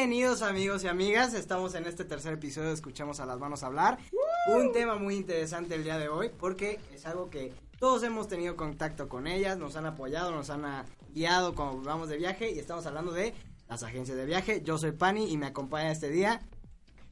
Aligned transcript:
Bienvenidos 0.00 0.40
amigos 0.40 0.82
y 0.82 0.88
amigas, 0.88 1.34
estamos 1.34 1.74
en 1.74 1.84
este 1.84 2.06
tercer 2.06 2.32
episodio 2.32 2.68
de 2.68 2.74
Escuchamos 2.74 3.20
a 3.20 3.26
las 3.26 3.38
manos 3.38 3.62
hablar. 3.62 3.98
Un 4.46 4.72
tema 4.72 4.96
muy 4.96 5.14
interesante 5.14 5.74
el 5.74 5.84
día 5.84 5.98
de 5.98 6.08
hoy 6.08 6.30
porque 6.30 6.80
es 6.94 7.04
algo 7.04 7.28
que 7.28 7.52
todos 7.78 8.02
hemos 8.02 8.26
tenido 8.26 8.56
contacto 8.56 9.10
con 9.10 9.26
ellas, 9.26 9.58
nos 9.58 9.76
han 9.76 9.84
apoyado, 9.84 10.30
nos 10.30 10.48
han 10.48 10.64
ah, 10.64 10.86
guiado 11.12 11.54
cuando 11.54 11.82
vamos 11.82 12.08
de 12.08 12.16
viaje 12.16 12.50
y 12.50 12.58
estamos 12.58 12.86
hablando 12.86 13.12
de 13.12 13.34
las 13.68 13.82
agencias 13.82 14.16
de 14.16 14.24
viaje. 14.24 14.62
Yo 14.64 14.78
soy 14.78 14.92
Pani 14.92 15.30
y 15.30 15.36
me 15.36 15.48
acompaña 15.48 15.92
este 15.92 16.08
día. 16.08 16.40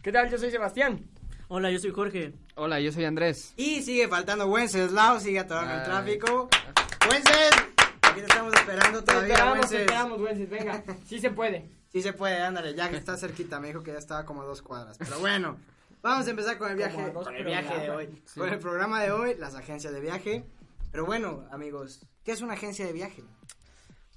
¿Qué 0.02 0.10
tal? 0.10 0.30
Yo 0.30 0.38
soy 0.38 0.50
Sebastián. 0.50 1.04
Hola, 1.48 1.70
yo 1.70 1.80
soy 1.80 1.90
Jorge. 1.90 2.32
Hola, 2.54 2.80
yo 2.80 2.90
soy 2.90 3.04
Andrés. 3.04 3.52
Y 3.58 3.82
sigue 3.82 4.08
faltando 4.08 4.46
Wenceslao, 4.46 5.20
sigue 5.20 5.40
atorando 5.40 5.74
el 5.74 5.84
tráfico. 5.84 6.48
Wences, 7.06 7.50
aquí 8.00 8.20
te 8.20 8.26
estamos 8.26 8.54
esperando 8.54 9.04
Te 9.04 9.12
todavía, 9.12 9.34
esperamos, 9.34 9.68
te 9.68 9.76
esperamos, 9.76 10.20
Wences, 10.22 10.48
venga. 10.48 10.82
Sí 11.06 11.20
se 11.20 11.28
puede. 11.28 11.77
Sí 11.88 12.02
se 12.02 12.12
puede, 12.12 12.40
ándale, 12.40 12.74
ya 12.74 12.90
que 12.90 12.96
está 12.96 13.16
cerquita, 13.16 13.60
me 13.60 13.68
dijo 13.68 13.82
que 13.82 13.92
ya 13.92 13.98
estaba 13.98 14.24
como 14.24 14.42
a 14.42 14.44
dos 14.44 14.60
cuadras. 14.60 14.98
Pero 14.98 15.18
bueno, 15.20 15.58
vamos 16.02 16.26
a 16.26 16.30
empezar 16.30 16.58
con 16.58 16.70
el 16.70 16.76
viaje, 16.76 17.12
con 17.12 17.34
el 17.34 17.44
viaje 17.44 17.80
de 17.80 17.90
hoy. 17.90 18.22
Con 18.36 18.48
el 18.48 18.58
programa 18.58 19.02
de 19.02 19.10
hoy, 19.10 19.34
las 19.38 19.54
agencias 19.54 19.92
de 19.92 20.00
viaje. 20.00 20.44
Pero 20.92 21.06
bueno, 21.06 21.46
amigos, 21.50 22.06
¿qué 22.24 22.32
es 22.32 22.42
una 22.42 22.54
agencia 22.54 22.86
de 22.86 22.92
viaje? 22.92 23.24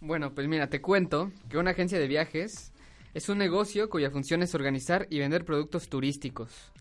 Bueno, 0.02 0.34
pues 0.34 0.48
mira, 0.48 0.68
te 0.68 0.82
cuento 0.82 1.32
que 1.50 1.58
una 1.58 1.72
agencia 1.72 2.00
de 2.00 2.08
viajes 2.08 2.72
es 3.14 3.30
un 3.30 3.38
negocio 3.38 3.90
cuya 3.90 4.10
función 4.10 4.42
es 4.42 4.56
organizar 4.56 5.08
y 5.10 5.20
vender 5.20 5.46
productos 5.46 5.90
turísticos. 5.90 6.72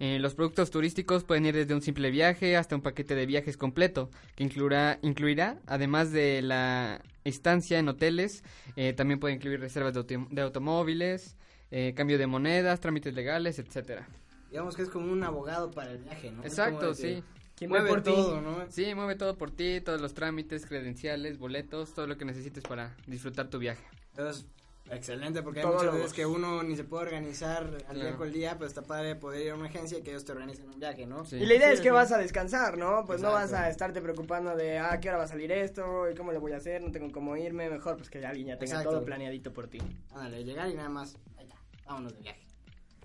Eh, 0.00 0.18
los 0.18 0.34
productos 0.34 0.70
turísticos 0.70 1.24
pueden 1.24 1.44
ir 1.46 1.54
desde 1.54 1.74
un 1.74 1.82
simple 1.82 2.10
viaje 2.10 2.56
hasta 2.56 2.74
un 2.74 2.80
paquete 2.80 3.14
de 3.14 3.26
viajes 3.26 3.56
completo, 3.58 4.10
que 4.34 4.44
incluirá, 4.44 4.98
incluirá 5.02 5.58
además 5.66 6.10
de 6.10 6.40
la 6.42 7.02
estancia 7.24 7.78
en 7.78 7.86
hoteles, 7.88 8.42
eh, 8.76 8.94
también 8.94 9.20
puede 9.20 9.34
incluir 9.34 9.60
reservas 9.60 9.92
de, 9.92 10.00
auto- 10.00 10.28
de 10.30 10.40
automóviles, 10.40 11.36
eh, 11.70 11.92
cambio 11.94 12.16
de 12.16 12.26
monedas, 12.26 12.80
trámites 12.80 13.12
legales, 13.14 13.58
etcétera. 13.58 14.08
Digamos 14.50 14.74
que 14.74 14.82
es 14.82 14.88
como 14.88 15.12
un 15.12 15.22
abogado 15.22 15.70
para 15.70 15.92
el 15.92 15.98
viaje, 15.98 16.32
¿no? 16.32 16.42
Exacto, 16.44 16.88
que 16.88 16.94
sí. 16.94 17.22
¿Quién 17.54 17.70
ve 17.70 17.78
Mueve 17.80 17.90
por 17.90 18.02
ti? 18.02 18.10
todo, 18.10 18.40
¿no? 18.40 18.70
Sí, 18.70 18.94
mueve 18.94 19.14
todo 19.16 19.36
por 19.36 19.50
ti, 19.50 19.82
todos 19.82 20.00
los 20.00 20.14
trámites, 20.14 20.64
credenciales, 20.64 21.38
boletos, 21.38 21.92
todo 21.92 22.06
lo 22.06 22.16
que 22.16 22.24
necesites 22.24 22.64
para 22.64 22.96
disfrutar 23.06 23.48
tu 23.50 23.58
viaje. 23.58 23.84
Entonces, 24.12 24.46
excelente, 24.90 25.42
porque 25.42 25.60
hay 25.60 25.64
Todos 25.66 25.76
muchas 25.82 25.86
los- 25.94 26.02
veces 26.02 26.12
que 26.14 26.26
uno 26.26 26.62
ni 26.62 26.76
se 26.76 26.84
puede 26.84 27.04
organizar 27.04 27.62
al 27.64 27.94
día 27.94 28.04
Claro. 28.04 28.16
con 28.18 28.26
el 28.28 28.32
día, 28.34 28.54
pero 28.54 28.66
está 28.66 28.82
padre 28.82 29.16
poder 29.16 29.42
ir 29.46 29.50
a 29.52 29.54
una 29.54 29.66
agencia 29.66 29.98
y 29.98 30.02
que 30.02 30.10
ellos 30.10 30.24
te 30.24 30.32
organicen 30.32 30.68
un 30.68 30.78
viaje, 30.78 31.06
¿no? 31.06 31.24
Sí. 31.24 31.36
Y 31.36 31.46
la 31.46 31.54
idea 31.54 31.68
Sí, 31.68 31.74
es 31.74 31.80
que 31.80 31.88
sí. 31.88 31.94
vas 31.94 32.12
a 32.12 32.18
descansar, 32.18 32.76
¿no? 32.78 33.04
Pues 33.06 33.20
no 33.20 33.32
vas 33.32 33.52
a 33.52 33.68
estarte 33.68 34.00
preocupando 34.00 34.54
de, 34.56 34.78
ah, 34.78 34.98
¿qué 35.00 35.08
hora 35.08 35.18
va 35.18 35.24
a 35.24 35.28
salir 35.28 35.50
esto? 35.52 36.08
¿Y 36.10 36.14
cómo 36.14 36.32
le 36.32 36.38
voy 36.38 36.52
a 36.52 36.56
hacer? 36.56 36.82
No 36.82 36.90
tengo 36.90 37.10
cómo 37.12 37.36
irme. 37.36 37.68
Mejor 37.70 37.96
pues 37.96 38.10
que 38.10 38.24
alguien 38.24 38.48
ya 38.48 38.58
tenga 38.58 38.72
Exacto. 38.72 38.90
todo 38.90 39.04
planeadito 39.04 39.52
por 39.52 39.68
ti. 39.68 39.78
Ándale, 40.12 40.44
llegar 40.44 40.68
y 40.70 40.74
nada 40.74 40.88
más, 40.88 41.16
allá, 41.38 41.54
vámonos 41.86 42.14
de 42.14 42.20
viaje. 42.20 42.46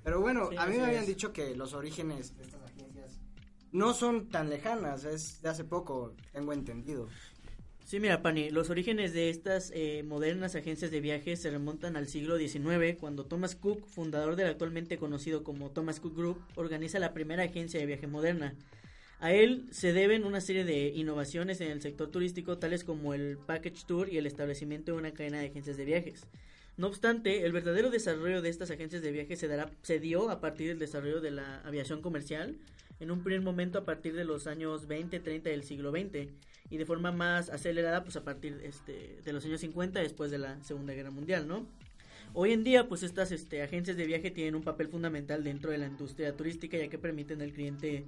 Pero 0.04 0.22
bueno, 0.22 0.50
Sí, 0.52 0.58
a 0.58 0.66
mí 0.68 0.78
me 0.78 0.84
habían 0.86 1.02
es. 1.02 1.08
dicho 1.08 1.34
que 1.34 1.56
los 1.56 1.74
orígenes 1.74 2.36
de 2.38 2.44
estas 2.44 2.62
agencias 2.62 3.20
no 3.72 3.94
son 3.94 4.30
tan 4.30 4.50
lejanas, 4.50 5.04
es 5.04 5.42
de 5.42 5.50
hace 5.50 5.64
poco, 5.64 6.14
tengo 6.32 6.54
entendido. 6.54 7.08
Sí, 7.86 8.00
mira, 8.00 8.24
Pani, 8.24 8.50
los 8.50 8.72
orígenes 8.72 9.14
de 9.14 9.30
estas 9.30 9.72
eh, 9.76 10.02
modernas 10.02 10.56
agencias 10.56 10.90
de 10.90 11.02
viajes 11.02 11.40
se 11.40 11.52
remontan 11.52 11.96
al 11.96 12.08
siglo 12.08 12.36
XIX, 12.36 12.98
cuando 13.00 13.28
Thomas 13.28 13.56
Cook, 13.56 13.86
fundador 13.86 14.36
del 14.36 14.48
actualmente 14.48 14.98
conocido 14.98 15.44
como 15.44 15.70
Thomas 15.70 16.00
Cook 16.00 16.18
Group, 16.18 16.42
organiza 16.56 16.98
la 16.98 17.14
primera 17.14 17.44
agencia 17.44 17.80
de 17.80 17.86
viaje 17.86 18.08
moderna. 18.08 18.56
A 19.20 19.34
él 19.34 19.68
se 19.70 19.94
deben 19.94 20.26
una 20.26 20.42
serie 20.42 20.66
de 20.66 20.88
innovaciones 20.96 21.62
en 21.62 21.70
el 21.70 21.80
sector 21.80 22.10
turístico, 22.10 22.58
tales 22.58 22.84
como 22.84 23.14
el 23.14 23.38
package 23.38 23.86
tour 23.86 24.12
y 24.12 24.18
el 24.18 24.26
establecimiento 24.26 24.94
de 24.94 24.98
una 24.98 25.12
cadena 25.12 25.40
de 25.40 25.46
agencias 25.50 25.78
de 25.78 25.86
viajes. 25.86 26.26
No 26.78 26.88
obstante, 26.88 27.46
el 27.46 27.52
verdadero 27.52 27.92
desarrollo 27.92 28.42
de 28.42 28.50
estas 28.50 28.72
agencias 28.72 29.04
de 29.04 29.12
viajes 29.12 29.38
se, 29.38 29.48
dará, 29.48 29.70
se 29.84 30.00
dio 30.00 30.32
a 30.32 30.42
partir 30.42 30.70
del 30.70 30.80
desarrollo 30.80 31.22
de 31.22 31.30
la 31.30 31.60
aviación 31.60 32.02
comercial, 32.02 32.56
en 33.00 33.12
un 33.12 33.22
primer 33.22 33.42
momento 33.42 33.78
a 33.78 33.86
partir 33.86 34.16
de 34.16 34.26
los 34.26 34.48
años 34.48 34.88
20, 34.88 35.20
30 35.20 35.52
del 35.52 35.64
siglo 35.64 35.92
XX 35.92 36.34
y 36.70 36.78
de 36.78 36.86
forma 36.86 37.12
más 37.12 37.50
acelerada 37.50 38.04
pues 38.04 38.16
a 38.16 38.24
partir 38.24 38.60
este, 38.64 39.20
de 39.24 39.34
los 39.34 39.46
años 39.46 39.62
50 39.62 40.00
después 40.00 40.32
de 40.32 40.38
la 40.38 40.62
Segunda 40.64 40.94
Guerra 40.94 41.12
Mundial, 41.12 41.48
¿no? 41.48 41.68
Hoy 42.34 42.52
en 42.52 42.64
día 42.64 42.88
pues 42.88 43.04
estas 43.04 43.32
este, 43.32 43.62
agencias 43.62 43.98
de 43.98 44.06
viaje 44.06 44.32
tienen 44.32 44.56
un 44.56 44.64
papel 44.64 44.88
fundamental 44.90 45.44
dentro 45.44 45.72
de 45.72 45.78
la 45.78 45.88
industria 45.88 46.36
turística 46.36 46.78
ya 46.78 46.90
que 46.90 46.98
permiten 46.98 47.42
al 47.42 47.52
cliente 47.52 48.06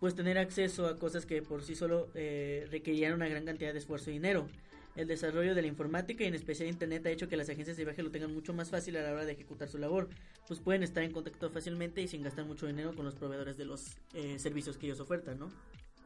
pues 0.00 0.14
tener 0.14 0.38
acceso 0.38 0.86
a 0.86 0.98
cosas 0.98 1.26
que 1.26 1.42
por 1.42 1.62
sí 1.62 1.74
solo 1.74 2.08
eh, 2.14 2.66
requerían 2.70 3.14
una 3.14 3.28
gran 3.28 3.44
cantidad 3.44 3.72
de 3.72 3.78
esfuerzo 3.78 4.10
y 4.10 4.14
dinero. 4.14 4.48
El 4.96 5.06
desarrollo 5.06 5.54
de 5.54 5.62
la 5.62 5.68
informática 5.68 6.24
y 6.24 6.26
en 6.26 6.34
especial 6.34 6.68
Internet 6.68 7.06
ha 7.06 7.10
hecho 7.10 7.28
que 7.28 7.36
las 7.36 7.48
agencias 7.48 7.76
de 7.76 7.84
viaje 7.84 8.02
lo 8.02 8.10
tengan 8.10 8.34
mucho 8.34 8.52
más 8.52 8.70
fácil 8.70 8.96
a 8.96 9.02
la 9.02 9.12
hora 9.12 9.24
de 9.24 9.32
ejecutar 9.32 9.68
su 9.68 9.78
labor, 9.78 10.08
pues 10.48 10.58
pueden 10.58 10.82
estar 10.82 11.04
en 11.04 11.12
contacto 11.12 11.50
fácilmente 11.50 12.02
y 12.02 12.08
sin 12.08 12.22
gastar 12.22 12.46
mucho 12.46 12.66
dinero 12.66 12.94
con 12.96 13.04
los 13.04 13.14
proveedores 13.14 13.56
de 13.56 13.64
los 13.64 13.96
eh, 14.14 14.40
servicios 14.40 14.76
que 14.76 14.86
ellos 14.86 14.98
ofertan, 14.98 15.38
¿no? 15.38 15.52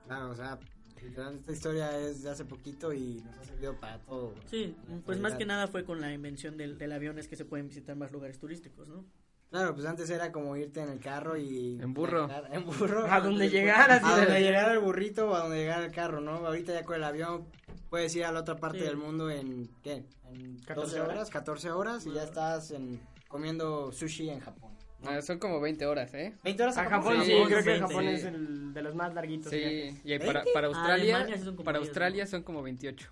Claro, 0.06 0.30
o 0.30 0.34
sea, 0.34 0.58
literal, 1.00 1.36
esta 1.36 1.52
historia 1.52 1.98
es 1.98 2.22
de 2.22 2.30
hace 2.30 2.44
poquito 2.44 2.92
y 2.92 3.22
nos 3.24 3.36
ha 3.38 3.44
servido 3.44 3.74
para 3.78 3.98
todo. 4.00 4.34
Sí, 4.46 4.74
pues 5.06 5.18
más 5.20 5.34
que 5.34 5.44
nada 5.46 5.68
fue 5.68 5.84
con 5.84 6.00
la 6.00 6.12
invención 6.12 6.56
del, 6.56 6.78
del 6.78 6.92
avión 6.92 7.18
es 7.18 7.28
que 7.28 7.36
se 7.36 7.44
pueden 7.44 7.68
visitar 7.68 7.96
más 7.96 8.12
lugares 8.12 8.38
turísticos, 8.38 8.88
¿no? 8.88 9.04
Claro, 9.50 9.74
pues 9.74 9.86
antes 9.86 10.08
era 10.08 10.32
como 10.32 10.56
irte 10.56 10.80
en 10.80 10.88
el 10.88 10.98
carro 10.98 11.36
y... 11.36 11.78
En 11.78 11.92
burro. 11.92 12.26
En 12.50 12.64
burro. 12.64 13.04
A 13.12 13.20
donde 13.20 13.50
llegaras, 13.50 14.02
A 14.02 14.16
donde 14.16 14.40
llegara 14.40 14.72
el 14.72 14.78
burrito 14.78 15.28
o 15.30 15.34
a 15.34 15.40
donde 15.40 15.58
llegara 15.58 15.84
el 15.84 15.92
carro, 15.92 16.22
¿no? 16.22 16.46
Ahorita 16.46 16.72
ya 16.72 16.84
con 16.84 16.96
el 16.96 17.04
avión 17.04 17.46
puedes 17.90 18.16
ir 18.16 18.24
a 18.24 18.32
la 18.32 18.40
otra 18.40 18.56
parte 18.56 18.78
Sí. 18.78 18.84
del 18.84 18.96
mundo 18.96 19.28
en, 19.28 19.68
¿qué? 19.82 20.06
En 20.30 20.56
14 20.60 20.74
12 20.74 21.00
horas, 21.02 21.14
horas. 21.16 21.30
14 21.30 21.70
horas 21.70 22.06
y 22.06 22.12
ya 22.14 22.22
estás 22.24 22.70
en, 22.70 22.98
comiendo 23.28 23.92
sushi 23.92 24.30
en 24.30 24.40
Japón. 24.40 24.72
Ah, 25.06 25.20
son 25.22 25.38
como 25.38 25.60
20 25.60 25.86
horas, 25.86 26.12
¿eh? 26.14 26.34
20 26.44 26.62
horas 26.62 26.78
A 26.78 26.84
Japón 26.88 27.18
sí, 27.24 27.26
Sí, 27.32 27.42
creo 27.46 27.58
que 27.62 27.70
20. 27.70 27.80
Japón 27.80 28.08
es 28.08 28.24
el 28.24 28.72
de 28.74 28.82
los 28.82 28.94
más 28.94 29.14
larguitos. 29.14 29.50
Sí, 29.50 29.58
viajes. 29.58 30.00
y 30.04 30.18
para, 30.26 30.44
para 30.54 30.66
Australia, 30.68 31.26
son 31.38 31.56
como 31.56 31.64
para 31.64 31.78
Australia 31.78 32.26
son 32.26 32.42
como 32.42 32.62
28. 32.62 33.10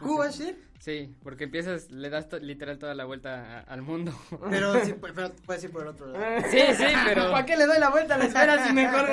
¿Cuba 0.00 0.30
sí? 0.30 0.54
Sí, 0.78 1.16
porque 1.22 1.44
empiezas, 1.44 1.90
le 1.90 2.10
das 2.10 2.28
to- 2.28 2.38
literal 2.38 2.76
toda 2.78 2.94
la 2.94 3.06
vuelta 3.06 3.60
a- 3.60 3.60
al 3.60 3.80
mundo. 3.80 4.12
Pero 4.50 4.84
sí, 4.84 4.94
pero 5.00 5.32
puedes 5.46 5.64
ir 5.64 5.70
por 5.70 5.82
el 5.82 5.88
otro 5.88 6.06
lado. 6.08 6.22
Sí, 6.50 6.58
sí, 6.76 6.84
pero 7.06 7.30
¿Para 7.32 7.46
qué 7.46 7.56
le 7.56 7.64
doy 7.64 7.78
la 7.78 7.88
vuelta 7.88 8.14
a 8.16 8.18
la 8.18 8.24
esfera 8.26 8.66
si 8.66 8.74
mejor 8.74 9.08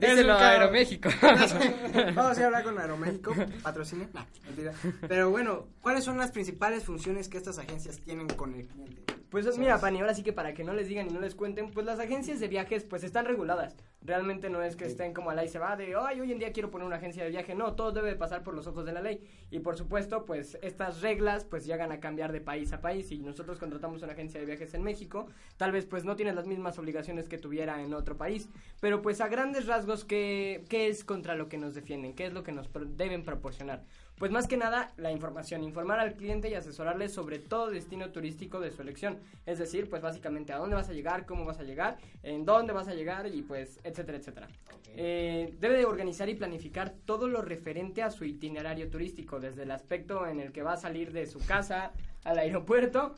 díselo 0.00 0.32
a? 0.32 0.48
Aeroméxico. 0.50 1.08
Vamos 1.22 2.36
a 2.36 2.40
ir 2.40 2.42
a 2.42 2.46
hablar 2.46 2.64
con 2.64 2.76
Aeroméxico, 2.76 3.32
patrocine. 3.62 4.08
No, 4.12 4.26
mentira. 4.46 4.72
Pero 5.06 5.30
bueno, 5.30 5.68
¿cuáles 5.80 6.02
son 6.02 6.18
las 6.18 6.32
principales 6.32 6.82
funciones 6.82 7.28
que 7.28 7.36
estas 7.38 7.58
agencias 7.60 8.00
tienen 8.00 8.26
con 8.26 8.52
el 8.56 8.66
cliente? 8.66 9.04
Pues 9.44 9.58
mira, 9.58 9.78
Pani, 9.78 10.00
ahora 10.00 10.14
sí 10.14 10.22
que 10.22 10.32
para 10.32 10.54
que 10.54 10.64
no 10.64 10.72
les 10.72 10.88
digan 10.88 11.10
y 11.10 11.12
no 11.12 11.20
les 11.20 11.34
cuenten, 11.34 11.70
pues 11.70 11.84
las 11.84 12.00
agencias 12.00 12.40
de 12.40 12.48
viajes 12.48 12.84
pues 12.84 13.04
están 13.04 13.26
reguladas. 13.26 13.76
Realmente 14.00 14.48
no 14.48 14.62
es 14.62 14.76
que 14.76 14.86
estén 14.86 15.12
como 15.12 15.28
a 15.28 15.34
la 15.34 15.44
y 15.44 15.48
se 15.48 15.58
va 15.58 15.76
de, 15.76 15.94
ay, 15.94 16.20
hoy 16.22 16.32
en 16.32 16.38
día 16.38 16.52
quiero 16.54 16.70
poner 16.70 16.86
una 16.86 16.96
agencia 16.96 17.22
de 17.22 17.28
viaje. 17.28 17.54
No, 17.54 17.74
todo 17.74 17.92
debe 17.92 18.14
pasar 18.16 18.42
por 18.42 18.54
los 18.54 18.66
ojos 18.66 18.86
de 18.86 18.94
la 18.94 19.02
ley. 19.02 19.20
Y 19.50 19.58
por 19.58 19.76
supuesto, 19.76 20.24
pues 20.24 20.56
estas 20.62 21.02
reglas 21.02 21.44
pues 21.44 21.66
llegan 21.66 21.92
a 21.92 22.00
cambiar 22.00 22.32
de 22.32 22.40
país 22.40 22.72
a 22.72 22.80
país. 22.80 23.08
Si 23.08 23.18
nosotros 23.18 23.58
contratamos 23.58 24.02
una 24.02 24.12
agencia 24.14 24.40
de 24.40 24.46
viajes 24.46 24.72
en 24.72 24.82
México, 24.82 25.26
tal 25.58 25.70
vez 25.70 25.84
pues 25.84 26.06
no 26.06 26.16
tiene 26.16 26.32
las 26.32 26.46
mismas 26.46 26.78
obligaciones 26.78 27.28
que 27.28 27.36
tuviera 27.36 27.82
en 27.82 27.92
otro 27.92 28.16
país. 28.16 28.48
Pero 28.80 29.02
pues 29.02 29.20
a 29.20 29.28
grandes 29.28 29.66
rasgos, 29.66 30.06
¿qué, 30.06 30.64
qué 30.70 30.88
es 30.88 31.04
contra 31.04 31.34
lo 31.34 31.50
que 31.50 31.58
nos 31.58 31.74
defienden? 31.74 32.14
¿Qué 32.14 32.24
es 32.24 32.32
lo 32.32 32.42
que 32.42 32.52
nos 32.52 32.68
pro- 32.68 32.86
deben 32.86 33.22
proporcionar? 33.22 33.82
Pues 34.18 34.30
más 34.30 34.48
que 34.48 34.56
nada 34.56 34.92
la 34.96 35.12
información, 35.12 35.62
informar 35.62 36.00
al 36.00 36.14
cliente 36.14 36.48
y 36.48 36.54
asesorarle 36.54 37.10
sobre 37.10 37.38
todo 37.38 37.70
destino 37.70 38.12
turístico 38.12 38.60
de 38.60 38.70
su 38.70 38.80
elección. 38.80 39.18
Es 39.44 39.58
decir, 39.58 39.90
pues 39.90 40.00
básicamente 40.00 40.54
a 40.54 40.56
dónde 40.56 40.74
vas 40.74 40.88
a 40.88 40.94
llegar, 40.94 41.26
cómo 41.26 41.44
vas 41.44 41.58
a 41.60 41.64
llegar, 41.64 41.98
en 42.22 42.46
dónde 42.46 42.72
vas 42.72 42.88
a 42.88 42.94
llegar 42.94 43.26
y 43.26 43.42
pues 43.42 43.78
etcétera, 43.84 44.16
etcétera. 44.16 44.48
Eh, 44.96 45.54
debe 45.60 45.76
de 45.76 45.84
organizar 45.84 46.30
y 46.30 46.34
planificar 46.34 46.94
todo 47.04 47.28
lo 47.28 47.42
referente 47.42 48.02
a 48.02 48.10
su 48.10 48.24
itinerario 48.24 48.88
turístico, 48.88 49.38
desde 49.38 49.64
el 49.64 49.70
aspecto 49.70 50.26
en 50.26 50.40
el 50.40 50.50
que 50.50 50.62
va 50.62 50.72
a 50.72 50.78
salir 50.78 51.12
de 51.12 51.26
su 51.26 51.38
casa 51.40 51.92
al 52.24 52.38
aeropuerto 52.38 53.16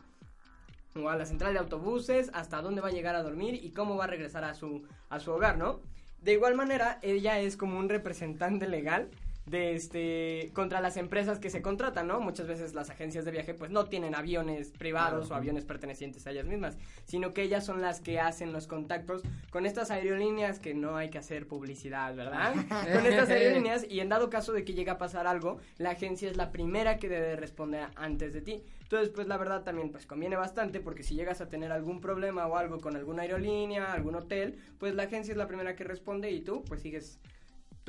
o 0.96 1.08
a 1.08 1.16
la 1.16 1.26
central 1.26 1.52
de 1.52 1.60
autobuses, 1.60 2.28
hasta 2.34 2.60
dónde 2.60 2.80
va 2.80 2.88
a 2.88 2.92
llegar 2.92 3.14
a 3.14 3.22
dormir 3.22 3.54
y 3.54 3.70
cómo 3.70 3.96
va 3.96 4.04
a 4.04 4.08
regresar 4.08 4.42
a 4.42 4.54
su, 4.54 4.82
a 5.10 5.20
su 5.20 5.30
hogar, 5.30 5.58
¿no? 5.58 5.80
De 6.22 6.32
igual 6.32 6.56
manera, 6.56 6.98
ella 7.02 7.38
es 7.38 7.56
como 7.56 7.78
un 7.78 7.88
representante 7.88 8.66
legal 8.66 9.08
de 9.48 9.74
este 9.74 10.50
contra 10.54 10.80
las 10.80 10.96
empresas 10.96 11.38
que 11.38 11.50
se 11.50 11.62
contratan, 11.62 12.06
¿no? 12.06 12.20
Muchas 12.20 12.46
veces 12.46 12.74
las 12.74 12.90
agencias 12.90 13.24
de 13.24 13.30
viaje 13.30 13.54
pues 13.54 13.70
no 13.70 13.86
tienen 13.86 14.14
aviones 14.14 14.70
privados 14.70 15.26
Claro. 15.26 15.34
o 15.34 15.38
aviones 15.38 15.64
pertenecientes 15.64 16.26
a 16.26 16.30
ellas 16.30 16.46
mismas, 16.46 16.76
sino 17.04 17.32
que 17.32 17.42
ellas 17.42 17.64
son 17.64 17.80
las 17.80 18.00
que 18.00 18.20
hacen 18.20 18.52
los 18.52 18.66
contactos 18.66 19.22
con 19.50 19.64
estas 19.66 19.90
aerolíneas 19.90 20.58
que 20.58 20.74
no 20.74 20.96
hay 20.96 21.10
que 21.10 21.18
hacer 21.18 21.46
publicidad, 21.46 22.14
¿verdad? 22.14 22.52
con 22.92 23.06
estas 23.06 23.30
aerolíneas 23.30 23.86
y 23.88 24.00
en 24.00 24.08
dado 24.08 24.28
caso 24.30 24.52
de 24.52 24.64
que 24.64 24.74
llegue 24.74 24.90
a 24.90 24.98
pasar 24.98 25.26
algo, 25.26 25.58
la 25.78 25.90
agencia 25.90 26.30
es 26.30 26.36
la 26.36 26.50
primera 26.52 26.98
que 26.98 27.08
debe 27.08 27.36
responder 27.36 27.88
antes 27.96 28.32
de 28.32 28.40
ti. 28.42 28.62
Entonces, 28.82 29.10
pues 29.10 29.26
la 29.28 29.36
verdad 29.36 29.64
también 29.64 29.90
pues 29.90 30.06
conviene 30.06 30.36
bastante 30.36 30.80
porque 30.80 31.02
si 31.02 31.14
llegas 31.14 31.40
a 31.42 31.48
tener 31.48 31.72
algún 31.72 32.00
problema 32.00 32.46
o 32.46 32.56
algo 32.56 32.80
con 32.80 32.96
alguna 32.96 33.22
aerolínea, 33.22 33.92
algún 33.92 34.14
hotel, 34.14 34.58
pues 34.78 34.94
la 34.94 35.02
agencia 35.04 35.32
es 35.32 35.36
la 35.38 35.46
primera 35.46 35.76
que 35.76 35.84
responde 35.84 36.30
y 36.30 36.40
tú 36.40 36.64
pues 36.64 36.80
sigues 36.80 37.18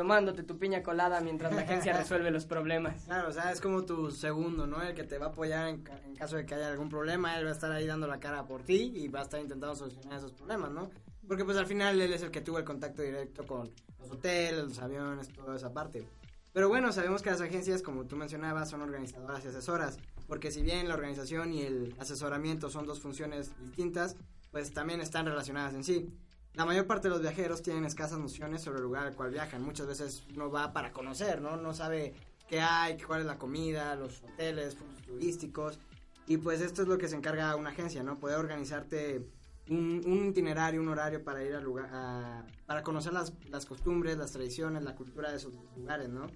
tomándote 0.04 0.44
tu 0.44 0.58
piña 0.58 0.82
colada 0.82 1.20
mientras 1.20 1.54
la 1.54 1.64
agencia 1.64 1.92
resuelve 1.92 2.32
los 2.32 2.46
problemas. 2.46 3.04
Claro, 3.06 3.28
o 3.28 3.32
sea, 3.34 3.52
es 3.52 3.60
como 3.60 3.84
tu 3.84 4.12
segundo, 4.12 4.66
¿no? 4.66 4.82
El 4.82 4.96
que 4.96 5.04
te 5.04 5.18
va 5.18 5.26
a 5.26 5.30
apoyar 5.30 5.68
en, 5.68 5.84
ca- 5.84 6.00
en 6.06 6.16
caso 6.16 6.38
de 6.38 6.46
que 6.46 6.56
haya 6.56 6.70
algún 6.70 6.88
problema, 6.88 7.38
él 7.38 7.44
va 7.46 7.50
a 7.50 7.52
estar 7.54 7.70
ahí 7.70 7.86
dando 7.86 8.08
la 8.08 8.18
cara 8.18 8.46
por 8.46 8.64
ti 8.64 8.94
y 8.96 9.10
va 9.10 9.20
a 9.20 9.24
estar 9.24 9.42
intentando 9.42 9.76
solucionar 9.76 10.18
esos 10.20 10.32
problemas, 10.32 10.72
¿no? 10.72 10.90
Porque 11.28 11.44
pues 11.44 11.58
al 11.58 11.66
final 11.66 12.00
él 12.00 12.14
es 12.14 12.22
el 12.22 12.32
que 12.32 12.40
tuvo 12.40 12.60
el 12.60 12.64
contacto 12.64 13.02
directo 13.02 13.46
con 13.46 13.70
los 14.00 14.10
hoteles, 14.10 14.64
los 14.64 14.80
aviones, 14.80 15.28
toda 15.34 15.58
esa 15.58 15.74
parte. 15.74 16.08
Pero 16.54 16.70
bueno, 16.70 16.94
sabemos 16.94 17.22
que 17.22 17.30
las 17.32 17.42
agencias, 17.42 17.82
como 17.82 18.06
tú 18.06 18.16
mencionabas, 18.16 18.70
son 18.70 18.82
organizadoras 18.82 19.44
y 19.44 19.50
asesoras, 19.50 19.98
porque 20.28 20.50
si 20.50 20.62
bien 20.62 20.88
la 20.88 20.94
organización 20.94 21.52
y 21.54 21.64
el 21.64 21.94
asesoramiento 22.00 22.70
son 22.70 22.86
dos 22.86 23.02
funciones 23.02 23.52
distintas, 23.60 24.16
pues 24.52 24.72
también 24.72 25.02
están 25.02 25.26
relacionadas 25.26 25.74
en 25.74 25.84
sí. 25.84 26.10
La 26.56 26.66
mayor 26.66 26.88
parte 26.88 27.08
de 27.08 27.14
los 27.14 27.22
viajeros 27.22 27.62
tienen 27.62 27.86
escasas 27.86 28.20
nociones 28.20 28.62
sobre 28.62 28.78
el 28.80 28.84
lugar 28.84 29.06
al 29.08 29.16
cual 29.16 29.32
viajan. 29.32 29.62
Muchas 29.64 29.88
veces 29.88 30.24
uno 30.36 30.50
va 30.52 30.74
para 30.74 30.92
conocer, 30.92 31.42
¿no? 31.42 31.56
No 31.58 31.74
sabe 31.74 32.14
qué 32.48 32.60
hay, 32.60 32.98
cuál 32.98 33.22
es 33.22 33.28
la 33.28 33.38
comida, 33.38 33.96
los 33.96 34.22
hoteles, 34.24 34.76
puntos 34.76 35.06
turísticos. 35.06 35.80
Y 36.28 36.38
pues 36.38 36.62
esto 36.62 36.82
es 36.82 36.88
lo 36.88 36.98
que 36.98 37.08
se 37.08 37.16
encarga 37.16 37.56
una 37.56 37.70
agencia, 37.70 38.04
¿no? 38.04 38.20
Poder 38.20 38.38
organizarte 38.38 39.26
un, 39.70 40.26
itinerario, 40.30 40.82
un 40.82 40.90
horario 40.90 41.24
para 41.24 41.44
ir 41.44 41.54
al 41.56 41.64
lugar, 41.64 41.90
a- 41.94 42.46
para 42.66 42.84
conocer 42.84 43.14
las, 43.14 43.34
las 43.50 43.66
costumbres, 43.66 44.18
las 44.18 44.32
tradiciones, 44.32 44.84
la 44.84 44.96
cultura 44.96 45.30
de 45.32 45.38
esos 45.38 45.54
lugares, 45.78 46.10
¿no? 46.10 46.28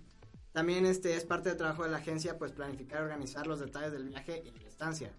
También 0.52 0.86
este 0.86 1.16
es 1.16 1.26
parte 1.26 1.50
del 1.50 1.58
trabajo 1.58 1.84
de 1.84 1.90
la 1.90 1.98
agencia, 1.98 2.38
pues 2.38 2.52
planificar 2.52 3.00
y 3.02 3.04
organizar 3.06 3.48
los 3.48 3.60
detalles 3.60 3.92
del 3.92 4.04
viaje 4.06 4.44
y 4.46 4.52
la 4.60 4.70
estancia. 4.70 5.12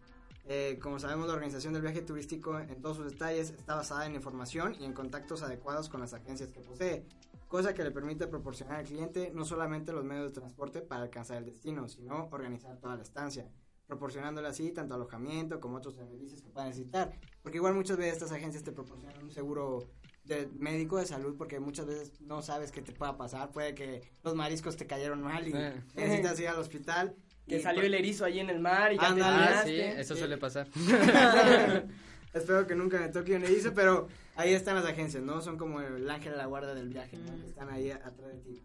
Eh, 0.46 0.78
como 0.82 0.98
sabemos, 0.98 1.26
la 1.26 1.34
organización 1.34 1.72
del 1.72 1.82
viaje 1.82 2.02
turístico 2.02 2.58
en 2.58 2.80
todos 2.82 2.98
sus 2.98 3.10
detalles 3.10 3.50
está 3.50 3.76
basada 3.76 4.04
en 4.06 4.14
información 4.14 4.74
y 4.78 4.84
en 4.84 4.92
contactos 4.92 5.42
adecuados 5.42 5.88
con 5.88 6.00
las 6.00 6.12
agencias 6.12 6.50
que 6.50 6.60
posee, 6.60 7.06
cosa 7.48 7.72
que 7.72 7.82
le 7.82 7.90
permite 7.90 8.26
proporcionar 8.26 8.80
al 8.80 8.84
cliente 8.84 9.30
no 9.34 9.44
solamente 9.44 9.92
los 9.92 10.04
medios 10.04 10.26
de 10.26 10.32
transporte 10.32 10.82
para 10.82 11.02
alcanzar 11.02 11.38
el 11.38 11.46
destino, 11.46 11.88
sino 11.88 12.28
organizar 12.30 12.78
toda 12.78 12.96
la 12.96 13.02
estancia, 13.02 13.48
proporcionándole 13.86 14.48
así 14.48 14.70
tanto 14.70 14.94
alojamiento 14.94 15.60
como 15.60 15.78
otros 15.78 15.94
servicios 15.94 16.42
que 16.42 16.50
pueda 16.50 16.66
necesitar. 16.66 17.18
Porque 17.42 17.56
igual 17.56 17.74
muchas 17.74 17.96
veces 17.96 18.14
estas 18.14 18.32
agencias 18.32 18.64
te 18.64 18.72
proporcionan 18.72 19.22
un 19.22 19.30
seguro 19.30 19.88
de 20.24 20.48
médico 20.58 20.98
de 20.98 21.06
salud 21.06 21.36
porque 21.36 21.60
muchas 21.60 21.86
veces 21.86 22.20
no 22.20 22.42
sabes 22.42 22.70
qué 22.70 22.82
te 22.82 22.92
pueda 22.92 23.16
pasar, 23.16 23.50
puede 23.50 23.74
que 23.74 24.02
los 24.22 24.34
mariscos 24.34 24.76
te 24.76 24.86
cayeron 24.86 25.22
mal 25.22 25.46
y 25.46 25.52
necesitas 25.94 26.38
ir 26.40 26.48
al 26.48 26.58
hospital. 26.58 27.16
Que 27.48 27.58
y, 27.58 27.62
salió 27.62 27.80
pues, 27.80 27.88
el 27.88 27.94
erizo 27.94 28.24
ahí 28.24 28.40
en 28.40 28.48
el 28.48 28.58
mar 28.58 28.92
y 28.92 28.96
ya 28.96 29.14
te. 29.14 29.22
Ah, 29.22 29.62
tiraste. 29.64 29.70
sí, 29.70 30.00
eso 30.00 30.16
suele 30.16 30.38
pasar. 30.38 30.66
Espero 32.34 32.66
que 32.66 32.74
nunca 32.74 32.98
me 32.98 33.08
toque 33.08 33.36
un 33.36 33.44
erizo, 33.44 33.72
pero 33.74 34.08
ahí 34.34 34.52
están 34.54 34.74
las 34.74 34.86
agencias, 34.86 35.22
¿no? 35.22 35.40
Son 35.40 35.56
como 35.56 35.80
el 35.80 36.08
ángel 36.10 36.32
de 36.32 36.38
la 36.38 36.46
guarda 36.46 36.74
del 36.74 36.88
viaje, 36.88 37.16
¿no? 37.16 37.36
Que 37.40 37.46
están 37.46 37.68
ahí 37.70 37.90
atrás 37.90 38.32
de 38.32 38.38
ti. 38.40 38.60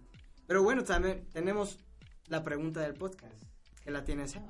Pero 0.47 0.63
bueno, 0.63 0.83
también 0.83 1.25
tenemos 1.31 1.77
la 2.27 2.43
pregunta 2.43 2.81
del 2.81 2.95
podcast, 2.95 3.43
que 3.83 3.91
la 3.91 4.03
tiene 4.03 4.27
Sebas. 4.27 4.49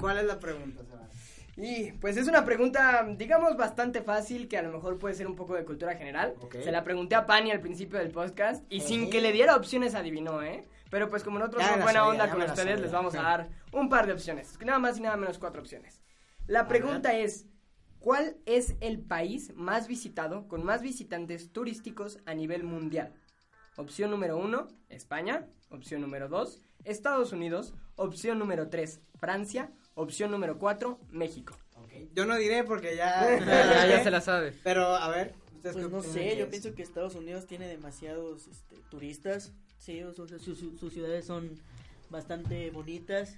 ¿Cuál 0.00 0.18
es 0.18 0.24
la 0.24 0.38
pregunta, 0.38 0.84
Sebas? 0.84 1.10
Y 1.56 1.92
pues 1.92 2.16
es 2.16 2.28
una 2.28 2.44
pregunta, 2.44 3.06
digamos, 3.16 3.56
bastante 3.56 4.02
fácil, 4.02 4.48
que 4.48 4.58
a 4.58 4.62
lo 4.62 4.72
mejor 4.72 4.98
puede 4.98 5.14
ser 5.14 5.26
un 5.26 5.36
poco 5.36 5.54
de 5.54 5.64
cultura 5.64 5.94
general. 5.96 6.34
Ok. 6.40 6.56
Se 6.62 6.72
la 6.72 6.84
pregunté 6.84 7.14
a 7.14 7.26
Pani 7.26 7.50
al 7.50 7.60
principio 7.60 7.98
del 7.98 8.10
podcast 8.10 8.64
y 8.70 8.80
sin 8.80 9.10
que 9.10 9.20
le 9.20 9.32
diera 9.32 9.56
opciones 9.56 9.94
adivinó, 9.94 10.42
¿eh? 10.42 10.64
Pero 10.90 11.08
pues 11.08 11.22
como 11.22 11.38
nosotros 11.38 11.62
somos 11.62 11.82
buena 11.82 12.00
sabía, 12.00 12.10
onda 12.10 12.30
con 12.30 12.40
ustedes, 12.42 12.58
sabía. 12.58 12.76
les 12.76 12.92
vamos 12.92 13.14
a 13.14 13.22
dar 13.22 13.48
un 13.72 13.88
par 13.88 14.06
de 14.06 14.12
opciones. 14.12 14.58
Nada 14.64 14.78
más 14.78 14.98
y 14.98 15.02
nada 15.02 15.16
menos 15.16 15.38
cuatro 15.38 15.60
opciones. 15.60 16.02
La 16.46 16.66
pregunta 16.66 17.16
es, 17.16 17.46
¿cuál 18.00 18.36
es 18.44 18.74
el 18.80 19.00
país 19.00 19.52
más 19.54 19.86
visitado 19.86 20.48
con 20.48 20.64
más 20.64 20.82
visitantes 20.82 21.52
turísticos 21.52 22.18
a 22.26 22.34
nivel 22.34 22.64
mundial? 22.64 23.14
Opción 23.76 24.10
número 24.10 24.36
uno, 24.36 24.68
España. 24.88 25.46
Opción 25.70 26.00
número 26.00 26.28
dos, 26.28 26.60
Estados 26.84 27.32
Unidos. 27.32 27.74
Opción 27.94 28.38
número 28.38 28.68
tres, 28.68 29.00
Francia. 29.18 29.70
Opción 29.94 30.30
número 30.30 30.58
cuatro, 30.58 30.98
México. 31.10 31.56
Yo 32.14 32.26
no 32.26 32.36
diré 32.36 32.64
porque 32.64 32.96
ya... 32.96 33.38
Ya 33.88 34.02
se 34.02 34.10
la 34.10 34.20
sabe. 34.20 34.52
Pero, 34.64 34.96
a 34.96 35.08
ver, 35.08 35.34
ustedes 35.54 35.76
Pues 35.76 35.90
no 35.90 36.02
sé, 36.02 36.36
yo 36.36 36.48
pienso 36.48 36.74
que 36.74 36.82
Estados 36.82 37.14
Unidos 37.14 37.46
tiene 37.46 37.68
demasiados 37.68 38.48
este, 38.48 38.76
turistas. 38.90 39.52
Sí, 39.80 40.00
o 40.02 40.12
sea, 40.12 40.38
su- 40.38 40.54
su- 40.54 40.76
sus 40.78 40.92
ciudades 40.92 41.24
son 41.24 41.50
bastante 42.10 42.70
bonitas. 42.70 43.36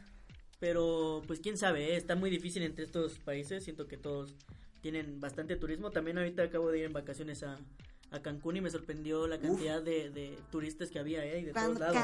Pero, 0.61 1.23
pues 1.27 1.41
quién 1.41 1.57
sabe, 1.57 1.93
¿eh? 1.93 1.97
está 1.97 2.15
muy 2.15 2.31
difícil 2.31 2.63
entre 2.63 2.85
estos 2.85 3.19
países. 3.19 3.65
Siento 3.65 3.89
que 3.89 3.97
todos 3.97 4.35
tienen 4.81 5.21
bastante 5.21 5.57
turismo. 5.57 5.91
También 5.91 6.19
ahorita 6.19 6.43
acabo 6.45 6.71
de 6.71 6.79
ir 6.81 6.85
en 6.85 6.93
vacaciones 6.93 7.43
a, 7.43 7.59
a 8.13 8.23
Cancún 8.23 8.57
y 8.57 8.61
me 8.61 8.71
sorprendió 8.71 9.27
la 9.27 9.39
cantidad 9.41 9.83
de, 9.83 10.11
de 10.11 10.39
turistas 10.53 10.91
que 10.91 10.99
había, 11.01 11.25
¿eh? 11.25 11.41
Y 11.41 11.45
de 11.47 11.53
todos 11.53 11.81
lados. 11.81 11.97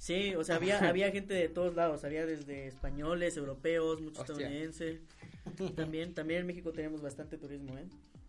Sí, 0.00 0.34
o 0.34 0.42
sea, 0.42 0.56
había, 0.56 0.78
había 0.88 1.12
gente 1.12 1.32
de 1.34 1.48
todos 1.48 1.76
lados. 1.76 2.02
Había 2.04 2.26
desde 2.26 2.66
españoles, 2.66 3.36
europeos, 3.36 4.00
muchos 4.00 4.18
estadounidenses. 4.32 5.00
También, 5.76 6.14
también 6.14 6.40
en 6.40 6.46
México 6.46 6.72
tenemos 6.72 7.02
bastante 7.02 7.38
turismo, 7.38 7.76
¿eh? 7.78 7.86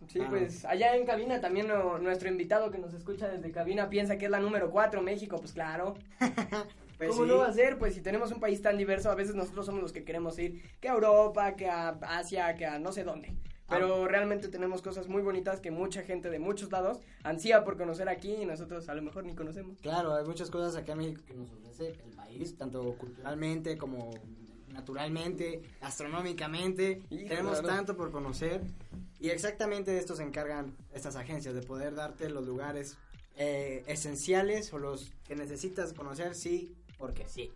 Sí, 0.08 0.20
Claro. 0.20 0.32
pues 0.32 0.66
allá 0.66 0.96
en 0.96 1.06
cabina 1.06 1.40
también 1.42 1.68
no- 1.68 1.98
nuestro 2.00 2.30
invitado 2.30 2.72
que 2.72 2.78
nos 2.78 2.94
escucha 2.94 3.28
desde 3.28 3.52
cabina 3.52 3.90
piensa 3.90 4.18
que 4.18 4.26
es 4.26 4.32
la 4.32 4.40
número 4.40 4.72
4 4.72 5.02
México, 5.02 5.38
pues 5.38 5.54
claro. 5.54 5.96
Pues 6.98 7.12
¿Cómo 7.12 7.24
sí. 7.24 7.30
no 7.30 7.38
va 7.38 7.48
a 7.48 7.54
ser? 7.54 7.78
Pues 7.78 7.94
si 7.96 8.02
tenemos 8.02 8.30
un 8.34 8.42
país 8.42 8.62
tan 8.62 8.78
diverso, 8.78 9.10
a 9.10 9.16
veces 9.16 9.34
nosotros 9.34 9.66
somos 9.66 9.82
los 9.82 9.94
que 9.94 10.04
queremos 10.04 10.38
ir 10.38 10.62
que 10.82 10.90
a 10.90 10.94
Europa, 10.94 11.56
que 11.56 11.70
a 11.70 11.92
Asia, 12.02 12.56
que 12.56 12.66
a 12.66 12.78
no 12.78 12.92
sé 12.92 13.06
dónde. 13.06 13.34
Pero 13.70 14.06
realmente 14.06 14.50
tenemos 14.50 14.82
cosas 14.82 15.08
muy 15.08 15.22
bonitas 15.22 15.62
que 15.62 15.72
mucha 15.72 16.02
gente 16.02 16.30
de 16.30 16.40
muchos 16.40 16.74
lados 16.74 17.00
ansía 17.24 17.64
por 17.64 17.78
conocer 17.78 18.10
aquí 18.10 18.34
y 18.34 18.46
nosotros 18.46 18.90
a 18.90 18.96
lo 18.96 19.02
mejor 19.02 19.24
ni 19.24 19.34
conocemos. 19.34 19.78
Claro, 19.80 20.14
hay 20.14 20.26
muchas 20.26 20.50
cosas 20.52 20.76
acá 20.76 20.92
en 20.92 20.98
México 20.98 21.22
que 21.26 21.36
nos 21.36 21.50
ofrece 21.54 21.88
el 22.04 22.12
país, 22.18 22.58
tanto 22.58 22.94
culturalmente 22.98 23.78
como 23.78 24.10
naturalmente, 24.80 25.62
astronómicamente. 25.82 27.02
Tenemos 27.10 27.60
claro. 27.60 27.76
tanto 27.76 27.98
por 27.98 28.12
conocer 28.12 28.62
y 29.20 29.30
exactamente 29.30 29.92
de 29.92 30.00
esto 30.00 30.16
se 30.16 30.24
encargan 30.24 30.76
estas 30.94 31.16
agencias, 31.16 31.54
de 31.54 31.62
poder 31.62 31.94
darte 31.94 32.30
los 32.30 32.46
lugares 32.46 32.98
eh, 33.36 33.84
esenciales 33.88 34.72
o 34.74 34.80
los 34.80 35.12
que 35.26 35.36
necesitas 35.36 35.94
conocer, 35.94 36.36
sí, 36.36 36.74
porque 36.98 37.28
sí. 37.28 37.52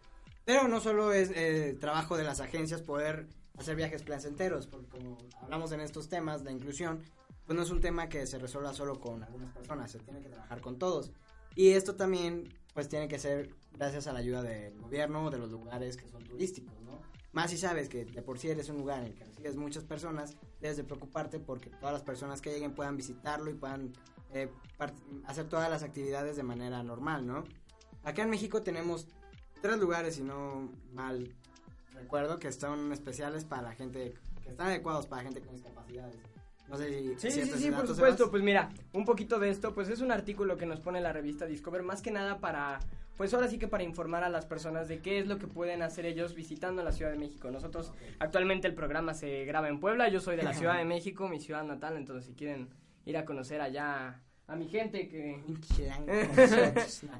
Pero 0.45 0.67
no 0.67 0.81
solo 0.81 1.13
es 1.13 1.31
eh, 1.33 1.77
trabajo 1.79 2.17
de 2.17 2.25
las 2.25 2.41
agencias 2.41 2.81
poder 2.81 3.27
hacer 3.57 3.77
viajes 3.77 4.03
placenteros, 4.03 4.67
porque 4.67 4.87
como 4.87 5.17
hablamos 5.41 5.71
en 5.71 5.79
estos 5.79 6.09
temas, 6.09 6.43
la 6.43 6.51
inclusión, 6.51 7.01
pues 7.45 7.55
no 7.55 7.63
es 7.63 7.69
un 7.69 7.79
tema 7.79 8.09
que 8.09 8.27
se 8.27 8.39
resuelva 8.39 8.73
solo 8.73 8.99
con 8.99 9.23
algunas 9.23 9.53
personas, 9.53 9.91
se 9.91 9.99
tiene 9.99 10.21
que 10.21 10.29
trabajar 10.29 10.59
con 10.59 10.77
todos. 10.77 11.11
Y 11.55 11.69
esto 11.69 11.95
también, 11.95 12.49
pues 12.73 12.89
tiene 12.89 13.07
que 13.07 13.19
ser 13.19 13.51
gracias 13.71 14.07
a 14.07 14.13
la 14.13 14.19
ayuda 14.19 14.41
del 14.41 14.77
gobierno, 14.79 15.29
de 15.29 15.37
los 15.37 15.51
lugares 15.51 15.95
que 15.95 16.07
son 16.09 16.23
turísticos. 16.23 16.73
Más 17.33 17.49
si 17.49 17.57
sabes 17.57 17.89
que 17.89 18.05
de 18.05 18.21
por 18.21 18.37
sí 18.37 18.49
eres 18.49 18.69
un 18.69 18.77
lugar 18.77 18.99
en 18.99 19.05
el 19.07 19.15
que 19.15 19.23
recibes 19.23 19.55
muchas 19.55 19.83
personas, 19.83 20.37
debes 20.61 20.77
de 20.77 20.83
preocuparte 20.83 21.39
porque 21.39 21.69
todas 21.71 21.91
las 21.91 22.03
personas 22.03 22.41
que 22.41 22.51
lleguen 22.51 22.75
puedan 22.75 22.95
visitarlo 22.95 23.49
y 23.49 23.55
puedan 23.55 23.91
eh, 24.33 24.49
hacer 25.25 25.49
todas 25.49 25.69
las 25.69 25.81
actividades 25.81 26.37
de 26.37 26.43
manera 26.43 26.83
normal, 26.83 27.25
¿no? 27.25 27.43
Acá 28.03 28.21
en 28.21 28.29
México 28.29 28.61
tenemos 28.61 29.07
tres 29.61 29.77
lugares, 29.77 30.15
si 30.15 30.23
no 30.23 30.71
mal 30.93 31.33
recuerdo, 31.93 32.37
que 32.37 32.51
son 32.51 32.91
especiales 32.91 33.45
para 33.45 33.63
la 33.63 33.71
gente, 33.73 34.13
que 34.43 34.49
están 34.49 34.67
adecuados 34.67 35.07
para 35.07 35.23
gente 35.23 35.41
con 35.41 35.55
discapacidades. 35.55 36.17
No 36.67 36.77
sé 36.77 37.17
si 37.17 37.31
Sí, 37.31 37.45
sí, 37.45 37.51
sí, 37.57 37.71
por 37.71 37.87
supuesto. 37.87 38.29
Pues 38.29 38.43
mira, 38.43 38.69
un 38.93 39.05
poquito 39.05 39.39
de 39.39 39.49
esto, 39.49 39.73
pues 39.73 39.89
es 39.89 40.01
un 40.01 40.11
artículo 40.11 40.57
que 40.57 40.65
nos 40.65 40.79
pone 40.79 41.01
la 41.01 41.13
revista 41.13 41.45
Discover, 41.45 41.83
más 41.83 42.01
que 42.01 42.11
nada 42.11 42.39
para, 42.39 42.79
pues 43.17 43.33
ahora 43.33 43.47
sí 43.47 43.59
que 43.59 43.67
para 43.67 43.83
informar 43.83 44.23
a 44.23 44.29
las 44.29 44.45
personas 44.45 44.87
de 44.87 45.01
qué 45.01 45.19
es 45.19 45.27
lo 45.27 45.37
que 45.37 45.47
pueden 45.47 45.81
hacer 45.81 46.05
ellos 46.05 46.33
visitando 46.33 46.83
la 46.83 46.91
Ciudad 46.91 47.11
de 47.11 47.17
México. 47.17 47.51
Nosotros, 47.51 47.93
actualmente 48.19 48.67
el 48.67 48.73
programa 48.73 49.13
se 49.13 49.45
graba 49.45 49.69
en 49.69 49.79
Puebla, 49.79 50.09
yo 50.09 50.19
soy 50.19 50.35
de 50.35 50.43
la 50.43 50.53
Ciudad 50.53 50.77
de 50.77 50.85
México, 50.85 51.27
mi 51.27 51.39
ciudad 51.39 51.63
natal, 51.63 51.97
entonces 51.97 52.25
si 52.25 52.33
quieren 52.33 52.69
ir 53.05 53.17
a 53.17 53.25
conocer 53.25 53.61
allá 53.61 54.21
a 54.47 54.55
mi 54.55 54.67
gente 54.67 55.07
que... 55.07 55.41
Un 55.47 55.59
chilango. 55.61 56.11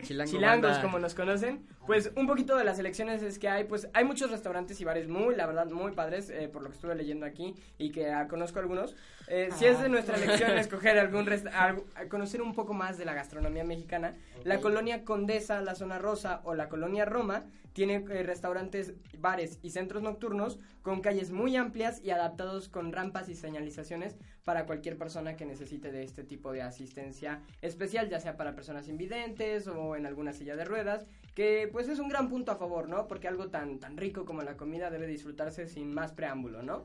Chilango 0.03 0.32
Chilangos, 0.32 0.77
como 0.82 1.00
nos 1.00 1.15
conocen. 1.15 1.65
Pues 1.86 2.12
un 2.15 2.27
poquito 2.27 2.56
de 2.58 2.63
las 2.63 2.80
elecciones 2.80 3.22
es 3.24 3.39
que 3.39 3.50
hay, 3.50 3.63
pues 3.65 3.89
hay 3.94 4.03
muchos 4.06 4.30
restaurantes 4.32 4.80
y 4.82 4.84
bares 4.86 5.08
muy, 5.08 5.36
la 5.36 5.46
verdad, 5.46 5.68
muy 5.70 5.92
padres, 5.94 6.30
eh, 6.30 6.48
por 6.48 6.62
lo 6.63 6.70
que 6.70 6.75
estuve 6.75 6.96
leyendo 6.96 7.25
aquí 7.25 7.56
y 7.77 7.92
que 7.92 8.12
ah, 8.12 8.27
conozco 8.27 8.60
algunos. 8.60 8.96
Eh, 9.27 9.50
si 9.58 9.65
es 9.65 9.80
de 9.82 9.89
nuestra 9.89 10.18
elección 10.18 10.51
escoger 10.58 11.00
algún 11.00 11.25
resta- 11.25 11.51
algo- 11.51 11.86
a 11.96 12.06
conocer 12.06 12.42
un 12.42 12.53
poco 12.53 12.74
más 12.74 12.98
de 12.98 13.06
la 13.06 13.13
gastronomía 13.13 13.63
mexicana, 13.63 14.13
la 14.44 14.60
colonia 14.60 15.03
Condesa, 15.03 15.62
la 15.62 15.75
zona 15.75 16.00
Rosa 16.00 16.42
o 16.44 16.56
la 16.56 16.68
colonia 16.70 17.06
Roma 17.06 17.44
tiene 17.74 18.06
eh, 18.10 18.24
restaurantes, 18.24 18.94
bares 19.18 19.60
y 19.63 19.72
centros 19.72 20.03
nocturnos 20.03 20.60
con 20.84 21.01
calles 21.01 21.32
muy 21.32 21.56
amplias 21.56 22.01
y 22.03 22.12
adaptados 22.12 22.70
con 22.70 22.92
rampas 22.92 23.30
y 23.30 23.36
señalizaciones 23.36 24.15
para 24.44 24.66
cualquier 24.66 24.98
persona 24.98 25.36
que 25.36 25.46
necesite 25.46 25.92
de 25.92 26.04
este 26.04 26.24
tipo 26.24 26.52
de 26.52 26.62
asistencia 26.62 27.42
especial, 27.62 28.10
ya 28.10 28.20
sea 28.20 28.38
para 28.38 28.56
personas 28.56 28.88
invidentes 28.88 29.68
o 29.68 29.96
en 29.96 30.06
alguna 30.06 30.34
silla 30.34 30.56
de 30.56 30.66
ruedas, 30.66 31.06
que 31.34 31.70
pues 31.72 31.88
es 31.90 32.00
un 32.00 32.10
gran 32.10 32.30
punto 32.30 32.52
a 32.52 32.56
favor, 32.56 32.90
¿no? 32.90 33.08
Porque 33.08 33.28
algo 33.28 33.50
tan, 33.50 33.80
tan 33.80 33.98
rico 33.98 34.26
como 34.26 34.42
la 34.42 34.58
comida 34.58 34.90
debe 34.90 35.08
disfrutarse 35.08 35.68
sin 35.68 35.94
más 35.94 36.12
preámbulo, 36.12 36.62
¿no? 36.62 36.84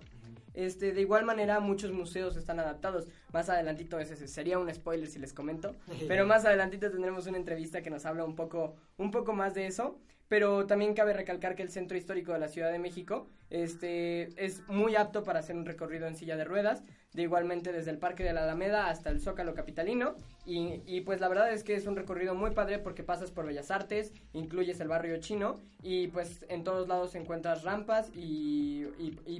Este, 0.54 0.92
de 0.92 1.00
igual 1.00 1.24
manera, 1.24 1.60
muchos 1.60 1.92
museos 1.92 2.36
están 2.36 2.58
adaptados. 2.58 3.06
Más 3.32 3.48
adelantito, 3.48 4.00
ese 4.00 4.16
sería 4.26 4.58
un 4.58 4.72
spoiler 4.74 5.08
si 5.08 5.18
les 5.18 5.32
comento. 5.32 5.76
Pero 6.08 6.26
más 6.26 6.44
adelantito 6.44 6.90
tendremos 6.90 7.28
una 7.28 7.38
entrevista 7.38 7.82
que 7.82 7.90
nos 7.90 8.06
habla 8.06 8.24
un 8.24 8.34
poco, 8.34 8.74
un 8.96 9.12
poco 9.12 9.32
más 9.34 9.54
de 9.54 9.66
eso. 9.66 10.00
Pero 10.26 10.66
también 10.66 10.94
cabe 10.94 11.12
recalcar 11.12 11.54
que 11.54 11.62
el 11.62 11.70
centro 11.70 11.96
histórico 11.96 12.32
de 12.32 12.40
la 12.40 12.48
Ciudad 12.48 12.72
de 12.72 12.78
México 12.78 13.28
este, 13.50 14.44
es 14.44 14.66
muy 14.68 14.96
apto 14.96 15.24
para 15.24 15.40
hacer 15.40 15.56
un 15.56 15.66
recorrido 15.66 16.06
en 16.06 16.16
silla 16.16 16.36
de 16.36 16.44
ruedas, 16.44 16.82
de 17.12 17.22
igualmente 17.22 17.72
desde 17.72 17.90
el 17.90 17.98
Parque 17.98 18.22
de 18.22 18.32
la 18.32 18.42
Alameda 18.42 18.88
hasta 18.88 19.10
el 19.10 19.20
Zócalo 19.20 19.54
Capitalino. 19.54 20.14
Y, 20.50 21.02
pues 21.02 21.20
la 21.20 21.28
verdad 21.28 21.52
es 21.52 21.62
que 21.62 21.74
es 21.74 21.86
un 21.86 21.94
recorrido 21.94 22.34
muy 22.34 22.52
padre 22.52 22.78
porque 22.78 23.02
pasas 23.02 23.30
por 23.30 23.44
Bellas 23.44 23.70
Artes, 23.70 24.14
incluyes 24.32 24.80
el 24.80 24.88
barrio 24.88 25.18
chino 25.18 25.60
y 25.82 26.08
pues 26.08 26.46
en 26.48 26.64
todos 26.64 26.88
lados 26.88 27.14
encuentras 27.14 27.64
rampas 27.64 28.10
y, 28.14 28.86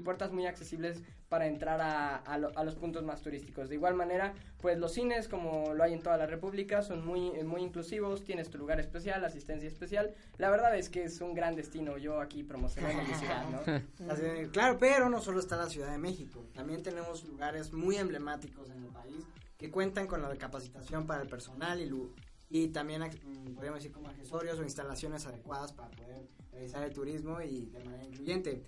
puertas 0.05 0.33
muy 0.33 0.47
accesibles 0.47 1.03
para 1.29 1.47
entrar 1.47 1.81
a, 1.81 2.17
a, 2.17 2.39
lo, 2.39 2.57
a, 2.57 2.65
los 2.65 2.75
puntos 2.75 3.05
más 3.05 3.23
turísticos. 3.23 3.69
De 3.69 3.75
igual 3.75 3.95
manera, 3.95 4.35
pues 4.61 4.79
los 4.79 4.93
cines, 4.93 5.29
como 5.29 5.75
lo 5.75 5.85
hay 5.85 5.93
en 5.93 6.03
toda 6.03 6.17
la 6.17 6.27
República, 6.27 6.83
son 6.83 7.07
muy, 7.07 7.31
muy 7.45 7.63
inclusivos, 7.63 8.25
tienes 8.25 8.51
tu 8.51 8.59
lugar 8.59 8.81
especial, 8.81 9.25
asistencia 9.25 9.69
especial. 9.69 10.15
La 10.37 10.51
verdad 10.51 10.77
es 10.77 10.89
que 10.89 11.05
es 11.05 11.21
un 11.21 11.35
gran 11.35 11.55
destino, 11.55 11.99
yo 11.99 12.21
aquí 12.21 12.43
promocionando 12.43 13.03
mi 13.03 13.15
ciudad, 13.15 13.45
¿no? 13.51 13.61
Claro, 14.53 14.79
pero 14.79 15.09
no 15.09 15.21
solo 15.21 15.41
está 15.41 15.57
la 15.57 15.69
Ciudad 15.69 15.91
de 15.91 15.99
México, 15.99 16.47
también 16.55 16.83
tenemos 16.83 17.25
lugares 17.25 17.73
muy 17.73 17.97
emblemáticos 17.97 18.71
en 18.71 18.85
el 18.85 18.91
país 18.91 19.25
que 19.57 19.71
cuentan 19.71 20.07
con 20.07 20.23
la 20.23 20.35
capacitación 20.37 21.07
para 21.07 21.23
el 21.23 21.29
personal 21.29 21.81
y, 21.81 21.91
y 22.49 22.69
también, 22.69 23.03
mm, 23.03 23.55
podríamos 23.55 23.81
decir, 23.81 23.93
como 23.93 24.09
accesorios 24.09 24.59
o 24.59 24.63
instalaciones 24.63 25.27
adecuadas 25.27 25.73
para 25.73 25.91
poder 25.91 26.29
realizar 26.53 26.83
el 26.85 26.93
turismo 26.93 27.41
y 27.41 27.67
de 27.67 27.85
manera 27.85 28.05
incluyente. 28.05 28.63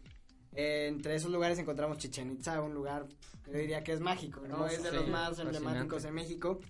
Eh, 0.52 0.88
entre 0.88 1.14
esos 1.14 1.30
lugares 1.30 1.58
encontramos 1.60 1.98
Chichen 1.98 2.32
Itza, 2.32 2.60
un 2.60 2.74
lugar 2.74 3.06
que 3.44 3.52
yo 3.52 3.58
diría 3.58 3.84
que 3.84 3.92
es 3.92 4.00
mágico, 4.00 4.40
¿no? 4.48 4.66
es 4.66 4.82
de 4.82 4.90
los 4.90 5.08
más 5.08 5.38
emblemáticos 5.38 6.04
en 6.04 6.14
México. 6.14 6.60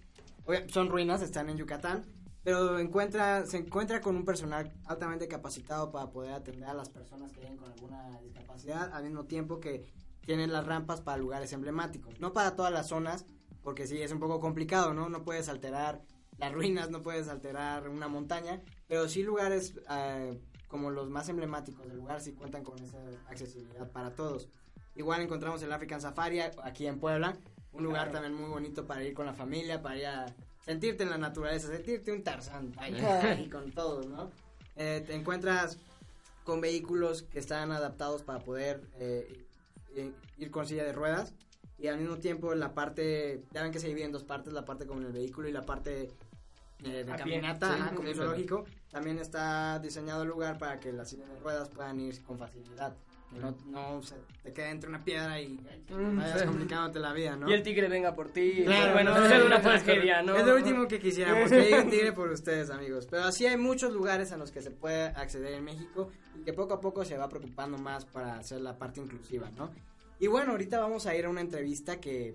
Son 0.69 0.89
ruinas, 0.89 1.23
están 1.23 1.49
en 1.49 1.57
Yucatán, 1.57 2.05
pero 2.43 2.79
encuentra, 2.79 3.47
se 3.47 3.59
encuentra 3.59 4.01
con 4.01 4.17
un 4.17 4.25
personal 4.25 4.73
altamente 4.87 5.29
capacitado 5.29 5.91
para 5.91 6.11
poder 6.11 6.33
atender 6.33 6.69
a 6.69 6.75
las 6.75 6.89
personas 6.89 7.33
que 7.33 7.41
vienen 7.41 7.59
con 7.59 7.71
alguna 7.71 8.21
discapacidad, 8.21 8.93
al 8.93 9.05
mismo 9.05 9.25
tiempo 9.25 9.61
que 9.61 9.85
tienen 10.25 10.53
las 10.53 10.67
rampas 10.67 11.01
para 11.01 11.19
lugares 11.19 11.53
emblemáticos. 11.53 12.21
No 12.21 12.33
para 12.33 12.57
todas 12.57 12.73
las 12.73 12.89
zonas, 12.89 13.27
porque 13.63 13.87
sí, 13.87 14.01
es 14.01 14.13
un 14.13 14.21
poco 14.21 14.41
complicado, 14.41 14.95
¿no? 14.95 15.09
No 15.09 15.25
puedes 15.25 15.49
alterar 15.49 16.03
las 16.39 16.53
ruinas, 16.53 16.91
no 16.91 17.03
puedes 17.03 17.29
alterar 17.29 17.89
una 17.89 18.09
montaña, 18.09 18.63
pero 18.87 19.09
sí 19.09 19.23
lugares... 19.23 19.75
Eh, 19.91 20.41
como 20.71 20.91
los 20.91 21.11
más 21.11 21.29
emblemáticos 21.29 21.87
del 21.89 21.97
lugar 21.97 22.21
sí 22.21 22.33
cuentan 22.33 22.63
con 22.63 22.79
esa 22.79 22.99
accesibilidad 23.29 23.91
para 23.91 24.15
todos. 24.15 24.49
Igual 24.95 25.21
encontramos 25.21 25.61
el 25.63 25.73
African 25.73 26.01
Safari 26.01 26.41
aquí 26.41 26.87
en 26.87 27.01
Puebla, 27.01 27.37
un 27.73 27.83
lugar 27.83 28.13
también 28.13 28.35
muy 28.35 28.49
bonito 28.49 28.87
para 28.87 29.03
ir 29.03 29.13
con 29.13 29.27
la 29.27 29.35
familia, 29.35 29.83
para 29.83 29.97
ir 29.97 30.07
a 30.07 30.27
sentirte 30.65 31.03
en 31.03 31.11
la 31.11 31.19
naturaleza, 31.19 31.69
sentirte 31.69 32.13
un 32.13 32.23
Tarzán 32.23 32.73
ahí 32.79 33.49
con 33.51 33.71
todos, 33.73 34.07
¿no? 34.07 34.31
Eh, 34.77 35.03
te 35.07 35.15
encuentras 35.15 35.79
con 36.45 36.61
vehículos 36.61 37.23
que 37.23 37.39
están 37.39 37.73
adaptados 37.73 38.23
para 38.23 38.41
poder 38.41 38.83
eh, 38.99 39.45
ir 40.39 40.51
con 40.51 40.67
silla 40.67 40.85
de 40.85 40.93
ruedas 40.93 41.35
y 41.79 41.89
al 41.89 41.99
mismo 41.99 42.19
tiempo 42.19 42.55
la 42.55 42.75
parte, 42.75 43.43
ya 43.53 43.63
ven 43.63 43.73
que 43.73 43.81
se 43.81 43.89
divide 43.89 44.05
en 44.05 44.13
dos 44.13 44.25
partes, 44.25 44.53
la 44.53 44.65
parte 44.65 44.87
con 44.87 45.05
el 45.05 45.13
vehículo 45.13 45.49
y 45.49 45.53
la 45.53 45.63
parte 45.63 46.11
eh, 46.85 47.05
de 47.05 47.17
caminata, 47.17 47.75
sí, 47.75 47.81
ajá, 47.81 47.95
como 47.95 48.13
zoológico, 48.15 48.65
también 48.91 49.19
está 49.19 49.79
diseñado 49.79 50.23
el 50.23 50.29
lugar 50.29 50.59
para 50.59 50.79
que 50.79 50.93
las 50.93 51.09
sillas 51.11 51.29
de 51.29 51.39
ruedas 51.41 51.69
puedan 51.71 52.01
ir 52.01 52.23
con 52.23 52.39
facilidad. 52.39 52.95
Que 53.33 53.39
no, 53.39 53.55
no 53.67 54.03
se 54.03 54.17
te 54.43 54.53
quede 54.53 54.71
entre 54.71 54.89
una 54.89 55.05
piedra 55.05 55.41
y 55.41 55.57
vayas 55.89 56.43
complicándote 56.43 56.99
la 56.99 57.13
vida, 57.13 57.37
¿no? 57.37 57.49
Y 57.49 57.53
el 57.53 57.63
tigre 57.63 57.89
venga 57.89 58.15
por 58.15 58.31
ti. 58.31 58.65
Claro, 58.65 58.93
bueno, 58.93 59.15
no, 59.17 59.25
es 59.25 59.45
una 59.45 59.61
tragedia, 59.61 60.23
¿no? 60.23 60.35
Es 60.35 60.45
lo 60.45 60.57
último 60.57 60.89
que 60.89 60.99
quisiéramos, 60.99 61.49
que 61.49 61.63
llegue 61.63 61.81
un 61.81 61.91
tigre 61.91 62.13
por 62.13 62.29
ustedes, 62.31 62.71
amigos. 62.71 63.07
Pero 63.09 63.25
así 63.25 63.47
hay 63.47 63.57
muchos 63.57 63.93
lugares 63.93 64.33
a 64.33 64.37
los 64.37 64.51
que 64.51 64.63
se 64.63 64.73
puede 64.73 65.05
acceder 65.05 65.55
en 65.55 65.65
México 65.65 66.11
y 66.35 66.43
que 66.43 66.53
poco 66.53 66.75
a 66.75 66.81
poco 66.81 67.05
se 67.05 67.17
va 67.17 67.29
preocupando 67.29 67.79
más 67.79 68.05
para 68.05 68.39
hacer 68.39 68.61
la 68.61 68.77
parte 68.77 69.01
inclusiva, 69.01 69.49
¿no? 69.51 69.71
Y 70.19 70.27
bueno, 70.27 70.53
ahorita 70.53 70.81
vamos 70.81 71.07
a 71.07 71.15
ir 71.15 71.25
a 71.25 71.31
una 71.31 71.41
entrevista 71.41 72.01
que, 72.01 72.35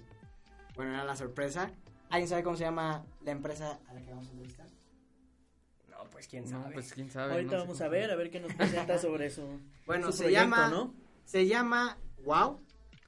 bueno, 0.75 0.93
era 0.93 1.03
la 1.03 1.15
sorpresa. 1.15 1.71
¿Alguien 2.09 2.29
sabe 2.29 2.43
cómo 2.43 2.55
se 2.55 2.63
llama 2.63 3.05
la 3.23 3.31
empresa 3.31 3.79
a 3.87 3.93
la 3.93 4.01
que 4.01 4.09
vamos 4.09 4.27
a 4.27 4.31
entrevistar? 4.31 4.74
Pues 6.25 6.27
quién 6.27 6.47
sabe. 6.47 6.65
No, 6.65 6.71
pues 6.73 6.93
quién 6.93 7.11
sabe. 7.11 7.33
Ahorita 7.33 7.51
no 7.57 7.61
vamos 7.63 7.81
a 7.81 7.87
ver, 7.87 8.09
a 8.09 8.15
ver 8.15 8.31
qué 8.31 8.39
nos 8.39 8.53
presenta 8.53 8.97
sobre 8.97 9.27
eso. 9.27 9.47
Bueno, 9.85 10.07
su 10.07 10.13
se 10.13 10.23
proyecto, 10.23 10.43
llama, 10.43 10.69
¿no? 10.69 10.93
se 11.25 11.45
llama 11.45 11.97
Wow. 12.23 12.59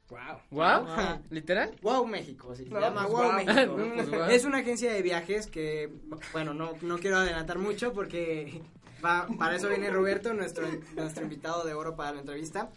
Wow. 0.09 0.19
¿Wow? 0.51 0.61
Ajá. 0.61 1.21
¿Literal? 1.31 1.75
Wow 1.81 2.05
México, 2.05 2.55
sí, 2.55 2.65
se 2.65 2.69
No, 2.69 2.79
llama 2.79 3.07
pues, 3.07 3.13
Wow 3.13 3.23
wow. 3.23 3.33
México. 3.33 3.75
Pues, 3.95 4.09
wow. 4.11 4.29
Es 4.29 4.45
una 4.45 4.59
agencia 4.59 4.93
de 4.93 5.01
viajes 5.01 5.47
que, 5.47 5.91
bueno, 6.31 6.53
no, 6.53 6.73
no 6.81 6.99
quiero 6.99 7.17
adelantar 7.17 7.57
mucho 7.57 7.91
porque 7.93 8.61
va, 9.03 9.27
para 9.39 9.55
eso 9.55 9.67
viene 9.69 9.89
Roberto, 9.89 10.33
nuestro, 10.35 10.67
nuestro 10.95 11.23
invitado 11.23 11.65
de 11.65 11.73
oro 11.73 11.95
para 11.95 12.13
la 12.13 12.19
entrevista. 12.19 12.69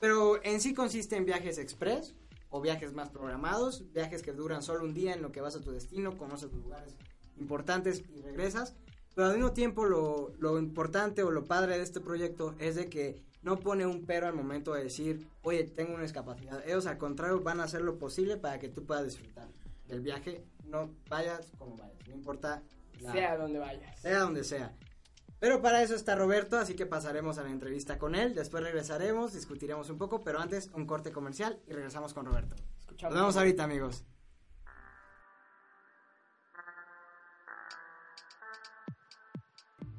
Pero 0.00 0.42
en 0.42 0.60
sí 0.60 0.74
consiste 0.74 1.16
en 1.16 1.26
viajes 1.26 1.58
express 1.58 2.14
o 2.48 2.60
viajes 2.60 2.92
más 2.92 3.10
programados, 3.10 3.84
viajes 3.92 4.22
que 4.22 4.32
duran 4.32 4.62
solo 4.62 4.82
un 4.84 4.94
día 4.94 5.14
en 5.14 5.22
lo 5.22 5.30
que 5.30 5.40
vas 5.40 5.54
a 5.54 5.60
tu 5.60 5.70
destino, 5.70 6.18
conoces 6.18 6.50
los 6.52 6.64
lugares 6.64 6.96
importantes 7.38 8.02
y 8.12 8.20
regresas. 8.22 8.74
Pero 9.14 9.26
al 9.28 9.34
mismo 9.34 9.52
tiempo 9.52 9.84
lo, 9.84 10.32
lo 10.38 10.58
importante 10.58 11.22
o 11.22 11.30
lo 11.30 11.44
padre 11.44 11.76
de 11.76 11.82
este 11.82 12.00
proyecto 12.00 12.54
es 12.58 12.76
de 12.76 12.88
que 12.88 13.22
no 13.42 13.58
pone 13.58 13.86
un 13.86 14.04
pero 14.06 14.26
al 14.26 14.34
momento 14.34 14.72
de 14.74 14.84
decir, 14.84 15.26
oye, 15.42 15.64
tengo 15.64 15.94
una 15.94 16.02
discapacidad. 16.02 16.62
Ellos 16.66 16.86
al 16.86 16.98
contrario 16.98 17.40
van 17.40 17.60
a 17.60 17.64
hacer 17.64 17.80
lo 17.82 17.98
posible 17.98 18.36
para 18.36 18.58
que 18.58 18.68
tú 18.68 18.84
puedas 18.84 19.04
disfrutar 19.04 19.48
del 19.88 20.00
viaje, 20.00 20.44
no 20.64 20.90
vayas 21.08 21.50
como 21.58 21.76
vayas, 21.76 22.06
no 22.08 22.14
importa 22.14 22.62
la- 23.00 23.12
Sea 23.12 23.36
donde 23.36 23.58
vayas. 23.58 24.00
sea 24.00 24.20
donde 24.20 24.44
sea. 24.44 24.72
Pero 25.40 25.62
para 25.62 25.82
eso 25.82 25.94
está 25.94 26.14
Roberto, 26.14 26.58
así 26.58 26.74
que 26.74 26.84
pasaremos 26.86 27.38
a 27.38 27.42
la 27.42 27.50
entrevista 27.50 27.98
con 27.98 28.14
él, 28.14 28.34
después 28.34 28.62
regresaremos, 28.62 29.32
discutiremos 29.32 29.88
un 29.90 29.96
poco, 29.98 30.20
pero 30.20 30.38
antes 30.38 30.68
un 30.74 30.86
corte 30.86 31.10
comercial 31.12 31.58
y 31.66 31.72
regresamos 31.72 32.12
con 32.14 32.26
Roberto. 32.26 32.54
Escuchamos. 32.78 33.14
Nos 33.14 33.22
vemos 33.22 33.36
ahorita, 33.38 33.64
amigos. 33.64 34.04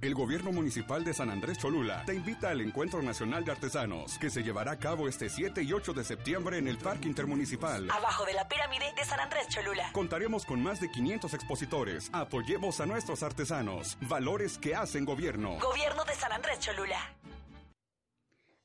El 0.02 0.16
gobierno 0.16 0.52
municipal 0.52 1.04
de 1.04 1.14
San 1.14 1.30
Andrés 1.30 1.60
Cholula 1.60 2.04
te 2.08 2.16
invita 2.16 2.50
al 2.50 2.60
Encuentro 2.62 3.04
Nacional 3.04 3.46
de 3.46 3.52
Artesanos, 3.52 4.18
que 4.18 4.32
se 4.32 4.42
llevará 4.42 4.72
a 4.72 4.80
cabo 4.80 5.08
este 5.08 5.30
7 5.30 5.62
y 5.62 5.74
8 5.74 5.94
de 5.94 6.04
septiembre 6.04 6.58
en 6.58 6.68
el 6.68 6.80
Parque 6.80 7.08
Intermunicipal. 7.08 7.88
Abajo 7.92 8.26
de 8.26 8.34
la 8.34 8.48
pirámide 8.48 8.86
de 8.98 9.06
San 9.06 9.20
Andrés 9.20 9.48
Cholula. 9.50 9.92
Contaremos 9.94 10.44
con 10.48 10.64
más 10.64 10.82
de 10.82 10.90
500 10.90 11.36
expositores. 11.36 12.10
Apoyemos 12.14 12.82
a 12.82 12.88
nuestros 12.88 13.22
artesanos. 13.22 13.96
Valores 14.02 14.58
que 14.58 14.74
hacen 14.74 15.06
gobierno. 15.06 15.60
Gobierno 15.60 16.04
de 16.04 16.16
San 16.16 16.32
Andrés 16.32 16.60
Cholula. 16.60 16.98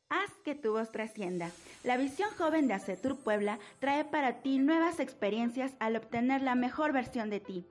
Haz 0.09 0.31
que 0.43 0.55
tu 0.55 0.73
voz 0.73 0.91
trascienda. 0.91 1.51
La 1.85 1.99
visión 1.99 2.31
joven 2.39 2.67
de 2.67 2.73
Acetur 2.73 3.19
Puebla 3.19 3.59
trae 3.79 4.07
para 4.07 4.41
ti 4.41 4.57
nuevas 4.59 5.01
experiencias 5.01 5.73
al 5.81 5.97
obtener 5.97 6.41
la 6.41 6.55
mejor 6.55 6.95
versión 6.95 7.29
de 7.29 7.41
ti. 7.41 7.67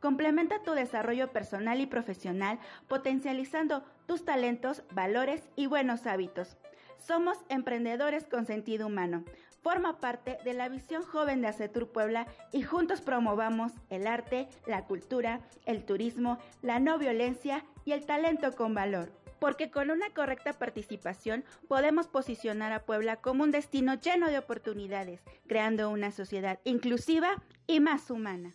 Complementa 0.00 0.62
tu 0.62 0.72
desarrollo 0.72 1.32
personal 1.32 1.80
y 1.80 1.86
profesional 1.86 2.60
potencializando 2.86 3.82
tus 4.06 4.24
talentos, 4.24 4.84
valores 4.92 5.48
y 5.56 5.66
buenos 5.66 6.06
hábitos. 6.06 6.56
Somos 6.98 7.38
emprendedores 7.48 8.24
con 8.24 8.46
sentido 8.46 8.86
humano. 8.86 9.24
Forma 9.60 9.98
parte 9.98 10.38
de 10.44 10.54
la 10.54 10.68
visión 10.68 11.02
joven 11.02 11.40
de 11.40 11.48
Acetur 11.48 11.88
Puebla 11.88 12.28
y 12.52 12.62
juntos 12.62 13.00
promovamos 13.00 13.72
el 13.90 14.06
arte, 14.06 14.48
la 14.66 14.84
cultura, 14.84 15.40
el 15.66 15.84
turismo, 15.84 16.38
la 16.62 16.78
no 16.78 16.96
violencia 16.98 17.64
y 17.84 17.90
el 17.90 18.06
talento 18.06 18.54
con 18.54 18.74
valor. 18.74 19.12
Porque 19.40 19.70
con 19.70 19.90
una 19.90 20.10
correcta 20.10 20.52
participación 20.52 21.44
podemos 21.66 22.06
posicionar 22.06 22.72
a 22.72 22.84
Puebla 22.84 23.16
como 23.16 23.42
un 23.42 23.50
destino 23.50 23.94
lleno 23.94 24.28
de 24.28 24.38
oportunidades, 24.38 25.22
creando 25.48 25.90
una 25.90 26.12
sociedad 26.12 26.60
inclusiva 26.64 27.42
y 27.66 27.80
más 27.80 28.10
humana. 28.10 28.54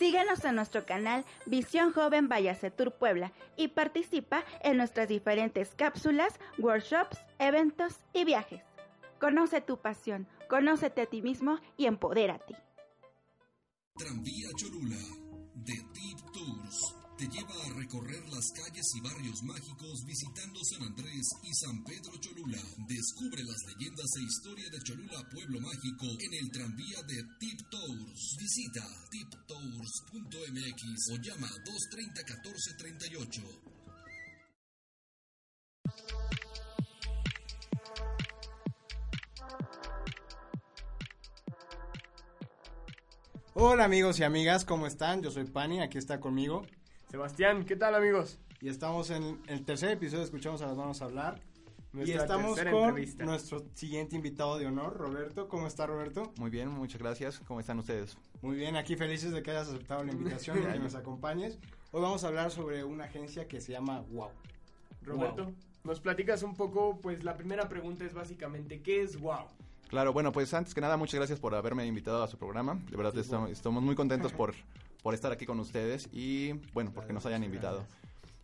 Síguenos 0.00 0.42
en 0.46 0.54
nuestro 0.54 0.86
canal 0.86 1.26
Visión 1.44 1.92
Joven 1.92 2.26
Vallacetur 2.26 2.90
Puebla 2.90 3.32
y 3.58 3.68
participa 3.68 4.44
en 4.62 4.78
nuestras 4.78 5.08
diferentes 5.08 5.74
cápsulas, 5.74 6.40
workshops, 6.56 7.18
eventos 7.38 7.98
y 8.14 8.24
viajes. 8.24 8.62
Conoce 9.20 9.60
tu 9.60 9.76
pasión, 9.76 10.26
conócete 10.48 11.02
a 11.02 11.06
ti 11.06 11.20
mismo 11.20 11.58
y 11.76 11.84
empodérate. 11.84 12.56
Tranvía 13.94 14.48
Cholula 14.56 14.96
de 15.56 15.74
Tours 16.32 16.99
te 17.20 17.28
lleva 17.28 17.52
a 17.52 17.74
recorrer 17.74 18.26
las 18.30 18.50
calles 18.52 18.94
y 18.96 19.00
barrios 19.02 19.42
mágicos 19.42 20.04
visitando 20.06 20.58
San 20.64 20.84
Andrés 20.84 21.28
y 21.42 21.52
San 21.52 21.84
Pedro 21.84 22.16
Cholula. 22.18 22.62
Descubre 22.88 23.44
las 23.44 23.62
leyendas 23.66 24.06
e 24.16 24.22
historia 24.22 24.70
de 24.70 24.80
Cholula 24.80 25.28
Pueblo 25.30 25.60
Mágico 25.60 26.06
en 26.18 26.32
el 26.32 26.50
tranvía 26.50 27.02
de 27.02 27.22
Tip 27.38 27.60
Tours. 27.70 28.36
Visita 28.40 28.86
tiptours.mx 29.10 30.82
o 31.12 31.16
llama 31.20 31.50
230 31.66 32.22
1438. 32.24 33.42
Hola 43.52 43.84
amigos 43.84 44.18
y 44.20 44.22
amigas, 44.22 44.64
¿cómo 44.64 44.86
están? 44.86 45.20
Yo 45.20 45.30
soy 45.30 45.44
Pani, 45.44 45.82
aquí 45.82 45.98
está 45.98 46.18
conmigo. 46.18 46.64
Sebastián, 47.10 47.64
¿qué 47.64 47.76
tal 47.76 47.94
amigos? 47.94 48.38
Y 48.60 48.68
estamos 48.68 49.10
en 49.10 49.40
el 49.48 49.64
tercer 49.64 49.90
episodio, 49.90 50.22
escuchamos 50.24 50.62
a 50.62 50.66
las 50.66 50.76
manos 50.76 51.02
hablar. 51.02 51.40
y 51.92 52.12
estamos 52.12 52.56
con 52.58 52.68
entrevista. 52.68 53.24
nuestro 53.24 53.64
siguiente 53.74 54.14
invitado 54.16 54.58
de 54.58 54.66
honor, 54.66 54.96
Roberto. 54.96 55.48
¿Cómo 55.48 55.66
está 55.66 55.86
Roberto? 55.86 56.32
Muy 56.38 56.50
bien, 56.50 56.68
muchas 56.68 57.00
gracias. 57.00 57.40
¿Cómo 57.40 57.58
están 57.58 57.78
ustedes? 57.80 58.16
Muy 58.42 58.56
bien, 58.56 58.76
aquí 58.76 58.94
felices 58.96 59.32
de 59.32 59.42
que 59.42 59.50
hayas 59.50 59.68
aceptado 59.68 60.04
la 60.04 60.12
invitación 60.12 60.58
y 60.58 60.72
que 60.72 60.78
nos 60.78 60.94
acompañes. 60.94 61.58
Hoy 61.90 62.00
vamos 62.02 62.22
a 62.22 62.28
hablar 62.28 62.50
sobre 62.52 62.84
una 62.84 63.04
agencia 63.04 63.48
que 63.48 63.60
se 63.60 63.72
llama 63.72 64.02
Wow. 64.12 64.28
Roberto, 65.02 65.44
Wow. 65.46 65.54
nos 65.84 65.98
platicas 66.00 66.42
un 66.44 66.54
poco, 66.54 67.00
pues 67.00 67.24
la 67.24 67.36
primera 67.36 67.68
pregunta 67.68 68.04
es 68.04 68.14
básicamente, 68.14 68.82
¿qué 68.82 69.02
es 69.02 69.18
WOW? 69.20 69.46
Claro, 69.88 70.12
bueno, 70.12 70.30
pues 70.30 70.54
antes 70.54 70.72
que 70.74 70.80
nada, 70.80 70.96
muchas 70.96 71.16
gracias 71.16 71.40
por 71.40 71.52
haberme 71.56 71.84
invitado 71.86 72.22
a 72.22 72.28
su 72.28 72.38
programa. 72.38 72.78
De 72.88 72.96
verdad, 72.96 73.16
estamos, 73.18 73.50
estamos 73.50 73.82
muy 73.82 73.96
contentos 73.96 74.32
por, 74.32 74.54
por 75.02 75.14
estar 75.14 75.32
aquí 75.32 75.46
con 75.46 75.60
ustedes 75.60 76.08
y, 76.12 76.52
bueno, 76.72 76.92
porque 76.94 77.12
nos 77.12 77.26
hayan 77.26 77.44
invitado. 77.44 77.84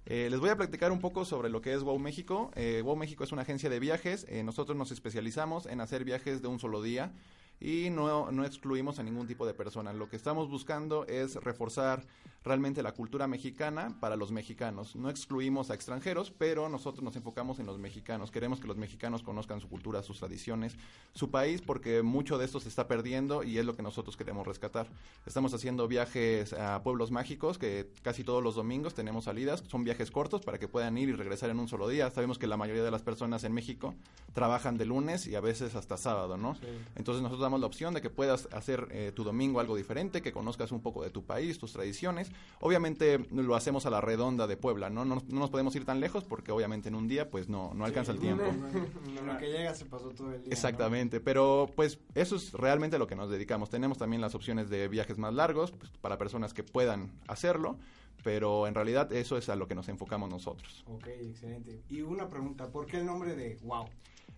Eh, 0.06 0.28
les 0.30 0.38
voy 0.38 0.50
a 0.50 0.56
platicar 0.56 0.92
un 0.92 1.00
poco 1.00 1.25
sobre 1.25 1.48
lo 1.48 1.60
que 1.60 1.75
es 1.75 1.82
Wow 1.82 1.98
México. 1.98 2.52
Eh, 2.54 2.80
wow 2.84 2.94
México 2.94 3.25
es 3.25 3.32
una 3.32 3.42
agencia 3.42 3.68
de 3.68 3.80
viajes. 3.80 4.25
Eh, 4.28 4.44
nosotros 4.44 4.76
nos 4.76 4.92
especializamos 4.92 5.66
en 5.66 5.80
hacer 5.80 6.04
viajes 6.04 6.42
de 6.42 6.48
un 6.48 6.60
solo 6.60 6.80
día 6.80 7.12
y 7.60 7.90
no, 7.90 8.30
no 8.30 8.44
excluimos 8.44 8.98
a 8.98 9.02
ningún 9.02 9.26
tipo 9.26 9.46
de 9.46 9.54
persona. 9.54 9.92
Lo 9.92 10.08
que 10.08 10.16
estamos 10.16 10.48
buscando 10.48 11.06
es 11.06 11.36
reforzar 11.36 12.06
realmente 12.46 12.82
la 12.82 12.92
cultura 12.92 13.26
mexicana 13.26 13.96
para 13.98 14.14
los 14.14 14.30
mexicanos. 14.30 14.94
No 14.94 15.10
excluimos 15.10 15.70
a 15.70 15.75
extranjeros, 15.75 16.30
pero 16.30 16.68
nosotros 16.68 17.02
nos 17.02 17.16
enfocamos 17.16 17.58
en 17.58 17.66
los 17.66 17.78
mexicanos. 17.78 18.30
Queremos 18.30 18.60
que 18.60 18.68
los 18.68 18.76
mexicanos 18.76 19.25
conozcan 19.25 19.60
su 19.60 19.68
cultura, 19.68 20.02
sus 20.04 20.20
tradiciones, 20.20 20.76
su 21.12 21.30
país, 21.32 21.60
porque 21.60 22.02
mucho 22.02 22.38
de 22.38 22.44
esto 22.44 22.60
se 22.60 22.68
está 22.68 22.86
perdiendo 22.86 23.42
y 23.42 23.58
es 23.58 23.66
lo 23.66 23.75
que 23.75 23.82
nosotros 23.82 24.16
queremos 24.16 24.46
rescatar. 24.46 24.88
Estamos 25.26 25.52
haciendo 25.54 25.88
viajes 25.88 26.52
a 26.52 26.84
pueblos 26.84 27.10
mágicos, 27.10 27.58
que 27.58 27.90
casi 28.02 28.22
todos 28.22 28.44
los 28.44 28.54
domingos 28.54 28.94
tenemos 28.94 29.25
salidas. 29.25 29.64
Son 29.66 29.82
viajes 29.82 30.12
cortos 30.12 30.42
para 30.42 30.58
que 30.58 30.68
puedan 30.68 30.96
ir 30.98 31.08
y 31.08 31.12
regresar 31.14 31.50
en 31.50 31.58
un 31.58 31.66
solo 31.66 31.88
día. 31.88 32.10
Sabemos 32.10 32.38
que 32.38 32.46
la 32.46 32.56
mayoría 32.56 32.84
de 32.84 32.92
las 32.92 33.02
personas 33.02 33.42
en 33.42 33.52
México 33.54 33.94
trabajan 34.34 34.78
de 34.78 34.84
lunes 34.86 35.26
y 35.26 35.34
a 35.34 35.40
veces 35.40 35.75
hasta 35.75 35.96
sábado, 35.96 36.36
¿no? 36.36 36.56
Entonces 36.94 37.22
nosotros 37.22 37.45
damos 37.46 37.60
la 37.60 37.66
opción 37.66 37.94
de 37.94 38.02
que 38.02 38.10
puedas 38.10 38.48
hacer 38.52 38.88
eh, 38.90 39.12
tu 39.14 39.22
domingo 39.22 39.60
algo 39.60 39.76
diferente, 39.76 40.20
que 40.20 40.32
conozcas 40.32 40.72
un 40.72 40.80
poco 40.80 41.02
de 41.02 41.10
tu 41.10 41.24
país, 41.24 41.58
tus 41.58 41.72
tradiciones. 41.72 42.32
Obviamente 42.60 43.26
lo 43.30 43.54
hacemos 43.54 43.86
a 43.86 43.90
la 43.90 44.00
redonda 44.00 44.46
de 44.46 44.56
Puebla, 44.56 44.90
¿no? 44.90 45.04
No, 45.04 45.16
no 45.16 45.40
nos 45.40 45.50
podemos 45.50 45.74
ir 45.76 45.84
tan 45.84 46.00
lejos 46.00 46.24
porque 46.24 46.50
obviamente 46.50 46.88
en 46.88 46.96
un 46.96 47.06
día 47.06 47.30
pues 47.30 47.48
no, 47.48 47.72
no 47.74 47.84
alcanza 47.84 48.12
el 48.12 48.18
tiempo. 48.18 48.44
En 48.46 49.26
lo 49.26 49.38
que 49.38 49.46
llega 49.46 49.74
se 49.74 49.84
pasó 49.84 50.10
todo 50.10 50.32
el 50.32 50.42
día. 50.42 50.48
¿no? 50.48 50.52
Exactamente, 50.52 51.20
pero 51.20 51.70
pues 51.76 51.98
eso 52.14 52.36
es 52.36 52.52
realmente 52.52 52.98
lo 52.98 53.06
que 53.06 53.14
nos 53.14 53.30
dedicamos. 53.30 53.70
Tenemos 53.70 53.98
también 53.98 54.20
las 54.20 54.34
opciones 54.34 54.68
de 54.68 54.88
viajes 54.88 55.18
más 55.18 55.32
largos 55.32 55.70
pues, 55.70 55.90
para 56.00 56.18
personas 56.18 56.52
que 56.52 56.64
puedan 56.64 57.12
hacerlo, 57.28 57.78
pero 58.26 58.66
en 58.66 58.75
realidad 58.75 59.12
eso 59.12 59.38
es 59.38 59.49
a 59.50 59.54
lo 59.54 59.68
que 59.68 59.76
nos 59.76 59.88
enfocamos 59.88 60.28
nosotros. 60.28 60.85
Ok, 60.88 61.06
excelente. 61.06 61.83
Y 61.88 62.00
una 62.00 62.28
pregunta, 62.28 62.68
¿por 62.68 62.85
qué 62.85 62.97
el 62.97 63.06
nombre 63.06 63.37
de 63.37 63.56
Wow? 63.62 63.85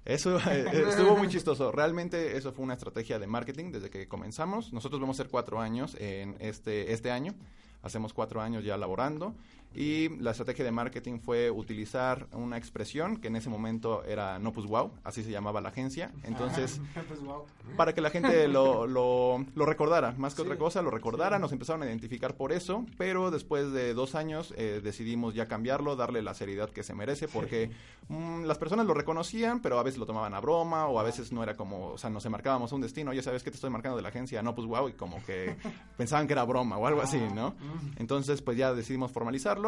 Eso 0.05 0.37
eh, 0.37 0.67
estuvo 0.91 1.17
muy 1.17 1.29
chistoso. 1.29 1.73
Realmente 1.73 2.37
eso 2.37 2.53
fue 2.53 2.67
una 2.67 2.75
estrategia 2.75 3.19
de 3.19 3.27
marketing 3.27 3.73
desde 3.73 3.89
que 3.89 4.07
comenzamos. 4.07 4.75
Nosotros 4.75 5.01
vamos 5.01 5.19
a 5.19 5.23
ser 5.23 5.31
cuatro 5.31 5.59
años 5.59 5.97
en 5.99 6.37
este, 6.39 6.93
este 6.93 7.11
año. 7.11 7.33
Hacemos 7.81 8.13
cuatro 8.13 8.43
años 8.43 8.63
ya 8.63 8.77
laborando. 8.77 9.35
Y 9.75 10.09
la 10.19 10.31
estrategia 10.31 10.65
de 10.65 10.73
marketing 10.73 11.19
fue 11.21 11.51
utilizar 11.51 12.27
una 12.33 12.57
expresión 12.57 13.19
que 13.19 13.29
en 13.29 13.37
ese 13.37 13.51
momento 13.51 14.03
era 14.05 14.39
no 14.39 14.53
pues 14.53 14.67
wow, 14.67 14.93
así 15.05 15.23
se 15.23 15.31
llamaba 15.31 15.61
la 15.61 15.69
agencia. 15.69 16.11
Entonces, 16.25 16.81
pues 17.07 17.21
wow. 17.21 17.45
para 17.77 17.95
que 17.95 18.01
la 18.01 18.11
gente 18.11 18.49
lo, 18.49 18.87
lo, 18.87 19.45
lo 19.55 19.67
recordara, 19.67 20.13
más 20.13 20.35
que 20.35 20.43
Sí, 20.43 20.49
otra 20.49 20.57
cosa, 20.57 20.83
lo 20.83 20.91
recordara, 20.91 21.37
sí. 21.37 21.43
nos 21.43 21.53
empezaron 21.53 21.83
a 21.83 21.87
identificar 21.87 22.35
por 22.35 22.53
eso, 22.53 22.87
pero 22.97 23.31
después 23.31 23.73
de 23.73 23.93
dos 23.93 24.15
años 24.15 24.55
eh, 24.57 24.81
decidimos 24.83 25.35
ya 25.35 25.47
cambiarlo, 25.47 25.97
darle 25.97 26.23
la 26.23 26.35
seriedad 26.35 26.71
que 26.71 26.83
se 26.83 26.95
merece, 26.95 27.29
porque 27.29 27.71
mm, 28.09 28.45
las 28.45 28.59
personas 28.59 28.87
lo 28.87 28.95
reconocían, 28.95 29.61
pero 29.61 29.79
a 29.79 29.83
veces 29.83 29.99
lo 29.99 30.07
tomaban 30.07 30.35
a 30.35 30.41
broma, 30.41 30.87
o 30.87 30.99
a 30.99 31.03
veces 31.03 31.33
no 31.33 31.43
era 31.43 31.57
como, 31.57 31.89
o 31.89 31.99
sea, 31.99 32.11
nos 32.11 32.29
marcábamos 32.29 32.73
un 32.73 32.81
destino, 32.81 33.13
ya 33.13 33.23
sabes 33.23 33.43
que 33.43 33.51
te 33.51 33.57
estoy 33.57 33.71
marcando 33.71 33.97
de 33.97 34.03
la 34.03 34.09
agencia, 34.09 34.43
no, 34.43 34.55
pues 34.55 34.67
wow, 34.67 34.89
y 34.89 34.93
como 34.93 35.23
que 35.25 35.57
pensaban 35.97 36.27
que 36.27 36.33
era 36.33 36.45
broma 36.45 36.79
o 36.79 36.87
algo 36.87 37.03
así, 37.03 37.21
¿no? 37.35 37.55
Entonces, 37.97 38.43
pues 38.43 38.57
ya 38.57 38.73
decidimos 38.75 39.13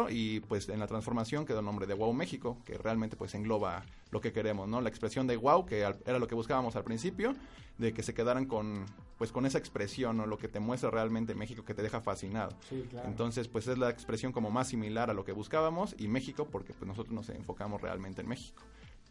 y 0.09 0.39
pues 0.41 0.69
en 0.69 0.79
la 0.79 0.87
transformación 0.87 1.45
quedó 1.45 1.59
el 1.59 1.65
nombre 1.65 1.85
de 1.87 1.93
Wow 1.93 2.13
México, 2.13 2.57
que 2.65 2.77
realmente 2.77 3.15
pues 3.17 3.35
engloba 3.35 3.83
lo 4.11 4.21
que 4.21 4.31
queremos, 4.31 4.67
¿no? 4.67 4.81
La 4.81 4.89
expresión 4.89 5.27
de 5.27 5.37
wow, 5.37 5.65
que 5.65 5.83
al- 5.85 5.99
era 6.05 6.19
lo 6.19 6.27
que 6.27 6.35
buscábamos 6.35 6.75
al 6.75 6.83
principio, 6.83 7.35
de 7.77 7.93
que 7.93 8.03
se 8.03 8.13
quedaran 8.13 8.45
con 8.45 8.85
pues 9.17 9.31
con 9.31 9.45
esa 9.45 9.57
expresión, 9.59 10.17
¿no? 10.17 10.25
Lo 10.25 10.37
que 10.37 10.47
te 10.47 10.59
muestra 10.59 10.89
realmente 10.89 11.35
México 11.35 11.63
que 11.63 11.73
te 11.73 11.81
deja 11.83 12.01
fascinado. 12.01 12.51
Sí, 12.69 12.83
claro. 12.89 13.07
Entonces, 13.07 13.47
pues 13.47 13.67
es 13.67 13.77
la 13.77 13.89
expresión 13.89 14.31
como 14.31 14.49
más 14.49 14.67
similar 14.69 15.09
a 15.09 15.13
lo 15.13 15.23
que 15.23 15.31
buscábamos 15.31 15.93
y 15.99 16.07
México 16.07 16.47
porque 16.51 16.73
pues 16.73 16.87
nosotros 16.87 17.13
nos 17.13 17.29
enfocamos 17.29 17.81
realmente 17.81 18.21
en 18.21 18.27
México. 18.29 18.63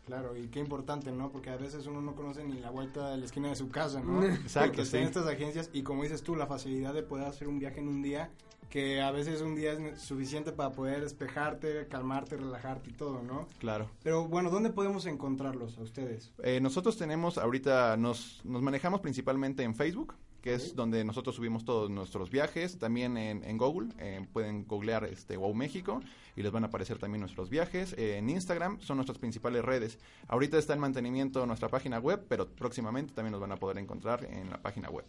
Claro, 0.06 0.36
y 0.36 0.48
qué 0.48 0.58
importante, 0.58 1.12
¿no? 1.12 1.30
Porque 1.30 1.50
a 1.50 1.56
veces 1.56 1.86
uno 1.86 2.00
no 2.00 2.16
conoce 2.16 2.42
ni 2.42 2.58
la 2.58 2.70
vuelta 2.70 3.10
de 3.10 3.18
la 3.18 3.24
esquina 3.24 3.48
de 3.48 3.54
su 3.54 3.68
casa, 3.68 4.00
¿no? 4.00 4.24
Exacto, 4.24 4.68
Porque 4.70 4.84
sí. 4.84 4.96
en 4.96 5.04
estas 5.04 5.26
agencias 5.28 5.70
y 5.72 5.82
como 5.82 6.02
dices 6.02 6.22
tú, 6.22 6.34
la 6.34 6.46
facilidad 6.46 6.92
de 6.94 7.04
poder 7.04 7.26
hacer 7.26 7.46
un 7.46 7.60
viaje 7.60 7.78
en 7.78 7.86
un 7.88 8.02
día, 8.02 8.30
que 8.70 9.02
a 9.02 9.10
veces 9.10 9.42
un 9.42 9.56
día 9.56 9.72
es 9.72 10.00
suficiente 10.00 10.52
para 10.52 10.70
poder 10.70 11.02
despejarte, 11.02 11.88
calmarte, 11.88 12.36
relajarte 12.36 12.90
y 12.90 12.92
todo, 12.92 13.22
¿no? 13.22 13.48
Claro. 13.58 13.90
Pero 14.02 14.28
bueno, 14.28 14.48
¿dónde 14.48 14.70
podemos 14.70 15.06
encontrarlos 15.06 15.76
a 15.76 15.82
ustedes? 15.82 16.32
Eh, 16.42 16.60
nosotros 16.60 16.96
tenemos 16.96 17.36
ahorita, 17.36 17.96
nos, 17.96 18.40
nos 18.44 18.62
manejamos 18.62 19.00
principalmente 19.00 19.64
en 19.64 19.74
Facebook, 19.74 20.14
que 20.40 20.54
es 20.54 20.74
donde 20.74 21.04
nosotros 21.04 21.36
subimos 21.36 21.64
todos 21.64 21.90
nuestros 21.90 22.30
viajes, 22.30 22.78
también 22.78 23.16
en, 23.16 23.44
en 23.44 23.58
Google, 23.58 23.90
eh, 23.98 24.24
pueden 24.32 24.64
googlear 24.64 25.04
este 25.04 25.36
Wow 25.36 25.52
México 25.52 26.00
y 26.36 26.42
les 26.42 26.52
van 26.52 26.64
a 26.64 26.68
aparecer 26.68 26.98
también 26.98 27.20
nuestros 27.20 27.50
viajes. 27.50 27.94
Eh, 27.98 28.16
en 28.16 28.30
Instagram 28.30 28.80
son 28.80 28.96
nuestras 28.96 29.18
principales 29.18 29.64
redes. 29.64 29.98
Ahorita 30.28 30.56
está 30.58 30.74
en 30.74 30.80
mantenimiento 30.80 31.44
nuestra 31.44 31.68
página 31.68 31.98
web, 31.98 32.24
pero 32.28 32.48
próximamente 32.48 33.12
también 33.14 33.32
nos 33.32 33.40
van 33.40 33.52
a 33.52 33.56
poder 33.56 33.78
encontrar 33.78 34.24
en 34.24 34.48
la 34.48 34.62
página 34.62 34.88
web. 34.88 35.04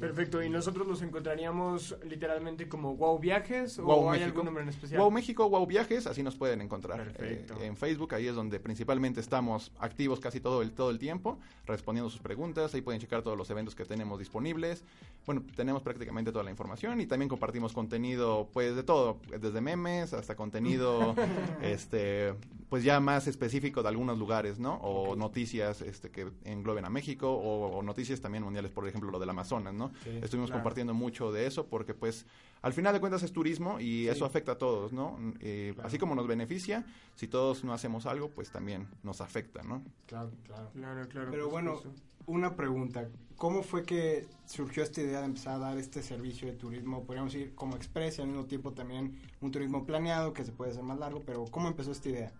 Perfecto, 0.00 0.42
y 0.42 0.50
nosotros 0.50 0.86
nos 0.86 1.02
encontraríamos 1.02 1.96
literalmente 2.04 2.68
como 2.68 2.96
WOW 2.96 3.18
Viajes 3.18 3.78
o 3.78 3.84
Wow 3.84 4.10
hay 4.10 4.20
México. 4.20 4.24
algún 4.26 4.44
nombre 4.44 4.62
en 4.62 4.68
especial. 4.68 5.00
Wow 5.00 5.10
México, 5.10 5.48
Wow 5.48 5.66
Viajes, 5.66 6.06
así 6.06 6.22
nos 6.22 6.36
pueden 6.36 6.60
encontrar. 6.60 6.98
Perfecto. 6.98 7.54
Eh, 7.60 7.66
en 7.66 7.76
Facebook, 7.76 8.14
ahí 8.14 8.26
es 8.26 8.34
donde 8.34 8.60
principalmente 8.60 9.20
estamos 9.20 9.72
activos 9.78 10.20
casi 10.20 10.40
todo 10.40 10.62
el, 10.62 10.72
todo 10.72 10.90
el 10.90 10.98
tiempo, 10.98 11.38
respondiendo 11.66 12.10
sus 12.10 12.20
preguntas. 12.20 12.74
Ahí 12.74 12.82
pueden 12.82 13.00
checar 13.00 13.22
todos 13.22 13.36
los 13.38 13.48
eventos 13.50 13.74
que 13.74 13.84
tenemos 13.84 14.18
disponibles. 14.18 14.84
Bueno, 15.24 15.42
tenemos 15.54 15.82
prácticamente 15.82 16.32
toda 16.32 16.44
la 16.44 16.50
información 16.50 17.00
y 17.00 17.06
también 17.06 17.28
compartimos 17.28 17.72
contenido, 17.72 18.48
pues 18.52 18.76
de 18.76 18.82
todo, 18.82 19.18
desde 19.40 19.60
memes 19.60 20.12
hasta 20.12 20.36
contenido, 20.36 21.14
este, 21.62 22.34
pues 22.68 22.84
ya 22.84 23.00
más 23.00 23.26
específico 23.26 23.82
de 23.82 23.88
algunos 23.88 24.18
lugares, 24.18 24.58
¿no? 24.58 24.74
O 24.76 25.16
noticias 25.16 25.80
este, 25.80 26.10
que 26.10 26.28
engloben 26.44 26.84
a 26.84 26.90
México 26.90 27.32
o, 27.32 27.78
o 27.78 27.82
noticias 27.82 28.20
también 28.20 28.44
mundiales, 28.44 28.70
por 28.72 28.86
ejemplo, 28.86 29.10
lo 29.10 29.18
del 29.18 29.30
Amazonas, 29.30 29.74
¿no? 29.76 29.92
Sí, 30.04 30.10
Estuvimos 30.22 30.48
claro. 30.50 30.62
compartiendo 30.62 30.94
mucho 30.94 31.30
de 31.32 31.46
eso 31.46 31.66
porque, 31.66 31.94
pues, 31.94 32.26
al 32.62 32.72
final 32.72 32.92
de 32.94 33.00
cuentas 33.00 33.22
es 33.22 33.32
turismo 33.32 33.78
y 33.78 34.04
Sí. 34.04 34.08
eso 34.08 34.24
afecta 34.24 34.52
a 34.52 34.58
todos, 34.58 34.92
¿no? 34.92 35.18
Eh, 35.40 35.72
Claro. 35.74 35.86
Así 35.86 35.98
como 35.98 36.14
nos 36.14 36.26
beneficia, 36.26 36.84
si 37.14 37.28
todos 37.28 37.62
no 37.64 37.72
hacemos 37.72 38.06
algo, 38.06 38.30
pues 38.30 38.50
también 38.50 38.88
nos 39.02 39.20
afecta, 39.20 39.62
¿no? 39.62 39.82
Claro, 40.06 40.30
claro. 40.44 40.70
Claro, 40.74 41.08
claro. 41.08 41.30
Pero 41.30 41.48
bueno, 41.50 41.76
supuesto. 41.76 42.02
una 42.26 42.56
pregunta. 42.56 43.08
¿Cómo 43.36 43.62
fue 43.62 43.84
que 43.84 44.26
surgió 44.46 44.82
esta 44.82 45.02
idea 45.02 45.18
de 45.20 45.26
empezar 45.26 45.56
a 45.56 45.58
dar 45.58 45.78
este 45.78 46.02
servicio 46.02 46.48
de 46.48 46.54
turismo? 46.54 47.04
Podríamos 47.04 47.32
decir 47.34 47.54
como 47.54 47.76
express 47.76 48.18
y 48.18 48.22
al 48.22 48.28
mismo 48.28 48.46
tiempo 48.46 48.72
también 48.72 49.20
un 49.42 49.50
turismo 49.52 49.84
planeado 49.84 50.32
que 50.32 50.42
se 50.42 50.52
puede 50.52 50.70
hacer 50.72 50.82
más 50.82 50.98
largo, 50.98 51.20
pero 51.24 51.44
¿cómo 51.44 51.68
empezó 51.68 51.92
esta 51.92 52.08
idea? 52.08 52.32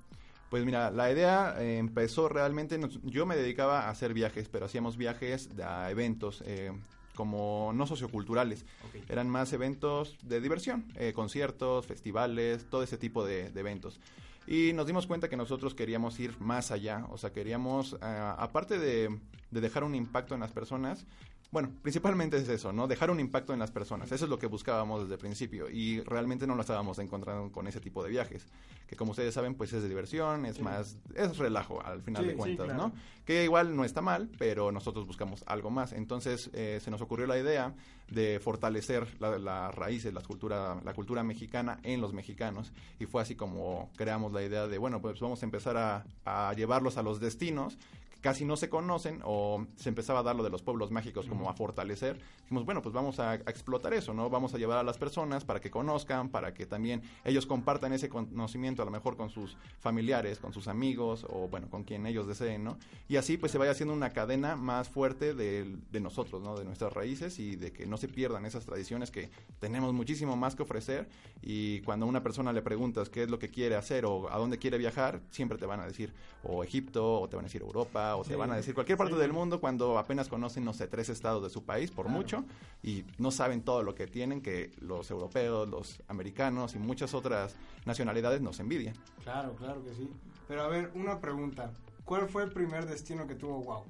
Pues 0.49 0.65
mira, 0.65 0.91
la 0.91 1.13
idea 1.13 1.55
eh, 1.59 1.77
empezó 1.79 2.29
realmente, 2.31 2.79
nos- 2.79 3.01
yo 3.03 3.27
me 3.27 3.37
dedicaba 3.37 3.83
a 3.83 3.91
hacer 3.91 4.15
viajes, 4.15 4.49
pero 4.49 4.65
hacíamos 4.67 4.97
viajes 4.97 5.51
a 5.63 5.91
eventos 5.91 6.43
eh, 6.47 6.73
como 7.17 7.73
no 7.75 7.89
socioculturales, 7.89 8.65
eran 9.09 9.29
más 9.29 9.53
eventos 9.53 10.17
de 10.23 10.41
diversión, 10.41 10.85
eh, 10.95 11.13
conciertos, 11.13 11.87
festivales, 11.87 12.67
todo 12.71 12.85
ese 12.85 12.99
tipo 12.99 13.25
de, 13.25 13.51
de 13.51 13.61
eventos. 13.61 13.99
Y 14.47 14.73
nos 14.75 14.87
dimos 14.87 15.09
cuenta 15.09 15.29
que 15.29 15.37
nosotros 15.37 15.75
queríamos 15.75 16.21
ir 16.21 16.39
más 16.39 16.71
allá, 16.71 17.05
o 17.11 17.19
sea, 17.19 17.33
queríamos, 17.33 17.97
ah, 18.01 18.37
aparte 18.39 18.79
de 18.79 19.19
de 19.51 19.61
dejar 19.61 19.85
un 19.85 19.95
impacto 19.95 20.35
en 20.35 20.41
las 20.41 20.53
personas 20.53 21.07
bueno, 21.51 21.71
principalmente 21.83 22.37
es 22.37 22.49
eso, 22.49 22.73
¿no? 22.73 22.87
Dejar 22.89 23.11
un 23.11 23.21
impacto 23.21 23.53
en 23.53 23.59
las 23.59 23.71
personas. 23.71 24.11
Eso 24.13 24.25
es 24.25 24.31
lo 24.31 24.39
que 24.39 24.47
buscábamos 24.47 25.03
desde 25.03 25.15
el 25.15 25.21
principio 25.21 25.71
y 25.71 26.01
realmente 26.01 26.47
no 26.47 26.55
lo 26.55 26.61
estábamos 26.61 26.99
encontrando 26.99 27.51
con 27.53 27.67
ese 27.67 27.81
tipo 27.81 28.03
de 28.03 28.11
viajes, 28.11 28.47
que 28.87 28.97
como 28.97 29.13
ustedes 29.13 29.33
saben, 29.35 29.55
pues 29.55 29.73
es 29.73 29.83
de 29.83 29.89
diversión, 29.89 30.45
es 30.47 30.61
más, 30.61 30.97
es 31.15 31.39
relajo 31.39 31.81
al 31.85 32.03
final 32.03 32.23
Sí, 32.23 32.27
de 32.29 32.33
sí, 32.35 32.39
cuentas, 32.39 32.67
claro. 32.67 32.89
¿no? 32.89 32.93
Que 33.25 33.45
igual 33.45 33.75
no 33.75 33.85
está 33.85 34.03
mal, 34.03 34.29
pero 34.39 34.71
nosotros 34.73 35.07
buscamos 35.07 35.43
algo 35.47 35.71
más. 35.71 35.93
Entonces 35.93 36.51
eh, 36.53 36.79
se 36.83 36.91
nos 36.91 37.01
ocurrió 37.01 37.27
la 37.27 37.39
idea 37.39 37.75
de 38.11 38.39
fortalecer 38.41 39.07
la- 39.21 39.39
las 39.39 39.75
raíces, 39.75 40.13
la 40.15 40.21
cultura, 40.21 40.81
la 40.85 40.95
cultura 40.95 41.23
mexicana 41.25 41.81
en 41.83 42.01
los 42.01 42.13
mexicanos 42.13 42.73
y 43.01 43.07
fue 43.07 43.23
así 43.23 43.35
como 43.35 43.91
creamos 43.97 44.33
la 44.33 44.43
idea 44.45 44.67
de, 44.69 44.79
bueno, 44.79 45.01
pues 45.01 45.19
vamos 45.21 45.43
a 45.43 45.47
empezar 45.47 45.77
a, 45.77 46.05
a 46.25 46.53
llevarlos 46.55 46.97
a 46.99 47.03
los 47.03 47.19
destinos 47.19 47.79
casi 48.21 48.45
no 48.45 48.57
se 48.57 48.69
conocen 48.69 49.21
o 49.25 49.67
se 49.77 49.89
empezaba 49.89 50.21
a 50.21 50.23
dar 50.23 50.37
lo 50.37 50.43
de 50.43 50.51
los 50.51 50.63
pueblos 50.63 50.91
mágicos 50.91 51.27
como 51.27 51.49
a 51.49 51.55
fortalecer. 51.55 52.19
Dijimos, 52.43 52.65
bueno, 52.65 52.83
pues 52.83 52.95
vamos 52.95 53.19
a, 53.19 53.33
a 53.33 53.35
explotar 53.35 53.95
eso, 53.95 54.15
¿no? 54.15 54.31
Vamos 54.31 54.55
a 54.55 54.59
llevar 54.59 54.79
a 54.79 54.83
las 54.83 54.99
personas 54.99 55.45
para 55.45 55.61
que 55.61 55.71
conozcan, 55.71 56.29
para 56.29 56.55
que 56.55 56.67
también 56.67 57.03
ellos 57.25 57.47
compartan 57.47 57.93
ese 57.93 58.09
conocimiento 58.09 58.83
a 58.83 58.85
lo 58.85 58.91
mejor 58.91 59.17
con 59.17 59.31
sus 59.31 59.57
familiares, 59.79 60.39
con 60.39 60.53
sus 60.53 60.69
amigos 60.69 61.27
o 61.29 61.49
bueno, 61.49 61.69
con 61.69 61.85
quien 61.85 62.07
ellos 62.07 62.27
deseen, 62.27 62.65
¿no? 62.65 62.79
Y 63.09 63.17
así 63.17 63.37
pues 63.37 63.53
se 63.53 63.59
vaya 63.59 63.73
haciendo 63.73 63.95
una 63.95 64.11
cadena 64.11 64.57
más 64.57 64.89
fuerte 64.89 65.35
de, 65.35 65.77
de 65.91 66.01
nosotros, 66.01 66.43
¿no? 66.43 66.57
De 66.57 66.65
nuestras 66.65 66.93
raíces 66.93 67.39
y 67.39 67.57
de 67.57 67.73
que 67.73 67.87
no 67.87 67.97
se 67.97 68.09
pierdan 68.09 68.47
esas 68.47 68.65
tradiciones 68.65 69.11
que 69.11 69.31
tenemos 69.61 69.93
muchísimo 69.93 70.37
más 70.37 70.55
que 70.55 70.63
ofrecer 70.63 71.09
y 71.43 71.81
cuando 71.83 72.07
a 72.07 72.09
una 72.09 72.23
persona 72.23 72.53
le 72.53 72.63
preguntas 72.63 73.09
qué 73.09 73.23
es 73.25 73.31
lo 73.31 73.39
que 73.39 73.51
quiere 73.51 73.77
hacer 73.77 74.05
o 74.05 74.31
a 74.33 74.39
dónde 74.39 74.59
quiere 74.59 74.79
viajar, 74.79 75.21
siempre 75.31 75.59
te 75.59 75.67
van 75.67 75.81
a 75.81 75.87
decir 75.87 76.13
o 76.43 76.63
Egipto 76.63 77.21
o 77.21 77.29
te 77.29 77.37
van 77.37 77.45
a 77.45 77.49
decir 77.49 77.63
Europa 77.63 78.06
o 78.15 78.23
te 78.23 78.31
Sí, 78.31 78.35
van 78.37 78.53
a 78.53 78.57
decir 78.57 78.75
cualquier 78.75 78.97
parte 78.99 79.15
sí. 79.15 79.21
del 79.21 79.33
mundo 79.33 79.59
cuando 79.61 79.99
apenas 79.99 80.29
conocen, 80.29 80.65
no 80.65 80.73
sé, 80.73 80.87
tres 80.87 81.09
estados 81.09 81.43
de 81.43 81.51
su 81.51 81.65
país 81.65 81.91
por 81.91 82.07
Claro. 82.07 82.21
mucho 82.21 82.45
y 82.83 83.05
no 83.19 83.31
saben 83.33 83.63
todo 83.63 83.83
lo 83.83 83.95
que 83.95 84.07
tienen 84.07 84.41
que 84.43 84.71
los 84.81 85.11
europeos, 85.11 85.69
los 85.69 86.03
americanos 86.07 86.75
y 86.75 86.79
muchas 86.79 87.15
otras 87.15 87.57
nacionalidades 87.87 88.41
nos 88.41 88.61
envidian. 88.61 88.95
Claro, 89.25 89.55
claro 89.57 89.83
que 89.83 89.95
sí. 89.95 90.09
Pero 90.47 90.63
a 90.63 90.69
ver, 90.69 90.93
una 90.95 91.19
pregunta. 91.21 91.73
¿Cuál 92.05 92.29
fue 92.29 92.45
el 92.45 92.53
primer 92.53 92.87
destino 92.87 93.27
que 93.27 93.35
tuvo 93.35 93.63
Wow? 93.65 93.83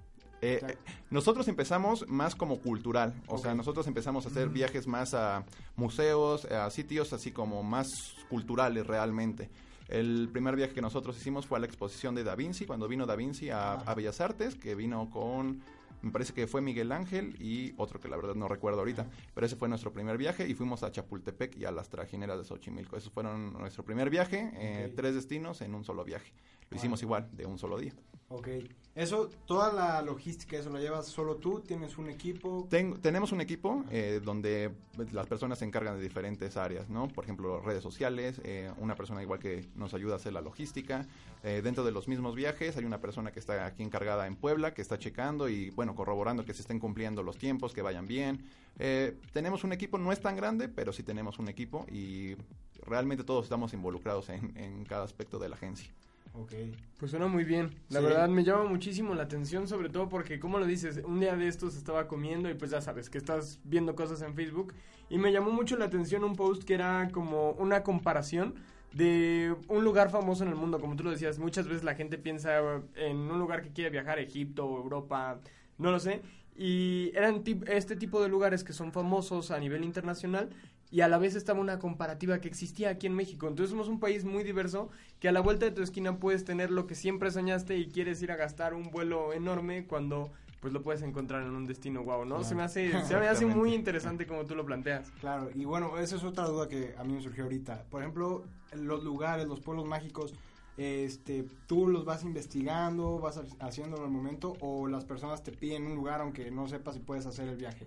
Eh, 0.43 0.59
sea- 0.61 0.69
eh, 0.71 0.79
nosotros 1.11 1.49
empezamos 1.49 2.07
más 2.09 2.35
como 2.35 2.59
cultural, 2.61 3.15
o 3.27 3.39
sea, 3.39 3.51
Ok. 3.53 3.57
nosotros 3.57 3.87
empezamos 3.87 4.27
a 4.27 4.29
hacer 4.29 4.49
viajes 4.51 4.87
más 4.87 5.15
a 5.15 5.45
museos, 5.77 6.45
a 6.47 6.71
sitios 6.71 7.13
así 7.13 7.33
como 7.33 7.63
más 7.63 8.15
culturales 8.29 8.87
realmente. 8.87 9.51
El 9.89 10.29
primer 10.33 10.57
viaje 10.57 10.75
que 10.75 10.83
nosotros 10.83 11.17
hicimos 11.17 11.47
fue 11.47 11.59
a 11.59 11.61
la 11.61 11.67
exposición 11.67 12.15
de 12.15 12.25
Da 12.25 12.35
Vinci, 12.35 12.67
cuando 12.67 12.89
vino 12.89 13.07
Da 13.07 13.17
Vinci 13.17 13.51
a, 13.51 13.75
a 13.75 13.95
Bellas 13.95 14.21
Artes, 14.21 14.57
que 14.57 14.75
vino 14.75 15.11
con, 15.11 15.63
me 16.03 16.11
parece 16.11 16.33
que 16.33 16.47
fue 16.47 16.61
Miguel 16.61 16.93
Ángel 16.93 17.37
y 17.41 17.75
otro 17.77 18.01
que 18.01 18.09
la 18.09 18.17
verdad 18.17 18.35
no 18.35 18.49
recuerdo 18.49 18.81
ahorita, 18.81 19.07
pero 19.35 19.47
ese 19.47 19.57
fue 19.57 19.69
nuestro 19.69 19.93
primer 19.93 20.19
viaje 20.19 20.49
y 20.49 20.55
fuimos 20.55 20.83
a 20.83 20.91
Chapultepec 20.91 21.57
y 21.57 21.65
a 21.65 21.71
las 21.71 21.89
trajineras 21.89 22.39
de 22.39 22.45
Xochimilco. 22.45 22.97
Esos 22.97 23.13
fueron 23.13 23.53
nuestro 23.53 23.85
primer 23.85 24.11
viaje, 24.11 24.51
eh, 24.55 24.93
tres 24.95 25.15
destinos 25.15 25.61
en 25.61 25.75
un 25.75 25.85
solo 25.85 26.05
viaje. 26.05 26.33
Lo 26.71 26.77
hicimos 26.77 27.03
igual, 27.03 27.29
de 27.33 27.47
un 27.47 27.59
solo 27.59 27.79
día. 27.79 27.93
Ok. 28.29 28.49
Eso, 28.97 29.29
toda 29.47 29.73
la 29.73 30.01
logística, 30.01 30.57
eso 30.57 30.71
lo 30.71 30.79
llevas 30.81 31.07
solo 31.07 31.37
tú, 31.37 31.61
tienes 31.61 31.99
un 31.99 32.09
equipo. 32.09 32.67
Ten- 32.71 32.95
tenemos 33.01 33.31
un 33.31 33.43
equipo 33.43 33.85
eh, 33.91 34.21
donde 34.25 34.73
pues, 34.97 35.13
las 35.13 35.27
personas 35.27 35.59
se 35.59 35.67
encargan 35.67 35.97
de 35.97 36.03
diferentes 36.03 36.57
áreas, 36.57 36.89
¿no? 36.89 37.07
Por 37.09 37.25
ejemplo, 37.25 37.61
redes 37.61 37.83
sociales, 37.83 38.41
eh, 38.43 38.73
una 38.79 38.97
persona 38.97 39.23
igual 39.23 39.39
que 39.39 39.69
nos 39.75 39.93
ayuda 39.93 40.15
a 40.15 40.17
hacer 40.17 40.33
la 40.33 40.41
logística. 40.41 41.07
Eh, 41.45 41.61
dentro 41.63 41.85
de 41.85 41.93
los 41.93 42.09
mismos 42.09 42.35
viajes 42.35 42.77
hay 42.79 42.85
una 42.87 42.99
persona 43.01 43.33
que 43.33 43.39
está 43.39 43.67
aquí 43.67 43.83
encargada 43.83 44.27
en 44.27 44.35
Puebla, 44.35 44.73
que 44.73 44.81
está 44.81 44.99
checando 44.99 45.51
y, 45.51 45.69
bueno, 45.71 45.95
corroborando 45.95 46.45
que 46.47 46.55
se 46.55 46.63
estén 46.63 46.81
cumpliendo 46.81 47.23
los 47.23 47.37
tiempos, 47.37 47.75
que 47.75 47.83
vayan 47.83 48.07
bien. 48.07 48.45
Eh, 48.79 49.15
tenemos 49.35 49.63
un 49.63 49.73
equipo, 49.75 49.99
no 49.99 50.11
es 50.11 50.21
tan 50.21 50.37
grande, 50.37 50.69
pero 50.71 50.93
sí 50.95 51.03
tenemos 51.03 51.39
un 51.39 51.49
equipo 51.49 51.85
y 51.93 52.35
realmente 52.83 53.25
todos 53.25 53.45
estamos 53.45 53.75
involucrados 53.75 54.31
en, 54.31 54.57
en 54.57 54.85
cada 54.87 55.05
aspecto 55.05 55.39
de 55.39 55.51
la 55.51 55.57
agencia. 55.57 55.93
Ok. 56.39 56.53
Pues 56.99 57.11
suena 57.11 57.27
muy 57.27 57.45
bien. 57.45 57.71
La 57.89 58.01
Sí. 58.01 58.07
verdad 58.07 58.29
me 58.29 58.45
llama 58.45 58.65
muchísimo 58.65 59.15
la 59.15 59.25
atención, 59.25 59.67
sobre 59.69 59.89
todo 59.89 60.09
porque, 60.09 60.39
como 60.39 60.59
lo 60.59 60.67
dices, 60.67 61.01
un 61.05 61.21
día 61.21 61.37
de 61.37 61.49
estos 61.49 61.77
estaba 61.77 62.07
comiendo 62.09 62.49
y 62.51 62.55
pues 62.55 62.71
ya 62.71 62.81
sabes 62.81 63.11
que 63.11 63.19
estás 63.19 63.61
viendo 63.65 63.95
cosas 63.95 64.23
en 64.23 64.35
Facebook 64.35 64.75
y 65.09 65.19
me 65.19 65.33
llamó 65.33 65.51
mucho 65.51 65.77
la 65.77 65.87
atención 65.87 66.25
un 66.25 66.35
post 66.37 66.65
que 66.65 66.75
era 66.75 67.09
como 67.13 67.53
una 67.53 67.83
comparación 67.83 68.55
de 68.93 69.55
un 69.69 69.85
lugar 69.85 70.11
famoso 70.11 70.43
en 70.45 70.51
el 70.51 70.57
mundo, 70.57 70.81
como 70.81 70.97
tú 70.97 71.05
lo 71.05 71.11
decías, 71.11 71.39
muchas 71.39 71.69
veces 71.69 71.85
la 71.85 71.95
gente 71.95 72.17
piensa 72.19 72.83
en 72.95 73.17
un 73.17 73.39
lugar 73.39 73.63
que 73.63 73.71
quiere 73.71 73.91
viajar, 73.91 74.19
Egipto 74.19 74.65
o 74.67 74.79
Europa, 74.83 75.39
no 75.77 75.91
lo 75.91 75.99
sé, 76.01 76.23
y 76.57 77.11
eran 77.15 77.43
este 77.67 77.97
tipo 77.97 78.23
de 78.23 78.29
lugares 78.31 78.65
que 78.65 78.73
son 78.73 78.93
famosos 78.93 79.51
a 79.51 79.59
nivel 79.59 79.85
internacional 79.85 80.49
y 80.91 81.01
a 81.01 81.09
la 81.09 81.19
vez 81.19 81.35
estaba 81.35 81.61
una 81.61 81.79
comparativa 81.79 82.41
que 82.41 82.49
existía 82.49 82.91
aquí 82.91 83.07
en 83.07 83.15
México. 83.15 83.49
Entonces 83.49 83.71
somos 83.71 83.89
un 83.89 83.99
país 84.01 84.25
muy 84.25 84.45
diverso 84.45 84.89
que 85.21 85.29
a 85.29 85.33
la 85.33 85.41
vuelta 85.41 85.67
de 85.67 85.73
tu 85.73 85.83
esquina 85.83 86.19
puedes 86.19 86.45
tener 86.45 86.71
lo 86.71 86.87
que 86.87 86.95
siempre 86.95 87.31
soñaste 87.31 87.77
y 87.77 87.89
quieres 87.89 88.23
ir 88.23 88.31
a 88.33 88.37
gastar 88.37 88.75
un 88.75 88.91
vuelo 88.91 89.33
enorme 89.33 89.87
cuando 89.87 90.31
pues 90.61 90.73
lo 90.73 90.83
puedes 90.83 91.03
encontrar 91.03 91.43
en 91.43 91.51
un 91.51 91.67
destino 91.67 92.03
guau, 92.03 92.25
¿no? 92.25 92.43
Se 92.43 92.55
me 92.55 92.63
hace 92.63 92.91
se 93.05 93.17
me 93.19 93.29
hace 93.29 93.47
muy 93.47 93.75
interesante 93.75 94.27
como 94.27 94.45
tú 94.47 94.55
lo 94.55 94.65
planteas. 94.65 95.11
Claro, 95.21 95.51
y 95.55 95.65
bueno, 95.65 95.99
esa 95.99 96.17
es 96.17 96.25
otra 96.25 96.45
duda 96.47 96.67
que 96.69 96.95
a 96.99 97.05
mí 97.05 97.13
me 97.15 97.21
surgió 97.21 97.45
ahorita. 97.45 97.85
Por 97.91 98.03
ejemplo, 98.03 98.45
los 98.75 99.05
lugares, 99.05 99.47
los 99.47 99.61
pueblos 99.61 99.87
mágicos, 99.87 100.35
este, 100.77 101.45
tú 101.67 101.87
los 101.89 102.05
vas 102.05 102.25
investigando, 102.25 103.19
vas 103.19 103.37
ha- 103.39 103.67
haciéndolo 103.67 104.05
al 104.05 104.11
momento, 104.11 104.55
o 104.61 104.89
las 104.89 105.05
personas 105.05 105.43
te 105.43 105.53
piden 105.53 105.87
un 105.87 105.95
lugar 105.95 106.21
aunque 106.21 106.51
no 106.51 106.67
sepas 106.69 106.95
si 106.95 107.01
puedes 107.01 107.27
hacer 107.27 107.49
el 107.49 107.57
viaje. 107.57 107.87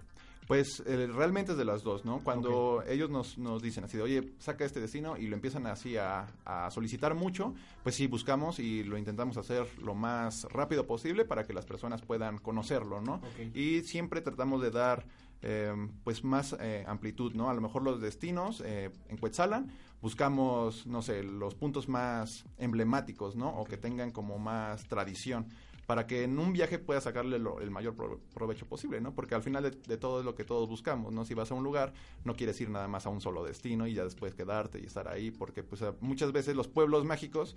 Pues 0.50 0.82
eh, 0.88 1.06
realmente 1.06 1.52
es 1.52 1.60
de 1.60 1.64
las 1.64 1.84
dos, 1.84 2.06
¿no? 2.06 2.22
Cuando 2.24 2.82
ellos 2.88 3.12
nos, 3.12 3.38
nos 3.38 3.62
dicen 3.62 3.84
así 3.84 3.98
de, 3.98 4.02
oye, 4.02 4.34
saca 4.40 4.66
este 4.66 4.80
destino 4.80 5.16
y 5.16 5.28
lo 5.28 5.36
empiezan 5.36 5.68
así 5.68 5.96
a, 5.96 6.26
a 6.44 6.72
solicitar 6.72 7.14
mucho, 7.14 7.54
pues 7.84 7.94
sí, 7.94 8.08
buscamos 8.08 8.58
y 8.58 8.84
lo 8.84 8.98
intentamos 8.98 9.38
hacer 9.38 9.68
lo 9.78 9.94
más 9.94 10.46
rápido 10.46 10.88
posible 10.88 11.24
para 11.24 11.46
que 11.46 11.54
las 11.54 11.68
personas 11.68 12.02
puedan 12.02 12.40
conocerlo, 12.40 13.00
¿no? 13.00 13.22
Y 13.54 13.82
siempre 13.82 14.22
tratamos 14.22 14.64
de 14.64 14.72
dar, 14.72 15.06
eh, 15.44 15.72
pues, 16.04 16.24
más 16.24 16.56
eh, 16.60 16.84
amplitud, 16.88 17.36
¿no? 17.36 17.52
A 17.52 17.54
lo 17.54 17.62
mejor 17.62 17.84
los 17.84 18.02
destinos 18.02 18.64
eh, 18.66 18.90
en 19.08 19.18
Cuetzalan 19.18 19.72
buscamos, 20.02 20.88
no 20.88 21.04
sé, 21.04 21.22
los 21.22 21.54
puntos 21.54 21.88
más 21.88 22.46
emblemáticos, 22.58 23.36
¿no? 23.36 23.50
O 23.50 23.66
que 23.66 23.78
tengan 23.78 24.10
como 24.10 24.40
más 24.40 24.88
tradición 24.88 25.46
para 25.90 26.06
que 26.06 26.22
en 26.24 26.38
un 26.38 26.54
viaje 26.54 26.78
puedas 26.78 27.06
sacarle 27.06 27.40
lo- 27.40 27.62
el 27.62 27.72
mayor 27.72 27.96
pro- 27.96 28.20
provecho 28.36 28.68
posible, 28.68 29.02
¿no? 29.02 29.16
Porque 29.16 29.34
al 29.34 29.42
final 29.42 29.64
de, 29.64 29.72
de 29.72 29.98
todo 29.98 30.20
es 30.20 30.26
lo 30.26 30.36
que 30.36 30.44
todos 30.44 30.70
buscamos, 30.70 31.12
¿no? 31.12 31.26
Si 31.26 31.34
vas 31.34 31.50
a 31.52 31.56
un 31.56 31.64
lugar, 31.64 31.94
no 32.24 32.36
quieres 32.36 32.62
ir 32.62 32.70
nada 32.70 32.88
más 32.88 33.08
a 33.08 33.10
un 33.10 33.22
solo 33.22 33.44
destino 33.44 33.88
y 33.88 33.96
ya 33.96 34.04
después 34.04 34.36
quedarte 34.36 34.80
y 34.80 34.86
estar 34.86 35.08
ahí, 35.08 35.32
porque 35.32 35.64
pues 35.64 35.84
muchas 36.00 36.32
veces 36.32 36.56
los 36.56 36.68
pueblos 36.68 37.06
mágicos, 37.06 37.56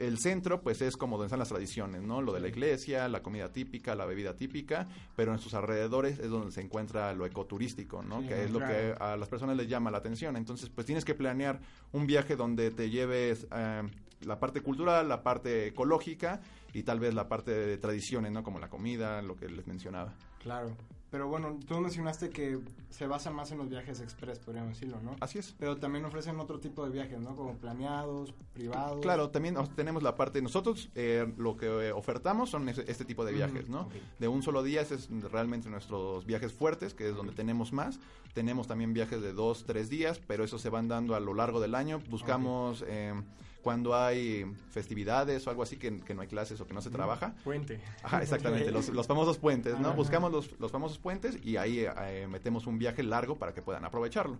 el 0.00 0.18
centro 0.18 0.60
pues 0.60 0.82
es 0.82 0.96
como 0.96 1.18
donde 1.18 1.26
están 1.28 1.38
las 1.38 1.50
tradiciones, 1.50 2.02
¿no? 2.02 2.20
Lo 2.20 2.32
de 2.32 2.40
la 2.40 2.48
iglesia, 2.48 3.06
la 3.06 3.22
comida 3.22 3.52
típica, 3.52 3.94
la 3.94 4.06
bebida 4.06 4.34
típica, 4.34 4.88
pero 5.14 5.32
en 5.32 5.38
sus 5.38 5.54
alrededores 5.54 6.18
es 6.18 6.30
donde 6.30 6.50
se 6.50 6.62
encuentra 6.62 7.12
lo 7.14 7.26
ecoturístico, 7.26 8.02
¿no? 8.02 8.22
Sí, 8.22 8.26
que 8.26 8.44
es 8.44 8.50
lo 8.50 8.58
que 8.58 8.94
a 8.98 9.16
las 9.16 9.28
personas 9.28 9.56
les 9.56 9.68
llama 9.68 9.92
la 9.92 9.98
atención. 9.98 10.36
Entonces, 10.36 10.68
pues 10.68 10.84
tienes 10.84 11.04
que 11.04 11.14
planear 11.14 11.60
un 11.92 12.08
viaje 12.08 12.34
donde 12.34 12.72
te 12.72 12.90
lleves 12.90 13.46
eh, 13.54 13.82
la 14.22 14.38
parte 14.38 14.60
cultural, 14.60 15.08
la 15.08 15.22
parte 15.22 15.66
ecológica 15.66 16.40
y 16.72 16.82
tal 16.82 17.00
vez 17.00 17.14
la 17.14 17.28
parte 17.28 17.50
de 17.50 17.78
tradiciones, 17.78 18.32
¿no? 18.32 18.42
Como 18.42 18.58
la 18.58 18.68
comida, 18.68 19.22
lo 19.22 19.36
que 19.36 19.48
les 19.48 19.66
mencionaba. 19.66 20.14
Claro. 20.42 20.76
Pero 21.10 21.26
bueno, 21.26 21.58
tú 21.66 21.80
mencionaste 21.80 22.28
que 22.28 22.58
se 22.90 23.06
basa 23.06 23.30
más 23.30 23.50
en 23.50 23.58
los 23.58 23.68
viajes 23.70 24.00
express, 24.00 24.38
podríamos 24.40 24.74
decirlo, 24.74 25.00
¿no? 25.00 25.16
Así 25.20 25.38
es. 25.38 25.54
Pero 25.58 25.78
también 25.78 26.04
ofrecen 26.04 26.38
otro 26.38 26.60
tipo 26.60 26.84
de 26.84 26.90
viajes, 26.90 27.18
¿no? 27.18 27.34
Como 27.34 27.56
planeados, 27.56 28.34
privados. 28.52 29.00
Claro, 29.00 29.30
también 29.30 29.56
tenemos 29.74 30.02
la 30.02 30.16
parte, 30.16 30.42
nosotros 30.42 30.90
eh, 30.94 31.32
lo 31.38 31.56
que 31.56 31.66
eh, 31.66 31.92
ofertamos 31.92 32.50
son 32.50 32.68
este 32.68 33.06
tipo 33.06 33.24
de 33.24 33.32
viajes, 33.32 33.70
¿no? 33.70 33.88
De 34.18 34.28
un 34.28 34.42
solo 34.42 34.62
día, 34.62 34.82
ese 34.82 34.96
es 34.96 35.08
realmente 35.32 35.70
nuestros 35.70 36.26
viajes 36.26 36.52
fuertes, 36.52 36.92
que 36.92 37.08
es 37.08 37.16
donde 37.16 37.32
tenemos 37.32 37.72
más. 37.72 37.98
Tenemos 38.34 38.66
también 38.66 38.92
viajes 38.92 39.22
de 39.22 39.32
dos, 39.32 39.64
tres 39.64 39.88
días, 39.88 40.20
pero 40.26 40.44
esos 40.44 40.60
se 40.60 40.68
van 40.68 40.88
dando 40.88 41.14
a 41.14 41.20
lo 41.20 41.32
largo 41.32 41.58
del 41.58 41.74
año. 41.74 42.02
Buscamos 42.10 42.84
eh, 42.86 43.14
cuando 43.62 43.94
hay 43.96 44.44
festividades 44.70 45.46
o 45.46 45.50
algo 45.50 45.62
así 45.62 45.76
que, 45.76 46.00
que 46.00 46.14
no 46.14 46.22
hay 46.22 46.28
clases 46.28 46.60
o 46.60 46.66
que 46.66 46.74
no 46.74 46.80
se 46.80 46.90
trabaja. 46.90 47.34
Puente. 47.44 47.80
Ajá, 48.02 48.22
exactamente, 48.22 48.70
los, 48.70 48.88
los 48.90 49.06
famosos 49.06 49.38
puentes, 49.38 49.78
¿no? 49.78 49.88
Ajá. 49.88 49.96
Buscamos 49.96 50.32
los, 50.32 50.58
los 50.58 50.70
famosos 50.70 50.98
puentes 50.98 51.38
y 51.44 51.56
ahí 51.56 51.84
eh, 51.84 52.26
metemos 52.28 52.66
un 52.66 52.78
viaje 52.78 53.02
largo 53.02 53.36
para 53.36 53.52
que 53.52 53.62
puedan 53.62 53.84
aprovecharlo. 53.84 54.38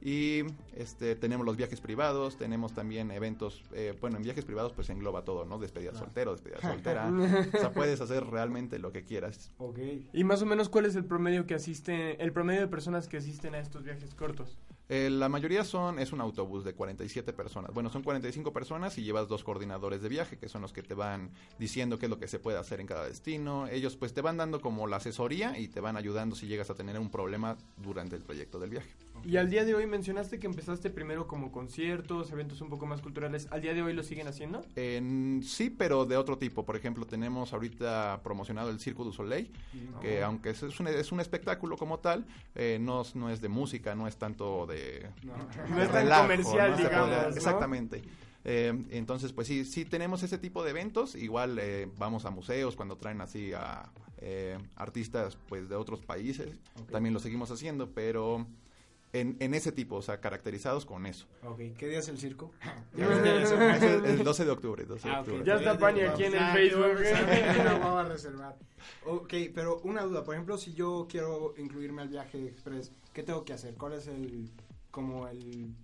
Y 0.00 0.42
este, 0.76 1.16
tenemos 1.16 1.44
los 1.44 1.56
viajes 1.56 1.80
privados, 1.80 2.36
tenemos 2.36 2.72
también 2.72 3.10
eventos, 3.10 3.64
eh, 3.72 3.96
bueno, 4.00 4.16
en 4.16 4.22
viajes 4.22 4.44
privados 4.44 4.72
pues 4.72 4.90
engloba 4.90 5.24
todo, 5.24 5.44
¿no? 5.44 5.58
Despedida 5.58 5.92
soltero, 5.92 6.32
despedida 6.32 6.60
soltera. 6.62 7.10
o 7.10 7.58
sea, 7.58 7.72
puedes 7.72 8.00
hacer 8.00 8.24
realmente 8.24 8.78
lo 8.78 8.92
que 8.92 9.02
quieras. 9.02 9.50
Ok. 9.58 9.78
¿Y 10.12 10.22
más 10.22 10.40
o 10.42 10.46
menos 10.46 10.68
cuál 10.68 10.86
es 10.86 10.94
el 10.94 11.04
promedio 11.04 11.46
que 11.46 11.54
asiste, 11.54 12.22
el 12.22 12.32
promedio 12.32 12.60
de 12.60 12.68
personas 12.68 13.08
que 13.08 13.16
asisten 13.16 13.54
a 13.56 13.58
estos 13.58 13.82
viajes 13.82 14.14
cortos? 14.14 14.56
Eh, 14.88 15.10
la 15.10 15.28
mayoría 15.28 15.64
son, 15.64 15.98
es 15.98 16.12
un 16.12 16.20
autobús 16.20 16.64
de 16.64 16.74
47 16.74 17.32
personas. 17.34 17.72
Bueno, 17.74 17.90
son 17.90 18.02
45 18.02 18.52
personas 18.52 18.96
y 18.96 19.02
llevas 19.02 19.28
dos 19.28 19.44
coordinadores 19.44 20.00
de 20.00 20.08
viaje, 20.08 20.38
que 20.38 20.48
son 20.48 20.62
los 20.62 20.72
que 20.72 20.82
te 20.82 20.94
van 20.94 21.30
diciendo 21.58 21.98
qué 21.98 22.06
es 22.06 22.10
lo 22.10 22.18
que 22.18 22.28
se 22.28 22.38
puede 22.38 22.58
hacer 22.58 22.80
en 22.80 22.86
cada 22.86 23.06
destino. 23.06 23.66
Ellos 23.68 23.96
pues 23.96 24.14
te 24.14 24.22
van 24.22 24.38
dando 24.38 24.60
como 24.60 24.86
la 24.86 24.96
asesoría 24.96 25.58
y 25.58 25.68
te 25.68 25.80
van 25.80 25.96
ayudando 25.96 26.34
si 26.36 26.46
llegas 26.46 26.70
a 26.70 26.74
tener 26.74 26.98
un 26.98 27.10
problema 27.10 27.58
durante 27.76 28.16
el 28.16 28.22
proyecto 28.22 28.58
del 28.58 28.70
viaje. 28.70 28.88
Y 29.24 29.36
al 29.36 29.50
día 29.50 29.64
de 29.64 29.74
hoy 29.74 29.86
mencionaste 29.86 30.38
que 30.38 30.46
empezaste 30.46 30.90
primero 30.90 31.26
como 31.26 31.52
conciertos, 31.52 32.30
eventos 32.30 32.60
un 32.60 32.70
poco 32.70 32.86
más 32.86 33.00
culturales. 33.00 33.48
¿Al 33.50 33.60
día 33.60 33.74
de 33.74 33.82
hoy 33.82 33.92
lo 33.92 34.02
siguen 34.02 34.28
haciendo? 34.28 34.64
sí, 35.42 35.70
pero 35.70 36.04
de 36.04 36.16
otro 36.16 36.38
tipo. 36.38 36.64
Por 36.64 36.76
ejemplo, 36.76 37.06
tenemos 37.06 37.52
ahorita 37.52 38.20
promocionado 38.22 38.70
el 38.70 38.80
Circo 38.80 39.04
du 39.04 39.12
Soleil, 39.12 39.50
que 40.00 40.22
aunque 40.22 40.50
es 40.50 40.62
un, 40.62 40.88
es 40.88 41.12
un 41.12 41.20
espectáculo 41.20 41.76
como 41.76 41.98
tal, 41.98 42.26
eh, 42.54 42.78
no, 42.80 43.02
no 43.14 43.30
es 43.30 43.40
de 43.40 43.48
música, 43.48 43.94
no 43.94 44.06
es 44.06 44.16
tanto 44.16 44.66
de 44.66 45.08
no, 45.22 45.34
es 45.82 45.90
tan 45.90 46.08
comercial, 46.08 46.76
digamos. 46.76 47.36
Exactamente. 47.36 48.02
Eh, 48.44 48.72
entonces, 48.90 49.32
pues 49.32 49.46
sí, 49.46 49.64
sí 49.64 49.84
tenemos 49.84 50.22
ese 50.22 50.38
tipo 50.38 50.64
de 50.64 50.70
eventos. 50.70 51.14
Igual 51.14 51.58
eh, 51.58 51.88
vamos 51.98 52.24
a 52.24 52.30
museos 52.30 52.76
cuando 52.76 52.96
traen 52.96 53.20
así 53.20 53.52
a 53.52 53.90
eh, 54.20 54.58
artistas 54.76 55.36
pues 55.48 55.68
de 55.68 55.76
otros 55.76 56.00
países. 56.00 56.48
También 56.90 57.14
lo 57.14 57.20
seguimos 57.20 57.50
haciendo, 57.50 57.90
pero 57.90 58.46
en, 59.12 59.36
en, 59.40 59.54
ese 59.54 59.72
tipo, 59.72 59.96
o 59.96 60.02
sea, 60.02 60.20
caracterizados 60.20 60.84
con 60.84 61.06
eso. 61.06 61.26
Ok, 61.44 61.60
¿qué 61.76 61.88
día 61.88 61.98
es 61.98 62.08
el 62.08 62.18
circo? 62.18 62.52
el 62.96 64.22
12 64.22 64.44
de 64.44 64.50
octubre. 64.50 64.84
12 64.84 65.08
de 65.08 65.14
ah, 65.14 65.20
octubre. 65.20 65.42
Ya 65.44 65.54
está 65.56 65.78
Pani 65.78 66.00
aquí 66.02 66.24
en 66.24 66.34
el 66.34 66.52
Facebook. 66.52 66.98
vamos 67.80 68.04
a 68.04 68.08
reservar. 68.08 68.56
Ok, 69.06 69.34
pero 69.54 69.80
una 69.84 70.02
duda, 70.02 70.24
por 70.24 70.34
ejemplo, 70.34 70.58
si 70.58 70.74
yo 70.74 71.06
quiero 71.10 71.54
incluirme 71.56 72.02
al 72.02 72.08
viaje 72.08 72.46
express, 72.46 72.92
¿qué 73.12 73.22
tengo 73.22 73.44
que 73.44 73.52
hacer? 73.52 73.74
¿Cuál 73.74 73.94
es 73.94 74.06
el 74.06 74.50
como 74.90 75.28
el 75.28 75.74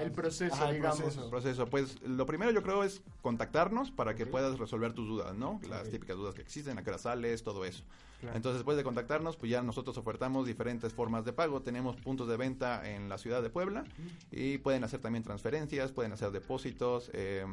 el 0.00 0.12
proceso, 0.12 0.72
digamos. 0.72 1.16
Proceso. 1.30 1.66
Pues 1.66 2.00
lo 2.02 2.26
primero 2.26 2.50
yo 2.52 2.62
creo 2.62 2.84
es 2.84 3.02
contactarnos 3.22 3.90
para 3.90 4.14
que 4.14 4.26
puedas 4.26 4.58
resolver 4.58 4.92
tus 4.92 5.08
dudas, 5.08 5.34
¿no? 5.34 5.60
Las 5.68 5.90
típicas 5.90 6.16
dudas 6.16 6.34
que 6.34 6.42
existen, 6.42 6.78
a 6.78 6.84
qué 6.84 6.90
hora 6.90 6.98
sales, 6.98 7.42
todo 7.42 7.64
eso. 7.64 7.84
Entonces, 8.22 8.54
después 8.54 8.76
de 8.76 8.82
contactarnos, 8.82 9.36
pues 9.36 9.50
ya 9.50 9.62
nosotros 9.62 9.96
ofertamos 9.98 10.46
diferentes 10.46 10.92
formas 10.92 11.24
de 11.24 11.32
pago. 11.32 11.62
Tenemos 11.62 11.96
puntos 11.96 12.28
de 12.28 12.36
venta 12.36 12.88
en 12.88 13.08
la 13.08 13.18
ciudad 13.18 13.42
de 13.42 13.50
Puebla 13.50 13.84
y 14.30 14.58
pueden 14.58 14.84
hacer 14.84 15.00
también 15.00 15.22
transferencias, 15.22 15.92
pueden 15.92 16.12
hacer 16.12 16.30
depósitos. 16.30 17.10
Eh, 17.12 17.44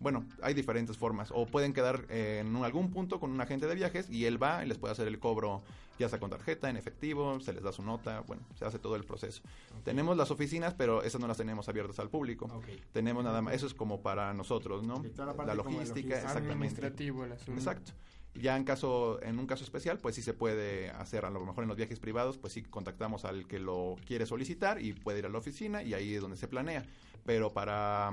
bueno, 0.00 0.24
hay 0.42 0.54
diferentes 0.54 0.96
formas. 0.96 1.30
O 1.34 1.46
pueden 1.46 1.72
quedar 1.72 2.06
en 2.10 2.56
algún 2.56 2.90
punto 2.90 3.20
con 3.20 3.30
un 3.30 3.40
agente 3.40 3.66
de 3.66 3.74
viajes 3.74 4.08
y 4.10 4.26
él 4.26 4.42
va 4.42 4.64
y 4.64 4.68
les 4.68 4.78
puede 4.78 4.92
hacer 4.92 5.08
el 5.08 5.18
cobro, 5.18 5.62
ya 5.98 6.08
sea 6.08 6.18
con 6.18 6.30
tarjeta, 6.30 6.68
en 6.68 6.76
efectivo, 6.76 7.40
se 7.40 7.52
les 7.52 7.62
da 7.62 7.72
su 7.72 7.82
nota, 7.82 8.20
bueno, 8.20 8.42
se 8.58 8.64
hace 8.64 8.78
todo 8.78 8.96
el 8.96 9.04
proceso. 9.04 9.42
Tenemos 9.84 10.16
las 10.16 10.30
oficinas, 10.30 10.74
pero 10.74 11.02
esas 11.02 11.20
no 11.20 11.26
las 11.26 11.36
tenemos 11.36 11.68
abiertas 11.68 11.98
al 11.98 12.10
público. 12.10 12.48
Tenemos 12.92 13.24
nada 13.24 13.42
más, 13.42 13.54
eso 13.54 13.66
es 13.66 13.74
como 13.74 14.00
para 14.00 14.34
nosotros, 14.34 14.84
¿no? 14.84 15.02
La, 15.44 15.54
logística, 15.54 16.16
exactamente. 16.20 16.86
Exacto. 16.86 17.92
Ya 18.40 18.56
en 18.56 18.64
caso, 18.64 19.22
en 19.22 19.38
un 19.38 19.46
caso 19.46 19.64
especial, 19.64 19.98
pues 19.98 20.14
sí 20.14 20.22
se 20.22 20.34
puede 20.34 20.90
hacer, 20.90 21.24
a 21.24 21.30
lo 21.30 21.40
mejor 21.40 21.64
en 21.64 21.68
los 21.68 21.76
viajes 21.76 21.98
privados, 21.98 22.36
pues 22.36 22.52
sí 22.52 22.62
contactamos 22.62 23.24
al 23.24 23.46
que 23.46 23.58
lo 23.58 23.96
quiere 24.06 24.26
solicitar 24.26 24.82
y 24.82 24.92
puede 24.92 25.20
ir 25.20 25.26
a 25.26 25.28
la 25.30 25.38
oficina 25.38 25.82
y 25.82 25.94
ahí 25.94 26.14
es 26.14 26.20
donde 26.20 26.36
se 26.36 26.46
planea. 26.46 26.84
Pero 27.24 27.52
para 27.52 28.12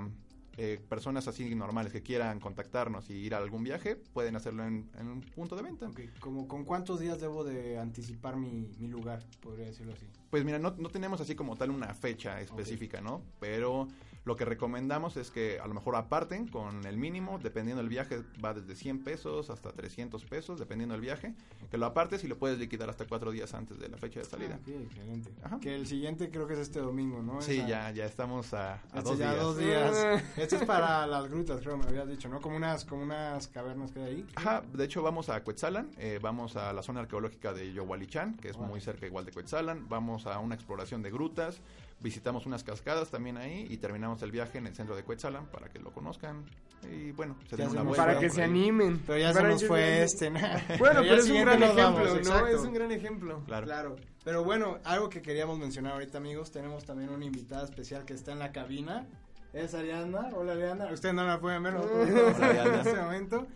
eh, 0.57 0.79
personas 0.87 1.27
así 1.27 1.55
normales 1.55 1.91
que 1.91 2.03
quieran 2.03 2.39
contactarnos 2.39 3.09
y 3.09 3.13
ir 3.13 3.33
a 3.33 3.37
algún 3.37 3.63
viaje, 3.63 3.95
pueden 3.95 4.35
hacerlo 4.35 4.63
en, 4.65 4.89
un 4.99 5.21
punto 5.21 5.55
de 5.55 5.63
venta. 5.63 5.89
Como, 6.19 6.47
¿Con 6.47 6.63
cuántos 6.63 6.99
días 6.99 7.19
debo 7.19 7.43
de 7.43 7.79
anticipar 7.79 8.35
mi, 8.35 8.69
mi 8.77 8.87
lugar, 8.87 9.23
podría 9.41 9.65
decirlo 9.65 9.93
así? 9.93 10.05
Pues 10.29 10.45
mira, 10.45 10.59
no, 10.59 10.75
no 10.77 10.89
tenemos 10.89 11.19
así 11.21 11.35
como 11.35 11.55
tal 11.55 11.71
una 11.71 11.93
fecha 11.93 12.39
específica, 12.39 13.01
¿no? 13.01 13.23
Pero 13.39 13.87
lo 14.25 14.35
que 14.37 14.45
recomendamos 14.45 15.17
es 15.17 15.31
que 15.31 15.59
a 15.59 15.67
lo 15.67 15.73
mejor 15.73 15.95
aparten 15.95 16.47
con 16.47 16.85
el 16.85 16.97
mínimo, 16.97 17.39
dependiendo 17.39 17.81
del 17.81 17.89
viaje, 17.89 18.23
va 18.43 18.53
desde 18.53 18.75
100 18.75 19.03
pesos 19.03 19.49
hasta 19.49 19.71
300 19.71 20.23
pesos, 20.25 20.59
dependiendo 20.59 20.93
del 20.93 21.01
viaje, 21.01 21.33
que 21.69 21.77
lo 21.77 21.85
apartes 21.85 22.23
y 22.23 22.27
lo 22.27 22.37
puedes 22.37 22.57
liquidar 22.57 22.89
hasta 22.89 23.05
cuatro 23.05 23.31
días 23.31 23.53
antes 23.53 23.79
de 23.79 23.89
la 23.89 23.97
fecha 23.97 24.19
de 24.19 24.25
salida. 24.25 24.59
Ah, 24.65 24.71
excelente. 24.83 25.31
Que 25.61 25.75
el 25.75 25.87
siguiente 25.87 26.29
creo 26.29 26.47
que 26.47 26.53
es 26.53 26.59
este 26.59 26.79
domingo, 26.79 27.21
¿no? 27.21 27.41
Sí, 27.41 27.63
ya, 27.67 27.91
ya 27.91 28.05
estamos 28.05 28.53
a, 28.53 28.75
a 28.91 29.01
dos, 29.01 29.17
ya 29.17 29.31
días. 29.31 29.43
dos 29.43 29.57
días. 29.57 30.23
Esto 30.37 30.55
es 30.55 30.63
para 30.63 31.05
las 31.05 31.29
grutas, 31.29 31.59
creo, 31.59 31.77
me 31.77 31.85
habías 31.85 32.07
dicho, 32.07 32.29
¿no? 32.29 32.39
Como 32.39 32.55
unas, 32.55 32.85
como 32.85 33.03
unas 33.03 33.47
cavernas 33.47 33.91
que 33.91 33.99
hay 33.99 34.05
ahí. 34.05 34.27
Ajá, 34.35 34.63
de 34.73 34.85
hecho 34.85 35.01
vamos 35.01 35.29
a 35.29 35.43
Cuetzalan, 35.43 35.89
eh, 35.97 36.19
vamos 36.21 36.55
a 36.55 36.71
la 36.71 36.81
zona 36.81 37.01
arqueológica 37.01 37.53
de 37.53 37.73
Yohualichan, 37.73 38.37
que 38.37 38.49
es 38.49 38.57
muy 38.57 38.79
cerca 38.79 39.05
igual 39.05 39.25
de 39.25 39.31
Cuetzalan, 39.31 39.89
vamos 39.89 40.27
a 40.27 40.39
una 40.39 40.55
exploración 40.55 41.01
de 41.01 41.11
grutas, 41.11 41.59
visitamos 41.99 42.45
unas 42.45 42.63
cascadas 42.63 43.09
también 43.09 43.37
ahí 43.37 43.65
y 43.69 43.77
terminamos 43.77 44.21
el 44.23 44.31
viaje 44.31 44.57
en 44.57 44.67
el 44.67 44.75
centro 44.75 44.95
de 44.95 45.03
Cuetzalan 45.03 45.47
para 45.47 45.69
que 45.69 45.79
lo 45.79 45.91
conozcan 45.91 46.45
y 46.91 47.11
bueno, 47.11 47.35
se 47.49 47.55
den 47.55 47.69
una 47.69 47.83
vuelta. 47.83 48.05
Para 48.05 48.19
que 48.19 48.29
se 48.29 48.43
animen. 48.43 49.01
Pero 49.05 49.19
ya 49.19 49.33
se 49.33 49.43
nos 49.43 49.65
fue 49.65 50.03
este. 50.03 50.29
Bueno, 50.29 51.01
pero, 51.01 51.15
es 51.15 51.29
un 51.29 51.41
gran 51.41 51.63
ejemplo, 51.63 52.15
¿no? 52.23 52.47
Es 52.47 52.61
un 52.61 52.73
gran 52.73 52.91
ejemplo. 52.91 53.43
Claro. 53.45 53.65
claro. 53.65 53.95
Pero 54.23 54.43
bueno, 54.43 54.79
algo 54.83 55.09
que 55.09 55.21
queríamos 55.21 55.57
mencionar 55.59 55.93
ahorita, 55.93 56.17
amigos, 56.17 56.51
tenemos 56.51 56.85
también 56.85 57.09
una 57.09 57.25
invitada 57.25 57.63
especial 57.63 58.05
que 58.05 58.13
está 58.13 58.31
en 58.31 58.39
la 58.39 58.51
cabina. 58.51 59.07
Es 59.53 59.73
Ariana. 59.73 60.29
Hola, 60.33 60.53
Ariana. 60.53 60.91
Ustedes 60.91 61.13
no 61.13 61.25
la 61.25 61.39
pueden 61.39 61.63
ver 61.63 61.75
en 61.75 62.73
este 62.73 62.95
momento. 62.95 63.47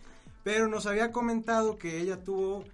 Pero 0.44 0.68
nos 0.68 0.86
había 0.86 1.12
comentado 1.12 1.76
que 1.76 2.00
ella 2.00 2.22
tuvo, 2.22 2.64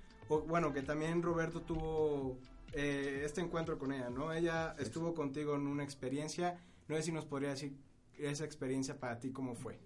bueno, 0.47 0.73
que 0.73 0.83
también 0.83 1.23
Roberto 1.23 1.63
tuvo 1.63 2.37
eh, 2.75 3.23
este 3.25 3.41
encuentro 3.41 3.79
con 3.79 3.93
ella, 3.93 4.11
¿no? 4.11 4.33
Ella 4.33 4.75
estuvo 4.79 5.15
contigo 5.15 5.55
en 5.55 5.67
una 5.67 5.85
experiencia, 5.85 6.59
no 6.89 6.97
sé 6.97 7.03
si 7.03 7.13
nos 7.13 7.25
podría 7.25 7.51
decir 7.51 7.77
esa 8.19 8.45
experiencia 8.45 8.99
para 8.99 9.19
ti 9.21 9.31
cómo 9.31 9.55
fue. 9.55 9.79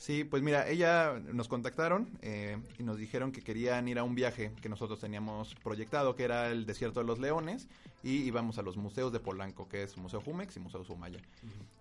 Sí, 0.00 0.24
pues 0.24 0.42
mira, 0.42 0.66
ella 0.66 1.20
nos 1.30 1.46
contactaron 1.46 2.08
eh, 2.22 2.56
y 2.78 2.84
nos 2.84 2.96
dijeron 2.96 3.32
que 3.32 3.42
querían 3.42 3.86
ir 3.86 3.98
a 3.98 4.02
un 4.02 4.14
viaje 4.14 4.50
que 4.62 4.70
nosotros 4.70 4.98
teníamos 4.98 5.54
proyectado, 5.56 6.16
que 6.16 6.24
era 6.24 6.48
el 6.48 6.64
Desierto 6.64 7.00
de 7.00 7.06
los 7.06 7.18
Leones, 7.18 7.68
y 8.02 8.22
íbamos 8.22 8.56
a 8.56 8.62
los 8.62 8.78
museos 8.78 9.12
de 9.12 9.20
Polanco, 9.20 9.68
que 9.68 9.82
es 9.82 9.98
Museo 9.98 10.22
Jumex 10.22 10.56
y 10.56 10.60
Museo 10.60 10.84
Sumaya. 10.84 11.20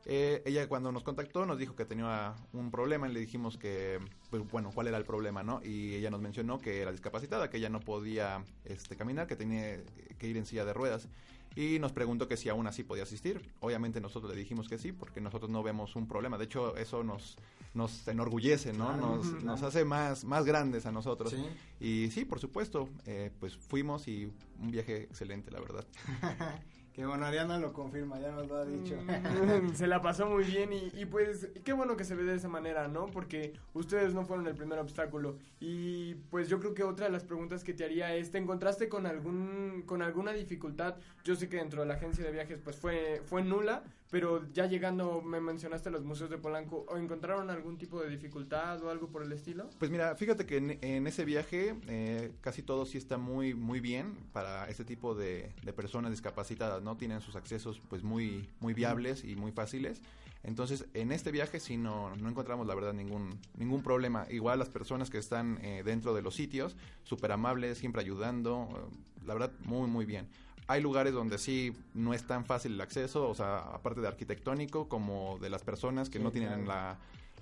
Eh, 0.05 0.41
ella 0.45 0.67
cuando 0.67 0.91
nos 0.91 1.03
contactó 1.03 1.45
nos 1.45 1.57
dijo 1.57 1.77
que 1.77 1.85
tenía 1.85 2.33
un 2.51 2.71
problema 2.71 3.07
y 3.07 3.13
le 3.13 3.21
dijimos 3.21 3.57
que, 3.57 3.99
pues, 4.29 4.43
bueno, 4.51 4.71
cuál 4.73 4.87
era 4.87 4.97
el 4.97 5.05
problema, 5.05 5.41
¿no? 5.41 5.61
Y 5.63 5.95
ella 5.95 6.09
nos 6.09 6.19
mencionó 6.19 6.59
que 6.59 6.81
era 6.81 6.91
discapacitada, 6.91 7.49
que 7.49 7.55
ella 7.55 7.69
no 7.69 7.79
podía 7.79 8.43
este, 8.65 8.97
caminar, 8.97 9.27
que 9.27 9.37
tenía 9.37 9.81
que 10.17 10.27
ir 10.27 10.35
en 10.35 10.45
silla 10.45 10.65
de 10.65 10.73
ruedas 10.73 11.07
y 11.55 11.79
nos 11.79 11.91
preguntó 11.91 12.27
que 12.27 12.37
si 12.37 12.49
aún 12.49 12.67
así 12.67 12.83
podía 12.83 13.03
asistir. 13.03 13.41
Obviamente 13.59 13.99
nosotros 13.99 14.31
le 14.31 14.39
dijimos 14.39 14.69
que 14.69 14.77
sí, 14.77 14.91
porque 14.91 15.21
nosotros 15.21 15.49
no 15.49 15.63
vemos 15.63 15.95
un 15.95 16.07
problema. 16.07 16.37
De 16.37 16.45
hecho, 16.45 16.75
eso 16.77 17.03
nos, 17.03 17.37
nos 17.73 18.07
enorgullece, 18.07 18.73
¿no? 18.73 18.95
nos, 18.95 19.43
nos 19.43 19.63
hace 19.63 19.83
más, 19.85 20.23
más 20.23 20.45
grandes 20.45 20.85
a 20.85 20.91
nosotros. 20.91 21.35
Y 21.79 22.09
sí, 22.11 22.25
por 22.25 22.39
supuesto, 22.39 22.89
eh, 23.05 23.31
pues 23.39 23.55
fuimos 23.55 24.07
y 24.07 24.31
un 24.61 24.71
viaje 24.71 25.03
excelente, 25.03 25.51
la 25.51 25.59
verdad. 25.59 25.85
Que 26.99 27.05
bueno, 27.05 27.25
Ariana 27.25 27.57
lo 27.57 27.71
confirma, 27.71 28.19
ya 28.19 28.29
nos 28.31 28.45
lo 28.49 28.57
ha 28.57 28.65
dicho. 28.65 28.97
Mm, 28.97 29.69
se 29.73 29.87
la 29.87 30.01
pasó 30.01 30.25
muy 30.25 30.43
bien 30.43 30.73
y, 30.73 30.91
y, 30.99 31.05
pues 31.05 31.47
qué 31.63 31.71
bueno 31.71 31.95
que 31.95 32.03
se 32.03 32.13
ve 32.13 32.25
de 32.25 32.35
esa 32.35 32.49
manera, 32.49 32.89
¿no? 32.89 33.05
Porque 33.05 33.53
ustedes 33.73 34.13
no 34.13 34.25
fueron 34.25 34.47
el 34.47 34.53
primer 34.53 34.79
obstáculo. 34.79 35.37
Y 35.61 36.15
pues 36.29 36.49
yo 36.49 36.59
creo 36.59 36.73
que 36.73 36.83
otra 36.83 37.05
de 37.05 37.13
las 37.13 37.23
preguntas 37.23 37.63
que 37.63 37.73
te 37.73 37.85
haría 37.85 38.13
es, 38.15 38.31
¿te 38.31 38.37
encontraste 38.37 38.89
con 38.89 39.05
algún 39.05 39.83
con 39.85 40.01
alguna 40.01 40.33
dificultad? 40.33 40.97
Yo 41.23 41.37
sé 41.37 41.47
que 41.47 41.55
dentro 41.55 41.83
de 41.83 41.87
la 41.87 41.93
agencia 41.93 42.25
de 42.25 42.33
viajes 42.33 42.59
pues 42.61 42.75
fue, 42.75 43.21
fue 43.23 43.43
nula, 43.45 43.81
pero 44.09 44.51
ya 44.53 44.65
llegando, 44.65 45.21
me 45.21 45.39
mencionaste 45.39 45.91
los 45.91 46.03
museos 46.03 46.29
de 46.29 46.37
Polanco, 46.37 46.85
¿o 46.89 46.97
encontraron 46.97 47.49
algún 47.49 47.77
tipo 47.77 48.01
de 48.01 48.09
dificultad 48.09 48.81
o 48.83 48.89
algo 48.89 49.09
por 49.09 49.21
el 49.21 49.31
estilo? 49.31 49.69
Pues 49.77 49.91
mira, 49.91 50.15
fíjate 50.15 50.45
que 50.45 50.57
en, 50.81 51.07
ese 51.07 51.25
viaje 51.25 51.75
eh, 51.87 52.31
casi 52.41 52.63
todo 52.63 52.85
sí 52.85 52.97
está 52.97 53.17
muy 53.17 53.53
muy 53.53 53.79
bien 53.79 54.17
para 54.33 54.67
ese 54.67 54.83
tipo 54.83 55.13
de, 55.13 55.51
de, 55.63 55.73
personas 55.73 56.11
discapacitadas, 56.11 56.81
¿no? 56.81 56.97
Tienen 56.97 57.21
sus 57.21 57.35
accesos 57.35 57.79
pues 57.87 58.03
muy 58.03 58.49
muy 58.59 58.73
viables 58.73 59.23
y 59.23 59.35
muy 59.35 59.51
fáciles. 59.51 60.01
Entonces, 60.41 60.85
en 60.93 61.11
este 61.11 61.31
viaje 61.31 61.59
sí 61.59 61.75
no, 61.75 62.15
no 62.15 62.29
encontramos 62.29 62.65
la 62.65 62.73
verdad 62.73 62.93
ningún 62.93 63.39
ningún 63.57 63.83
problema. 63.83 64.25
Igual 64.29 64.57
las 64.57 64.69
personas 64.69 65.09
que 65.09 65.17
están 65.19 65.59
eh, 65.61 65.83
dentro 65.85 66.15
de 66.15 66.21
los 66.21 66.33
sitios, 66.33 66.77
súper 67.03 67.31
amables, 67.31 67.77
siempre 67.77 68.01
ayudando, 68.01 68.69
eh, 68.71 69.25
la 69.25 69.33
verdad 69.33 69.51
muy 69.65 69.87
muy 69.87 70.05
bien 70.05 70.27
hay 70.69 70.81
lugares 70.81 71.13
donde 71.13 71.39
sí 71.39 71.73
no 71.95 72.13
es 72.13 72.27
tan 72.27 72.45
fácil 72.45 72.73
el 72.73 72.81
acceso, 72.81 73.27
o 73.27 73.33
sea, 73.33 73.57
aparte 73.57 74.01
de 74.01 74.07
arquitectónico, 74.07 74.87
como 74.87 75.39
de 75.39 75.49
las 75.49 75.63
personas 75.63 76.11
que 76.11 76.19
no 76.19 76.31
tienen 76.31 76.67
la, 76.67 76.99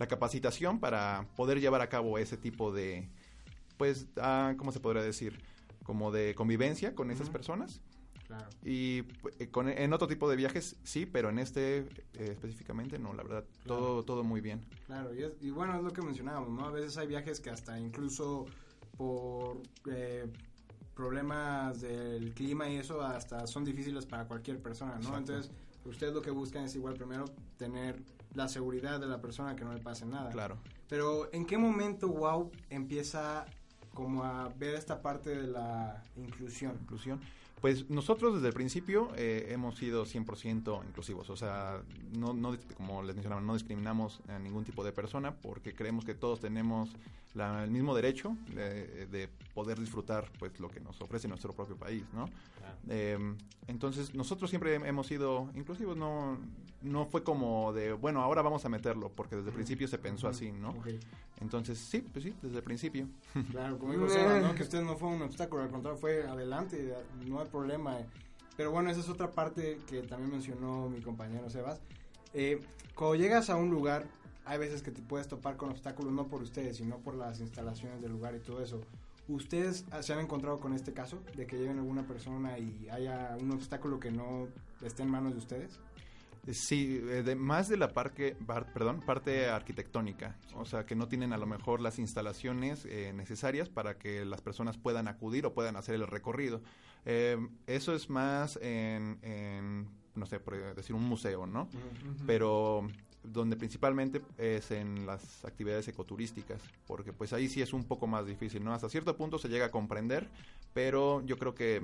capacitación 0.08 0.80
para 0.80 1.28
poder 1.36 1.60
llevar 1.60 1.82
a 1.82 1.90
cabo 1.90 2.18
ese 2.20 2.38
tipo 2.38 2.72
de, 2.72 3.10
pues, 3.78 4.08
ah, 4.16 4.54
¿cómo 4.58 4.72
se 4.72 4.80
podría 4.80 5.04
decir? 5.04 5.42
Como 5.84 6.10
de 6.12 6.36
convivencia 6.36 6.96
con 6.96 7.12
esas 7.12 7.30
personas. 7.30 7.82
Claro. 8.28 8.48
Y 8.64 9.04
eh, 9.40 9.50
con, 9.52 9.68
en 9.68 9.92
otro 9.92 10.08
tipo 10.08 10.30
de 10.30 10.38
viajes 10.38 10.78
sí, 10.84 11.06
pero 11.06 11.30
en 11.30 11.40
este 11.40 11.80
eh, 11.80 11.86
específicamente 12.32 12.98
no, 12.98 13.14
la 13.14 13.24
verdad, 13.24 13.44
Claro. 13.64 13.82
todo 13.82 14.04
todo 14.06 14.24
muy 14.24 14.40
bien. 14.40 14.62
Claro, 14.86 15.14
y, 15.14 15.24
es- 15.24 15.34
y 15.42 15.50
bueno, 15.50 15.76
es 15.78 15.84
lo 15.84 15.92
que 15.92 16.02
mencionábamos, 16.02 16.50
¿no? 16.50 16.66
A 16.66 16.72
veces 16.72 16.98
hay 16.98 17.08
viajes 17.08 17.40
que 17.42 17.50
hasta 17.50 17.78
incluso 17.80 18.46
por 18.98 19.62
eh, 19.90 20.28
problemas 20.98 21.80
del 21.80 22.34
clima 22.34 22.68
y 22.68 22.78
eso 22.78 23.02
hasta 23.02 23.46
son 23.46 23.64
difíciles 23.64 24.08
para 24.08 24.26
cualquier 24.26 24.60
persona, 24.60 24.94
¿no? 24.94 25.10
Exacto. 25.10 25.18
Entonces, 25.20 25.52
ustedes 25.86 26.12
lo 26.12 26.24
que 26.24 26.32
buscan 26.32 26.64
es 26.64 26.76
igual 26.76 26.96
primero 26.96 27.26
tener 27.56 28.02
la 28.34 28.48
seguridad 28.48 29.00
de 29.00 29.06
la 29.06 29.22
persona 29.22 29.56
que 29.56 29.64
no 29.64 29.74
le 29.74 29.80
pase 29.80 30.08
nada. 30.08 30.32
Claro. 30.32 30.58
Pero 30.90 31.32
¿en 31.32 31.46
qué 31.46 31.58
momento 31.58 32.08
Wow 32.08 32.52
empieza 32.72 33.46
como 33.94 34.24
a 34.24 34.50
ver 34.58 34.74
esta 34.74 35.02
parte 35.02 35.30
de 35.30 35.48
la 35.48 36.04
inclusión? 36.16 36.76
Inclusión. 36.82 37.22
Pues 37.62 37.90
nosotros 37.90 38.36
desde 38.36 38.50
el 38.50 38.54
principio 38.54 39.10
eh, 39.16 39.48
hemos 39.50 39.78
sido 39.78 40.06
100% 40.06 40.86
inclusivos, 40.86 41.30
o 41.32 41.36
sea, 41.36 41.82
no, 42.16 42.34
no, 42.34 42.56
como 42.76 43.02
les 43.02 43.16
mencionaba, 43.16 43.42
no 43.42 43.54
discriminamos 43.54 44.22
a 44.28 44.38
ningún 44.38 44.64
tipo 44.64 44.84
de 44.84 44.92
persona 44.92 45.34
porque 45.36 45.74
creemos 45.74 46.06
que 46.06 46.14
todos 46.14 46.40
tenemos 46.40 46.92
la- 47.34 47.64
el 47.64 47.72
mismo 47.72 47.96
derecho 47.96 48.36
de, 48.54 49.08
de 49.08 49.28
poder 49.56 49.80
disfrutar 49.80 50.32
pues 50.38 50.60
lo 50.60 50.70
que 50.70 50.80
nos 50.82 51.02
ofrece 51.02 51.28
nuestro 51.28 51.54
propio 51.54 51.76
país, 51.76 52.04
¿no? 52.14 52.26
Eh, 52.90 53.18
entonces 53.68 54.14
nosotros 54.14 54.50
siempre 54.52 54.76
hemos 54.76 55.08
sido 55.08 55.50
inclusivos, 55.56 55.98
no, 55.98 56.38
no 56.84 57.06
fue 57.08 57.24
como 57.24 57.74
de, 57.74 57.92
bueno, 57.94 58.22
ahora 58.22 58.42
vamos 58.44 58.64
a 58.66 58.70
meterlo, 58.70 59.10
porque 59.10 59.36
desde 59.36 59.50
el 59.50 59.56
principio 59.56 59.88
se 59.88 59.98
pensó 59.98 60.28
así, 60.28 60.52
¿no? 60.52 60.74
Entonces 61.42 61.78
sí, 61.78 62.00
pues 62.14 62.24
sí, 62.24 62.34
desde 62.42 62.58
el 62.58 62.64
principio. 62.64 63.08
Claro, 63.52 63.78
como 63.78 63.94
Seba, 64.10 64.40
¿no? 64.40 64.56
Que 64.56 64.64
usted 64.64 64.82
no 64.82 64.96
fue 64.96 65.10
un 65.10 65.22
obstáculo, 65.22 65.64
al 65.64 65.70
contrario, 65.70 66.00
fue 66.00 66.24
adelante, 66.28 66.94
no 67.28 67.40
problema. 67.48 67.98
Pero 68.56 68.72
bueno, 68.72 68.90
esa 68.90 69.02
es 69.02 69.10
otra 69.10 69.32
parte 69.32 69.80
que 69.88 70.02
también 70.02 70.32
mencionó 70.32 70.90
mi 70.90 71.02
compañero 71.02 71.50
Sebas. 71.50 71.80
Eh, 72.34 72.62
cuando 72.96 73.16
llegas 73.16 73.50
a 73.50 73.56
un 73.56 73.70
lugar, 73.70 74.06
hay 74.46 74.58
veces 74.58 74.82
que 74.82 74.92
te 74.92 75.02
puedes 75.02 75.28
topar 75.28 75.58
con 75.58 75.70
obstáculos, 75.70 76.12
no 76.14 76.28
por 76.28 76.42
ustedes, 76.42 76.78
sino 76.78 76.98
por 76.98 77.16
las 77.16 77.40
instalaciones 77.40 78.02
del 78.02 78.12
lugar 78.12 78.36
y 78.36 78.40
todo 78.40 78.64
eso. 78.64 78.82
¿Ustedes 79.28 79.86
se 80.00 80.14
han 80.14 80.20
encontrado 80.20 80.60
con 80.60 80.74
este 80.74 80.94
caso 80.94 81.20
de 81.36 81.46
que 81.46 81.58
lleguen 81.58 81.80
alguna 81.80 82.08
persona 82.08 82.58
y 82.58 82.88
haya 82.90 83.36
un 83.40 83.52
obstáculo 83.52 84.00
que 84.00 84.10
no 84.10 84.48
esté 84.82 85.04
en 85.04 85.10
manos 85.10 85.34
de 85.34 85.40
ustedes? 85.40 85.80
Sí, 86.52 87.02
eh, 87.04 87.24
de, 87.24 87.36
más 87.36 87.68
de 87.68 87.78
la 87.78 87.94
parque, 87.94 88.38
bar- 88.40 88.72
perdón, 88.74 89.02
parte 89.02 89.50
arquitectónica, 89.50 90.38
o 90.56 90.66
sea, 90.66 90.86
que 90.86 90.96
no 90.96 91.08
tienen 91.08 91.34
a 91.34 91.38
lo 91.38 91.46
mejor 91.46 91.82
las 91.82 92.00
instalaciones 92.00 92.86
eh, 92.86 93.12
necesarias 93.14 93.68
para 93.70 93.98
que 93.98 94.24
las 94.24 94.42
personas 94.42 94.78
puedan 94.78 95.08
acudir 95.08 95.46
o 95.46 95.54
puedan 95.54 95.76
hacer 95.76 95.96
el 95.96 96.08
recorrido. 96.08 96.62
Eh, 97.06 97.38
eso 97.68 97.94
es 97.94 98.10
más 98.10 98.58
en, 98.62 99.20
en, 99.22 99.88
no 100.16 100.26
sé, 100.26 100.40
por 100.40 100.76
decir 100.76 100.96
un 100.96 101.04
museo, 101.04 101.46
¿no? 101.46 101.68
Pero 102.26 102.88
donde 103.24 103.58
principalmente 103.58 104.22
es 104.38 104.72
en 104.72 105.06
las 105.06 105.44
actividades 105.44 105.90
ecoturísticas, 105.90 106.62
porque 106.86 107.12
pues 107.12 107.34
ahí 107.34 107.50
sí 107.50 107.62
es 107.62 107.74
un 107.74 107.84
poco 107.84 108.08
más 108.08 108.26
difícil, 108.26 108.64
¿no? 108.64 108.74
Hasta 108.74 108.88
cierto 108.88 109.18
punto 109.18 109.38
se 109.38 109.50
llega 109.50 109.66
a 109.66 109.72
comprender, 109.72 110.30
pero 110.74 111.22
yo 111.26 111.38
creo 111.38 111.54
que 111.54 111.82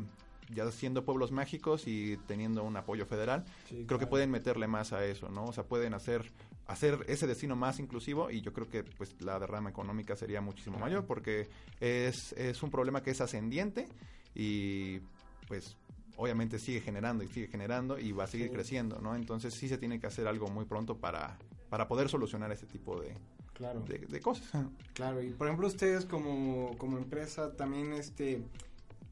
ya 0.50 0.70
siendo 0.72 1.06
pueblos 1.06 1.32
mágicos 1.32 1.88
y 1.88 2.18
teniendo 2.28 2.64
un 2.64 2.76
apoyo 2.78 3.06
federal, 3.06 3.46
Sí, 3.70 3.86
creo 3.88 4.00
que 4.00 4.08
pueden 4.08 4.32
meterle 4.32 4.68
más 4.68 4.94
a 4.94 5.06
eso, 5.06 5.30
¿no? 5.30 5.46
O 5.46 5.54
sea, 5.54 5.64
pueden 5.66 5.94
hacer 5.94 6.32
hacer 6.66 7.04
ese 7.10 7.28
destino 7.28 7.58
más 7.58 7.80
inclusivo 7.80 8.32
y 8.32 8.40
yo 8.42 8.54
creo 8.54 8.70
que 8.70 8.84
pues 8.84 9.22
la 9.22 9.38
derrama 9.38 9.70
económica 9.70 10.16
sería 10.16 10.40
muchísimo 10.40 10.80
mayor 10.80 11.06
porque 11.06 11.50
es, 11.82 12.32
es 12.34 12.64
un 12.64 12.72
problema 12.72 13.04
que 13.04 13.12
es 13.12 13.20
ascendiente 13.20 13.88
y 14.34 15.00
pues 15.48 15.76
obviamente 16.16 16.60
sigue 16.60 16.80
generando 16.80 17.24
y 17.24 17.28
sigue 17.28 17.48
generando 17.48 18.00
y 18.00 18.12
va 18.14 18.24
a 18.24 18.28
seguir 18.28 18.48
Sí. 18.48 18.54
creciendo, 18.54 19.00
¿no? 19.00 19.16
Entonces 19.16 19.54
sí 19.56 19.68
se 19.68 19.78
tiene 19.78 20.00
que 20.00 20.08
hacer 20.08 20.26
algo 20.28 20.48
muy 20.48 20.64
pronto 20.66 20.98
para, 20.98 21.38
para 21.70 21.88
poder 21.88 22.08
solucionar 22.08 22.52
este 22.52 22.66
tipo 22.68 23.00
de, 23.02 23.14
Claro. 23.54 23.82
de, 23.82 23.98
de 24.00 24.20
cosas. 24.22 24.66
Claro, 24.94 25.22
y 25.22 25.32
por 25.32 25.48
ejemplo 25.48 25.68
ustedes 25.68 26.06
como, 26.06 26.78
como 26.78 26.98
empresa 26.98 27.56
también 27.58 27.92
este 27.94 28.42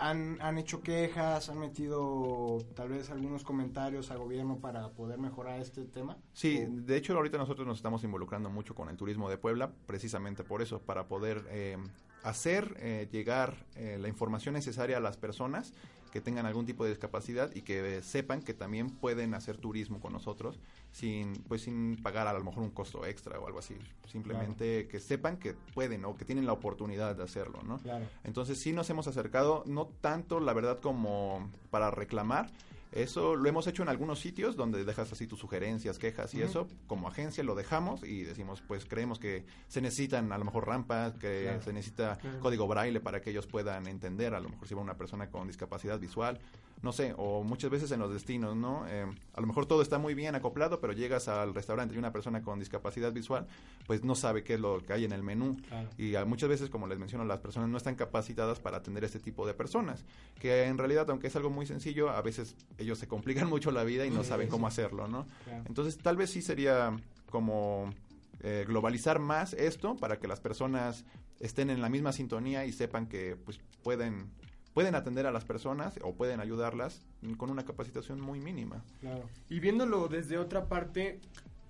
han, 0.01 0.41
han 0.41 0.57
hecho 0.57 0.81
quejas, 0.81 1.49
han 1.49 1.59
metido 1.59 2.57
tal 2.75 2.89
vez 2.89 3.11
algunos 3.11 3.43
comentarios 3.43 4.09
al 4.09 4.17
gobierno 4.17 4.57
para 4.57 4.89
poder 4.89 5.19
mejorar 5.19 5.59
este 5.59 5.85
tema. 5.85 6.17
Sí, 6.33 6.65
de 6.67 6.97
hecho 6.97 7.15
ahorita 7.15 7.37
nosotros 7.37 7.67
nos 7.67 7.77
estamos 7.77 8.03
involucrando 8.03 8.49
mucho 8.49 8.73
con 8.73 8.89
el 8.89 8.97
turismo 8.97 9.29
de 9.29 9.37
Puebla, 9.37 9.71
precisamente 9.85 10.43
por 10.43 10.63
eso, 10.63 10.81
para 10.81 11.07
poder 11.07 11.45
eh, 11.49 11.77
hacer 12.23 12.75
eh, 12.79 13.07
llegar 13.11 13.65
eh, 13.75 13.97
la 13.99 14.07
información 14.07 14.53
necesaria 14.53 14.97
a 14.97 14.99
las 14.99 15.17
personas 15.17 15.73
que 16.11 16.19
tengan 16.19 16.45
algún 16.45 16.65
tipo 16.65 16.83
de 16.83 16.89
discapacidad 16.89 17.55
y 17.55 17.61
que 17.61 18.01
sepan 18.03 18.41
que 18.41 18.53
también 18.53 18.89
pueden 18.89 19.33
hacer 19.33 19.55
turismo 19.57 20.01
con 20.01 20.11
nosotros 20.11 20.59
sin 20.91 21.33
pues 21.47 21.61
sin 21.61 21.95
pagar 22.03 22.27
a 22.27 22.33
lo 22.33 22.43
mejor 22.43 22.63
un 22.63 22.71
costo 22.71 23.05
extra 23.05 23.39
o 23.39 23.47
algo 23.47 23.59
así 23.59 23.77
simplemente 24.11 24.89
que 24.89 24.99
sepan 24.99 25.37
que 25.37 25.53
pueden 25.73 26.03
o 26.03 26.17
que 26.17 26.25
tienen 26.25 26.45
la 26.45 26.51
oportunidad 26.51 27.15
de 27.15 27.23
hacerlo 27.23 27.63
no 27.63 27.79
Claro. 27.79 28.05
entonces 28.25 28.59
sí 28.59 28.73
nos 28.73 28.89
hemos 28.89 29.07
acercado, 29.07 29.63
no 29.65 29.85
tanto 30.01 30.41
la 30.41 30.51
verdad 30.53 30.79
como 30.81 31.49
para 31.69 31.91
reclamar. 31.91 32.51
Eso 32.91 33.35
lo 33.37 33.47
hemos 33.47 33.65
hecho 33.67 33.83
en 33.83 33.89
algunos 33.89 34.19
sitios 34.19 34.57
donde 34.57 34.83
dejas 34.83 35.11
así 35.11 35.25
tus 35.25 35.39
sugerencias, 35.39 35.97
quejas 35.97 36.33
y 36.33 36.41
eso. 36.41 36.67
Como 36.87 37.07
agencia 37.07 37.41
lo 37.43 37.55
dejamos 37.55 38.03
y 38.03 38.23
decimos, 38.23 38.61
pues 38.67 38.85
creemos 38.85 39.17
que 39.17 39.45
se 39.69 39.79
necesitan 39.81 40.31
a 40.33 40.37
lo 40.37 40.43
mejor 40.43 40.67
rampas, 40.67 41.13
que 41.13 41.43
Claro. 41.43 41.61
se 41.61 41.71
necesita 41.73 42.17
Claro. 42.17 42.39
código 42.41 42.67
braille 42.67 42.99
para 42.99 43.21
que 43.21 43.29
ellos 43.29 43.47
puedan 43.47 43.87
entender, 43.87 44.35
a 44.35 44.41
lo 44.41 44.49
mejor 44.49 44.67
si 44.67 44.73
va 44.75 44.81
una 44.81 44.97
persona 44.97 45.29
con 45.29 45.47
discapacidad 45.47 45.99
visual, 45.99 46.39
no 46.81 46.91
sé, 46.91 47.13
o 47.17 47.43
muchas 47.43 47.69
veces 47.69 47.91
en 47.91 47.99
los 47.99 48.11
destinos, 48.11 48.55
¿no? 48.55 48.85
Eh, 48.87 49.05
a 49.33 49.41
lo 49.41 49.45
mejor 49.47 49.67
todo 49.67 49.81
está 49.83 49.99
muy 49.99 50.13
bien 50.15 50.33
acoplado, 50.33 50.79
pero 50.79 50.93
llegas 50.93 51.27
al 51.27 51.53
restaurante 51.53 51.93
y 51.93 51.97
una 51.99 52.11
persona 52.11 52.41
con 52.41 52.57
discapacidad 52.59 53.11
visual, 53.13 53.45
pues 53.85 54.03
no 54.03 54.15
sabe 54.15 54.43
qué 54.43 54.55
es 54.55 54.59
lo 54.59 54.79
que 54.83 54.93
hay 54.93 55.05
en 55.05 55.11
el 55.11 55.21
menú. 55.21 55.57
Claro. 55.67 55.89
Y 55.97 56.15
a- 56.15 56.25
muchas 56.25 56.49
veces, 56.49 56.69
como 56.71 56.87
les 56.87 56.97
menciono, 56.97 57.23
las 57.25 57.39
personas 57.39 57.69
no 57.69 57.77
están 57.77 57.95
capacitadas 57.95 58.59
para 58.59 58.77
atender 58.77 59.03
este 59.03 59.19
tipo 59.19 59.45
de 59.45 59.53
personas. 59.53 60.03
Que 60.39 60.63
en 60.65 60.77
realidad, 60.79 61.07
aunque 61.11 61.27
es 61.27 61.35
algo 61.35 61.49
muy 61.51 61.65
sencillo, 61.67 62.09
a 62.09 62.21
veces 62.23 62.55
ellos 62.79 62.97
se 62.97 63.07
complican 63.07 63.47
mucho 63.49 63.69
la 63.71 63.83
vida 63.83 64.05
y 64.05 64.09
no 64.09 64.23
Sí, 64.23 64.29
saben 64.29 64.47
sí. 64.47 64.51
cómo 64.51 64.65
hacerlo, 64.67 65.07
¿no? 65.07 65.27
Claro. 65.45 65.63
Entonces, 65.67 65.97
tal 65.99 66.17
vez 66.17 66.31
sí 66.31 66.41
sería 66.41 66.95
como 67.29 67.93
eh, 68.41 68.65
globalizar 68.67 69.19
más 69.19 69.53
esto 69.53 69.95
para 69.97 70.17
que 70.19 70.27
las 70.27 70.39
personas 70.39 71.05
estén 71.39 71.69
en 71.69 71.79
la 71.81 71.89
misma 71.89 72.11
sintonía 72.11 72.65
y 72.65 72.71
sepan 72.71 73.07
que 73.07 73.35
pues 73.35 73.59
pueden 73.83 74.31
pueden 74.73 74.95
atender 74.95 75.25
a 75.25 75.31
las 75.31 75.45
personas 75.45 75.99
o 76.03 76.13
pueden 76.13 76.39
ayudarlas 76.39 77.01
con 77.37 77.49
una 77.49 77.65
capacitación 77.65 78.21
muy 78.21 78.39
mínima. 78.39 78.83
Claro. 78.99 79.29
Y 79.49 79.59
viéndolo 79.59 80.07
desde 80.07 80.37
otra 80.37 80.65
parte, 80.65 81.19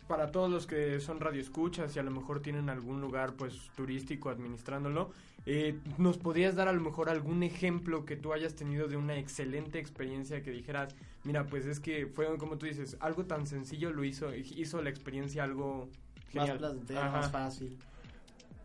para 0.08 0.32
todos 0.32 0.52
los 0.52 0.68
que 0.68 1.00
son 1.00 1.20
radioescuchas 1.20 1.96
y 1.96 2.00
a 2.00 2.04
lo 2.04 2.12
mejor 2.12 2.42
tienen 2.42 2.70
algún 2.70 3.02
lugar 3.02 3.34
pues 3.34 3.72
turístico 3.76 4.30
administrándolo, 4.30 5.12
eh, 5.46 5.80
¿nos 5.98 6.18
podrías 6.18 6.56
dar 6.56 6.68
a 6.68 6.74
lo 6.74 6.82
mejor 6.82 7.10
algún 7.10 7.44
ejemplo 7.44 8.06
que 8.06 8.16
tú 8.16 8.34
hayas 8.34 8.56
tenido 8.56 8.88
de 8.88 8.98
una 8.98 9.18
excelente 9.18 9.80
experiencia 9.80 10.44
que 10.44 10.52
dijeras, 10.52 10.96
mira, 11.24 11.46
pues 11.46 11.66
es 11.66 11.80
que 11.80 12.08
fue 12.08 12.38
como 12.38 12.58
tú 12.58 12.66
dices, 12.66 12.98
algo 13.00 13.26
tan 13.26 13.48
sencillo 13.48 13.92
lo 13.92 14.04
hizo, 14.04 14.36
hizo 14.36 14.82
la 14.82 14.90
experiencia 14.90 15.44
algo 15.44 15.88
Más 16.34 16.46
genial? 16.46 16.58
placentera, 16.58 17.10
más 17.10 17.32
fácil. 17.32 17.80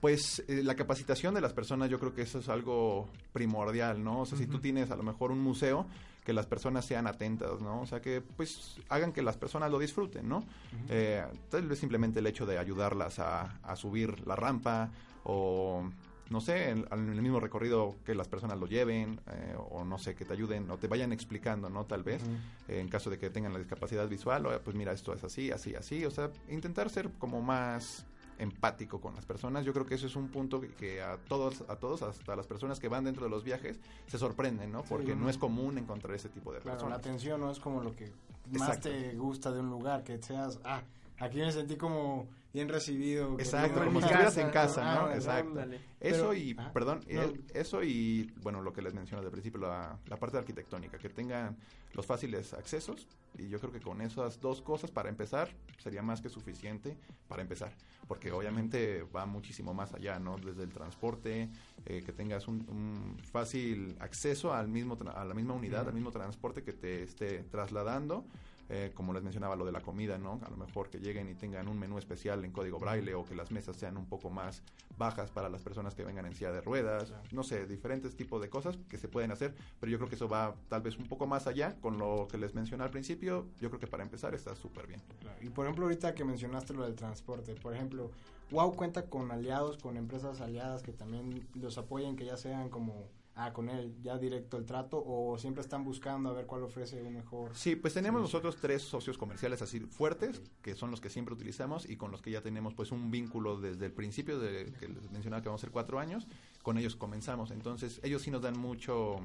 Pues 0.00 0.44
eh, 0.48 0.62
la 0.62 0.74
capacitación 0.74 1.34
de 1.34 1.40
las 1.40 1.52
personas 1.52 1.90
yo 1.90 1.98
creo 1.98 2.14
que 2.14 2.22
eso 2.22 2.38
es 2.38 2.48
algo 2.48 3.08
primordial, 3.32 4.02
¿no? 4.02 4.20
O 4.20 4.26
sea, 4.26 4.38
si 4.38 4.46
tú 4.46 4.58
tienes 4.58 4.90
a 4.90 4.96
lo 4.96 5.02
mejor 5.02 5.30
un 5.30 5.40
museo, 5.40 5.86
que 6.24 6.32
las 6.32 6.46
personas 6.46 6.84
sean 6.84 7.06
atentas, 7.06 7.60
¿no? 7.60 7.80
O 7.80 7.86
sea, 7.86 8.02
que 8.02 8.20
pues 8.20 8.76
hagan 8.88 9.12
que 9.12 9.22
las 9.22 9.36
personas 9.36 9.70
lo 9.70 9.78
disfruten, 9.78 10.28
¿no? 10.28 10.44
Eh, 10.88 11.24
tal 11.48 11.68
vez 11.68 11.78
simplemente 11.78 12.18
el 12.18 12.26
hecho 12.26 12.46
de 12.46 12.58
ayudarlas 12.58 13.20
a, 13.20 13.58
a 13.62 13.76
subir 13.76 14.26
la 14.26 14.34
rampa 14.34 14.90
o 15.24 15.88
no 16.30 16.40
sé, 16.40 16.70
en, 16.70 16.86
en 16.90 17.12
el 17.12 17.22
mismo 17.22 17.38
recorrido 17.38 17.94
que 18.04 18.14
las 18.14 18.28
personas 18.28 18.58
lo 18.58 18.66
lleven 18.66 19.20
eh, 19.30 19.54
o 19.70 19.84
no 19.84 19.98
sé, 19.98 20.14
que 20.14 20.24
te 20.24 20.32
ayuden 20.32 20.70
o 20.70 20.78
te 20.78 20.88
vayan 20.88 21.12
explicando, 21.12 21.68
¿no? 21.70 21.84
Tal 21.84 22.02
vez, 22.02 22.22
eh, 22.68 22.80
en 22.80 22.88
caso 22.88 23.10
de 23.10 23.18
que 23.18 23.30
tengan 23.30 23.52
la 23.52 23.58
discapacidad 23.58 24.08
visual, 24.08 24.46
o, 24.46 24.60
pues 24.60 24.74
mira, 24.76 24.92
esto 24.92 25.14
es 25.14 25.22
así, 25.22 25.50
así, 25.50 25.74
así, 25.74 26.04
o 26.04 26.10
sea, 26.10 26.30
intentar 26.48 26.90
ser 26.90 27.10
como 27.18 27.40
más 27.40 28.04
empático 28.38 29.00
con 29.00 29.14
las 29.14 29.24
personas. 29.24 29.64
Yo 29.64 29.72
creo 29.72 29.86
que 29.86 29.94
eso 29.94 30.06
es 30.06 30.16
un 30.16 30.28
punto 30.28 30.60
que, 30.78 31.00
a 31.02 31.16
todos, 31.16 31.62
a 31.68 31.76
todos, 31.76 32.02
hasta 32.02 32.36
las 32.36 32.46
personas 32.46 32.78
que 32.80 32.88
van 32.88 33.04
dentro 33.04 33.24
de 33.24 33.30
los 33.30 33.44
viajes, 33.44 33.78
se 34.06 34.18
sorprenden, 34.18 34.70
¿no? 34.72 34.82
Porque 34.84 35.12
Sí. 35.12 35.18
no 35.18 35.28
es 35.30 35.38
común 35.38 35.78
encontrar 35.78 36.14
ese 36.14 36.28
tipo 36.28 36.52
de 36.52 36.60
Claro, 36.60 36.88
la 36.88 36.96
atención 36.96 37.40
no 37.40 37.50
es 37.50 37.58
como 37.60 37.82
lo 37.82 37.94
que 37.96 38.12
más 38.52 38.68
Exacto. 38.68 38.90
te 38.90 39.14
gusta 39.16 39.50
de 39.52 39.60
un 39.60 39.70
lugar, 39.70 40.04
que 40.04 40.22
seas, 40.22 40.60
ah, 40.64 40.82
aquí 41.18 41.38
me 41.38 41.50
sentí 41.52 41.76
como 41.76 42.26
bien 42.56 42.68
recibido. 42.70 43.34
Exacto, 43.38 43.84
como 43.84 44.00
si 44.00 44.06
estuvieras 44.06 44.34
casa, 44.34 44.40
en 44.46 44.50
casa, 44.50 44.94
¿no? 44.94 45.06
ah, 45.08 45.14
Exacto. 45.14 45.60
Eso 46.00 46.28
Pero- 46.30 46.34
y, 46.34 46.56
ah, 46.58 46.70
perdón, 46.72 47.00
no. 47.08 47.32
eso 47.52 47.82
y, 47.82 48.32
bueno, 48.42 48.62
lo 48.62 48.72
que 48.72 48.80
les 48.80 48.94
menciono 48.94 49.22
al 49.22 49.30
principio, 49.30 49.60
la, 49.60 49.98
la 50.06 50.16
parte 50.16 50.38
arquitectónica, 50.38 50.96
que 50.98 51.10
tengan 51.10 51.56
los 51.92 52.06
fáciles 52.06 52.54
accesos, 52.54 53.06
y 53.38 53.48
yo 53.48 53.58
creo 53.60 53.70
que 53.72 53.80
con 53.80 54.00
esas 54.00 54.40
dos 54.40 54.62
cosas, 54.62 54.90
para 54.90 55.10
empezar, 55.10 55.50
sería 55.78 56.00
más 56.02 56.22
que 56.22 56.30
suficiente 56.30 56.96
para 57.28 57.42
empezar, 57.42 57.72
porque 58.08 58.32
obviamente 58.32 59.02
va 59.14 59.26
muchísimo 59.26 59.74
más 59.74 59.92
allá, 59.92 60.18
¿no? 60.18 60.36
Desde 60.38 60.62
el 60.62 60.70
transporte, 60.72 61.50
eh, 61.84 62.02
que 62.04 62.12
tengas 62.12 62.48
un, 62.48 62.66
un 62.70 63.18
fácil 63.30 63.96
acceso 64.00 64.54
al 64.54 64.68
mismo 64.68 64.96
tra- 64.98 65.14
a 65.14 65.24
la 65.26 65.34
misma 65.34 65.52
unidad, 65.52 65.86
al 65.86 65.94
mismo 65.94 66.10
transporte 66.10 66.62
que 66.62 66.72
te 66.72 67.02
esté 67.02 67.42
trasladando, 67.44 68.24
eh, 68.68 68.92
como 68.94 69.12
les 69.12 69.22
mencionaba, 69.22 69.56
lo 69.56 69.64
de 69.64 69.72
la 69.72 69.80
comida, 69.80 70.18
¿no? 70.18 70.40
A 70.44 70.50
lo 70.50 70.56
mejor 70.56 70.90
que 70.90 70.98
lleguen 70.98 71.28
y 71.28 71.34
tengan 71.34 71.68
un 71.68 71.78
menú 71.78 71.98
especial 71.98 72.44
en 72.44 72.52
código 72.52 72.78
braille 72.78 73.14
o 73.14 73.24
que 73.24 73.34
las 73.34 73.50
mesas 73.50 73.76
sean 73.76 73.96
un 73.96 74.06
poco 74.06 74.30
más 74.30 74.62
bajas 74.98 75.30
para 75.30 75.48
las 75.48 75.62
personas 75.62 75.94
que 75.94 76.04
vengan 76.04 76.26
en 76.26 76.34
silla 76.34 76.52
de 76.52 76.60
ruedas, 76.60 77.12
no 77.32 77.42
sé, 77.42 77.66
diferentes 77.66 78.16
tipos 78.16 78.40
de 78.40 78.48
cosas 78.48 78.78
que 78.88 78.96
se 78.96 79.08
pueden 79.08 79.30
hacer, 79.30 79.54
pero 79.78 79.92
yo 79.92 79.98
creo 79.98 80.08
que 80.08 80.16
eso 80.16 80.28
va 80.28 80.54
tal 80.68 80.82
vez 80.82 80.98
un 80.98 81.06
poco 81.06 81.26
más 81.26 81.46
allá 81.46 81.76
con 81.80 81.98
lo 81.98 82.28
que 82.30 82.38
les 82.38 82.54
mencioné 82.54 82.84
al 82.84 82.90
principio, 82.90 83.46
yo 83.60 83.68
creo 83.68 83.80
que 83.80 83.86
para 83.86 84.02
empezar 84.02 84.34
está 84.34 84.54
súper 84.54 84.86
bien. 84.86 85.02
Claro. 85.20 85.38
Y 85.42 85.50
por 85.50 85.66
ejemplo, 85.66 85.84
ahorita 85.84 86.14
que 86.14 86.24
mencionaste 86.24 86.72
lo 86.72 86.84
del 86.84 86.94
transporte, 86.94 87.54
por 87.54 87.74
ejemplo, 87.74 88.10
Wow 88.50 88.76
cuenta 88.76 89.06
con 89.06 89.32
aliados, 89.32 89.76
con 89.76 89.96
empresas 89.96 90.40
aliadas 90.40 90.82
que 90.82 90.92
también 90.92 91.48
los 91.54 91.78
apoyen, 91.78 92.14
que 92.14 92.24
ya 92.24 92.36
sean 92.36 92.68
como, 92.68 93.08
ah, 93.36 93.52
con 93.52 93.68
él, 93.68 93.94
ya 94.02 94.18
directo 94.18 94.56
el 94.56 94.64
trato, 94.64 95.02
o 95.06 95.38
siempre 95.38 95.60
están 95.62 95.84
buscando 95.84 96.30
a 96.30 96.32
ver 96.32 96.46
cuál 96.46 96.62
ofrece 96.64 97.02
un 97.02 97.14
mejor. 97.14 97.54
Sí, 97.54 97.76
pues 97.76 97.94
tenemos 97.94 98.20
nosotros 98.20 98.56
tres 98.60 98.82
socios 98.82 99.16
comerciales 99.18 99.62
así 99.62 99.80
fuertes, 99.80 100.42
que 100.62 100.74
son 100.74 100.90
los 100.90 101.00
que 101.00 101.10
siempre 101.10 101.34
utilizamos 101.34 101.88
y 101.88 101.96
con 101.96 102.10
los 102.10 102.22
que 102.22 102.30
ya 102.30 102.40
tenemos 102.40 102.74
pues 102.74 102.90
un 102.90 103.10
vínculo 103.10 103.60
desde 103.60 103.86
el 103.86 103.92
principio, 103.92 104.38
de 104.38 104.72
que 104.80 104.88
les 104.88 105.10
mencionaba 105.12 105.42
que 105.42 105.48
vamos 105.48 105.60
a 105.60 105.66
ser 105.66 105.70
cuatro 105.70 105.98
años, 105.98 106.26
con 106.62 106.78
ellos 106.78 106.96
comenzamos. 106.96 107.50
Entonces 107.50 108.00
ellos 108.02 108.22
sí 108.22 108.30
nos 108.30 108.42
dan 108.42 108.58
mucho... 108.58 109.20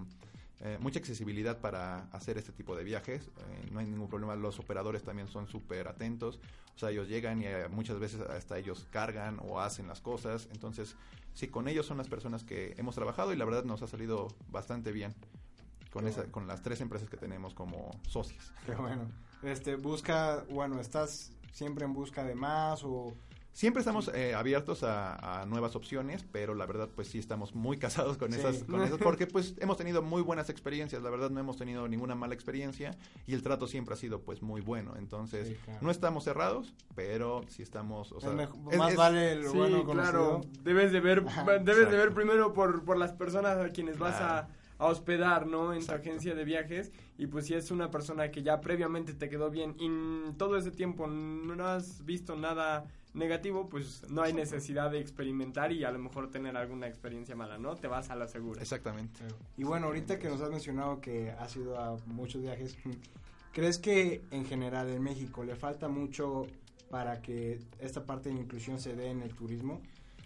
eh, 0.64 0.78
mucha 0.80 1.00
accesibilidad 1.00 1.60
para 1.60 2.04
hacer 2.12 2.38
este 2.38 2.52
tipo 2.52 2.76
de 2.76 2.84
viajes, 2.84 3.24
eh, 3.24 3.70
no 3.72 3.80
hay 3.80 3.88
ningún 3.88 4.08
problema, 4.08 4.36
los 4.36 4.60
operadores 4.60 5.02
también 5.02 5.28
son 5.28 5.48
súper 5.48 5.88
atentos, 5.88 6.40
o 6.76 6.80
sea, 6.80 6.92
ellos 6.92 7.08
llegan 7.08 7.42
y 7.42 7.48
eh, 7.48 7.68
muchas 7.70 8.00
veces 8.00 8.22
hasta 8.22 8.60
ellos 8.60 8.86
cargan 8.92 9.40
o 9.42 9.60
hacen 9.60 9.88
las 9.88 10.02
cosas, 10.02 10.48
entonces 10.52 10.96
sí, 11.34 11.48
con 11.48 11.68
ellos 11.68 11.88
son 11.88 11.98
las 11.98 12.08
personas 12.08 12.44
que 12.44 12.76
hemos 12.78 12.94
trabajado 12.94 13.34
y 13.34 13.38
la 13.38 13.46
verdad 13.46 13.64
nos 13.64 13.82
ha 13.82 13.88
salido 13.88 14.28
bastante 14.50 14.92
bien 14.92 15.16
con, 15.92 16.08
esa, 16.08 16.26
con 16.26 16.46
las 16.46 16.62
tres 16.62 16.80
empresas 16.82 17.10
que 17.10 17.18
tenemos 17.18 17.56
como 17.56 17.92
socios. 18.08 18.54
Qué 18.66 18.76
bueno. 18.76 19.10
Este, 19.42 19.76
busca, 19.78 20.46
bueno, 20.52 20.80
¿estás 20.80 21.32
siempre 21.52 21.86
en 21.86 21.94
busca 21.94 22.24
de 22.24 22.36
más 22.36 22.84
o...? 22.84 23.16
Siempre 23.54 23.82
estamos 23.82 24.10
eh, 24.16 24.34
abiertos 24.34 24.82
a, 24.84 25.42
a 25.42 25.46
nuevas 25.46 25.76
opciones, 25.76 26.26
pero 26.32 26.56
la 26.56 26.66
verdad 26.66 26.88
pues 26.96 27.10
sí 27.10 27.20
estamos 27.20 27.54
muy 27.54 27.78
casados 27.80 28.18
con 28.18 28.32
Sí. 28.32 28.40
esas, 28.40 28.64
con 28.64 28.82
esas, 28.82 28.98
porque 29.04 29.28
pues 29.28 29.56
hemos 29.60 29.76
tenido 29.78 30.02
muy 30.02 30.22
buenas 30.22 30.50
experiencias, 30.50 31.04
la 31.04 31.10
verdad 31.10 31.30
no 31.30 31.40
hemos 31.42 31.58
tenido 31.58 31.86
ninguna 31.90 32.16
mala 32.16 32.34
experiencia 32.34 32.98
y 33.28 33.34
el 33.34 33.42
trato 33.44 33.68
siempre 33.68 33.94
ha 33.94 33.98
sido 33.98 34.22
pues 34.22 34.42
muy 34.42 34.62
bueno, 34.62 34.94
entonces 34.98 35.50
Sí, 35.50 35.58
claro. 35.66 35.80
no 35.82 35.92
estamos 35.92 36.24
cerrados, 36.24 36.74
pero 36.96 37.42
sí 37.50 37.62
estamos, 37.62 38.14
o 38.14 38.22
sea, 38.22 38.30
Es 38.30 38.36
mejor- 38.36 38.74
es- 38.74 38.80
más 38.80 38.92
es- 38.92 38.98
vale 38.98 39.32
el 39.34 39.44
Sí, 39.48 39.58
bueno 39.58 39.84
claro. 39.84 40.30
conocido. 40.42 40.64
Debes 40.64 40.92
de 40.94 41.00
ver, 41.02 41.24
Ajá, 41.28 41.44
debes 41.60 41.92
de 41.92 41.98
ver 41.98 42.14
primero 42.14 42.54
por, 42.54 42.86
por 42.86 42.98
las 42.98 43.12
personas 43.12 43.58
a 43.58 43.70
quienes 43.72 43.98
vas 44.00 44.16
a, 44.16 44.18
Claro. 44.48 44.61
A 44.82 44.88
hospedar, 44.88 45.46
¿no? 45.46 45.74
En 45.74 45.80
Exacto. 45.80 46.02
tu 46.02 46.10
agencia 46.10 46.34
de 46.34 46.44
viajes. 46.44 46.92
Y 47.20 47.28
pues 47.28 47.46
si 47.46 47.54
es 47.54 47.70
una 47.70 47.92
persona 47.92 48.32
que 48.32 48.42
ya 48.42 48.60
previamente 48.62 49.14
te 49.14 49.30
quedó 49.30 49.52
bien 49.52 49.76
y 49.78 50.34
todo 50.38 50.58
ese 50.58 50.72
tiempo 50.72 51.06
no 51.06 51.68
has 51.68 52.04
visto 52.04 52.36
nada 52.36 52.86
negativo, 53.14 53.70
pues 53.70 54.10
no 54.10 54.24
hay 54.24 54.34
necesidad 54.34 54.90
de 54.90 55.00
experimentar 55.00 55.72
y 55.72 55.84
a 55.84 55.92
lo 55.92 56.00
mejor 56.00 56.32
tener 56.32 56.58
alguna 56.58 56.88
experiencia 56.88 57.36
mala, 57.36 57.60
¿no? 57.60 57.76
Te 57.76 57.88
vas 57.88 58.10
a 58.10 58.16
la 58.16 58.28
segura. 58.28 58.60
Exactamente. 58.60 59.20
Y 59.56 59.64
bueno, 59.64 59.86
ahorita 59.88 60.18
que 60.18 60.30
nos 60.30 60.42
has 60.42 60.50
mencionado 60.50 61.00
que 61.00 61.30
has 61.30 61.56
ido 61.56 61.80
a 61.80 61.98
muchos 62.08 62.42
viajes, 62.42 62.76
¿crees 63.54 63.78
que 63.78 64.24
en 64.32 64.46
general 64.46 64.90
en 64.90 65.04
México 65.04 65.44
le 65.44 65.56
falta 65.56 65.90
mucho 65.90 66.48
para 66.90 67.22
que 67.22 67.60
esta 67.80 68.04
parte 68.04 68.30
de 68.30 68.36
inclusión 68.36 68.80
se 68.80 68.96
dé 68.96 69.12
en 69.12 69.22
el 69.22 69.36
turismo? 69.36 69.80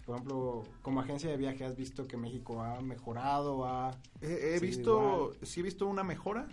Por 0.06 0.14
ejemplo, 0.14 0.62
como 0.82 1.00
agencia 1.00 1.28
de 1.28 1.36
viaje, 1.36 1.64
¿has 1.64 1.76
visto 1.76 2.06
que 2.06 2.16
México 2.16 2.62
ha 2.62 2.80
mejorado? 2.80 3.66
Ha... 3.66 3.90
He, 4.20 4.60
visto, 4.60 5.34
sí 5.42 5.60
he 5.60 5.62
visto 5.64 5.88
una 5.88 6.04
mejora, 6.04 6.46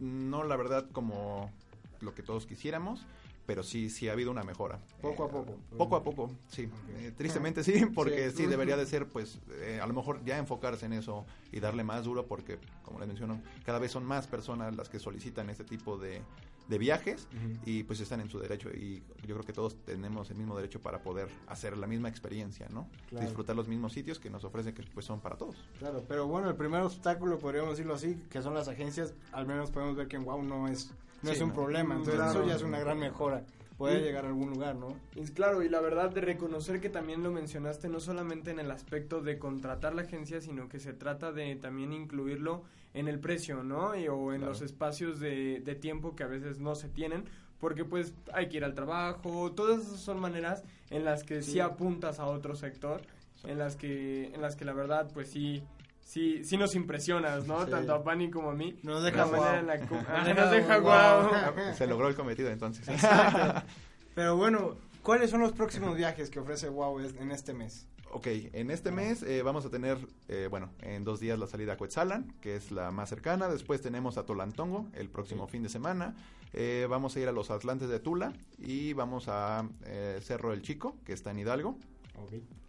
no 0.00 0.42
la 0.42 0.56
verdad 0.56 0.90
como 0.90 1.52
lo 2.00 2.14
que 2.14 2.24
todos 2.24 2.46
quisiéramos, 2.46 3.06
pero 3.46 3.62
sí, 3.62 3.88
sí 3.90 4.08
ha 4.08 4.12
habido 4.12 4.30
una 4.30 4.42
mejora. 4.42 4.80
Poco 5.00 5.24
a 5.24 5.26
Eh, 5.26 5.30
poco. 5.30 5.56
Poco 5.78 5.96
a 5.96 6.02
poco, 6.02 6.30
sí. 6.48 6.68
Eh, 6.98 7.12
tristemente 7.16 7.62
sí, 7.64 7.86
porque 7.94 8.30
Sí. 8.30 8.38
sí. 8.38 8.46
debería 8.46 8.76
de 8.76 8.86
ser, 8.86 9.06
pues, 9.08 9.38
eh, 9.60 9.78
a 9.82 9.86
lo 9.86 9.94
mejor 9.94 10.24
ya 10.24 10.38
enfocarse 10.38 10.86
en 10.86 10.92
eso 10.94 11.24
y 11.52 11.60
darle 11.60 11.84
más 11.84 12.04
duro, 12.04 12.26
porque, 12.26 12.58
como 12.84 12.98
les 12.98 13.08
menciono, 13.08 13.40
cada 13.64 13.78
vez 13.78 13.92
son 13.92 14.04
más 14.04 14.26
personas 14.26 14.76
las 14.76 14.88
que 14.88 14.98
solicitan 14.98 15.48
este 15.50 15.64
tipo 15.64 15.96
de, 15.96 16.22
de 16.68 16.78
viajes 16.78 17.28
y 17.64 17.84
pues 17.84 18.00
están 18.00 18.20
en 18.20 18.28
su 18.28 18.40
derecho 18.40 18.70
y 18.70 19.00
yo 19.24 19.36
creo 19.36 19.44
que 19.44 19.52
todos 19.52 19.76
tenemos 19.84 20.28
el 20.32 20.36
mismo 20.36 20.56
derecho 20.56 20.80
para 20.80 20.98
poder 21.00 21.28
hacer 21.46 21.78
la 21.78 21.86
misma 21.86 22.08
experiencia, 22.08 22.66
¿no? 22.70 22.88
Claro. 23.08 23.24
Disfrutar 23.24 23.54
los 23.54 23.68
mismos 23.68 23.92
sitios 23.92 24.18
que 24.18 24.30
nos 24.30 24.42
ofrecen 24.42 24.74
que 24.74 24.82
pues 24.82 25.06
son 25.06 25.20
para 25.20 25.36
todos. 25.36 25.54
Claro, 25.78 26.02
pero 26.08 26.26
bueno, 26.26 26.48
el 26.50 26.56
primer 26.56 26.82
obstáculo, 26.82 27.38
podríamos 27.38 27.70
decirlo 27.70 27.94
así, 27.94 28.20
que 28.30 28.42
son 28.42 28.52
las 28.54 28.66
agencias, 28.66 29.14
al 29.30 29.46
menos 29.46 29.70
podemos 29.70 29.94
ver 29.94 30.08
que 30.08 30.16
en 30.16 30.24
Wow 30.24 30.42
no 30.42 30.66
es, 30.66 30.90
no 31.26 31.32
Sí, 31.32 31.36
es 31.38 31.42
un 31.42 31.48
no. 31.50 31.54
problema, 31.54 31.94
entonces 31.94 32.14
Claro. 32.14 32.30
eso 32.40 32.48
ya 32.48 32.54
es 32.54 32.62
una 32.62 32.78
gran 32.80 32.98
mejora. 32.98 33.44
Y- 33.78 33.84
llegar 34.00 34.24
a 34.24 34.28
algún 34.28 34.48
lugar, 34.50 34.74
¿no? 34.74 34.96
Y 35.14 35.22
claro, 35.32 35.62
y 35.62 35.68
la 35.68 35.82
verdad 35.82 36.08
de 36.10 36.22
reconocer 36.22 36.80
que 36.80 36.88
también 36.88 37.22
lo 37.22 37.30
mencionaste 37.30 37.90
no 37.90 38.00
solamente 38.00 38.50
en 38.50 38.58
el 38.58 38.70
aspecto 38.70 39.20
de 39.20 39.38
contratar 39.38 39.94
la 39.94 40.00
agencia, 40.02 40.40
sino 40.40 40.66
que 40.70 40.78
se 40.80 40.94
trata 40.94 41.30
de 41.30 41.56
también 41.56 41.92
incluirlo 41.92 42.62
en 42.94 43.06
el 43.06 43.20
precio, 43.20 43.62
¿no? 43.62 43.94
Y- 43.94 44.08
o 44.08 44.32
en 44.32 44.38
Claro. 44.38 44.52
los 44.52 44.62
espacios 44.62 45.20
de, 45.20 45.60
de 45.60 45.74
tiempo 45.74 46.16
que 46.16 46.22
a 46.22 46.26
veces 46.26 46.58
no 46.58 46.74
se 46.74 46.88
tienen, 46.88 47.24
porque 47.60 47.84
pues 47.84 48.14
hay 48.32 48.48
que 48.48 48.56
ir 48.56 48.64
al 48.64 48.72
trabajo, 48.74 49.52
todas 49.52 49.82
esas 49.82 50.00
son 50.00 50.20
maneras 50.20 50.64
en 50.88 51.04
las 51.04 51.22
que 51.22 51.42
sí, 51.42 51.52
Sí. 51.52 51.60
apuntas 51.60 52.18
a 52.18 52.24
otro 52.26 52.54
sector, 52.56 53.02
en 53.44 53.58
las 53.58 53.76
que 53.76 54.32
en 54.34 54.40
las 54.40 54.56
que 54.56 54.64
la 54.64 54.72
verdad 54.72 55.10
pues 55.12 55.28
sí 55.30 55.62
sí 56.06 56.44
sí 56.44 56.56
nos 56.56 56.74
impresionas, 56.74 57.46
¿no? 57.46 57.64
Sí. 57.64 57.70
Tanto 57.70 57.92
a 57.94 58.02
Pani 58.02 58.30
como 58.30 58.50
a 58.50 58.54
mí. 58.54 58.78
Nos 58.82 59.02
deja 59.02 59.24
en 59.58 59.66
la 59.66 59.78
que- 59.78 59.94
Nos 59.94 60.24
deja 60.24 60.34
nos 60.40 60.50
deja 60.50 60.78
guau. 60.78 61.28
guau. 61.28 61.74
Se 61.76 61.86
logró 61.86 62.08
el 62.08 62.14
cometido 62.14 62.48
entonces. 62.50 62.86
Pero 64.14 64.36
bueno, 64.36 64.76
¿cuáles 65.02 65.30
son 65.30 65.40
los 65.40 65.52
próximos 65.52 65.96
viajes 65.96 66.30
que 66.30 66.40
ofrece 66.40 66.68
Wow 66.68 67.00
en 67.00 67.30
este 67.30 67.52
mes? 67.52 67.86
Ok, 68.12 68.28
en 68.52 68.70
este 68.70 68.92
mes 68.92 69.22
eh, 69.24 69.42
vamos 69.42 69.66
a 69.66 69.68
tener, 69.70 69.98
eh, 70.28 70.46
bueno, 70.48 70.70
en 70.80 71.04
dos 71.04 71.18
días 71.20 71.38
la 71.38 71.46
salida 71.48 71.72
a 71.74 71.76
Coetzalan, 71.76 72.32
que 72.40 72.56
es 72.56 72.70
la 72.70 72.90
más 72.92 73.08
cercana. 73.10 73.48
Después 73.48 73.82
tenemos 73.82 74.16
a 74.16 74.24
Tolantongo 74.24 74.86
el 74.94 75.10
próximo 75.10 75.48
fin 75.48 75.62
de 75.64 75.68
semana. 75.68 76.14
Eh, 76.52 76.86
vamos 76.88 77.16
a 77.16 77.20
ir 77.20 77.28
a 77.28 77.32
los 77.32 77.50
Atlantes 77.50 77.88
de 77.88 77.98
Tula 77.98 78.32
y 78.58 78.92
vamos 78.94 79.26
a 79.28 79.68
eh, 79.84 80.20
Cerro 80.22 80.50
del 80.52 80.62
Chico, 80.62 80.96
que 81.04 81.12
está 81.12 81.32
en 81.32 81.40
Hidalgo. 81.40 81.78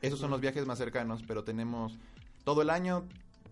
Esos 0.01 0.19
son 0.19 0.31
los 0.31 0.41
viajes 0.41 0.65
más 0.65 0.79
cercanos, 0.79 1.23
pero 1.25 1.43
tenemos 1.45 1.97
todo 2.43 2.61
el 2.63 2.69
año 2.69 3.05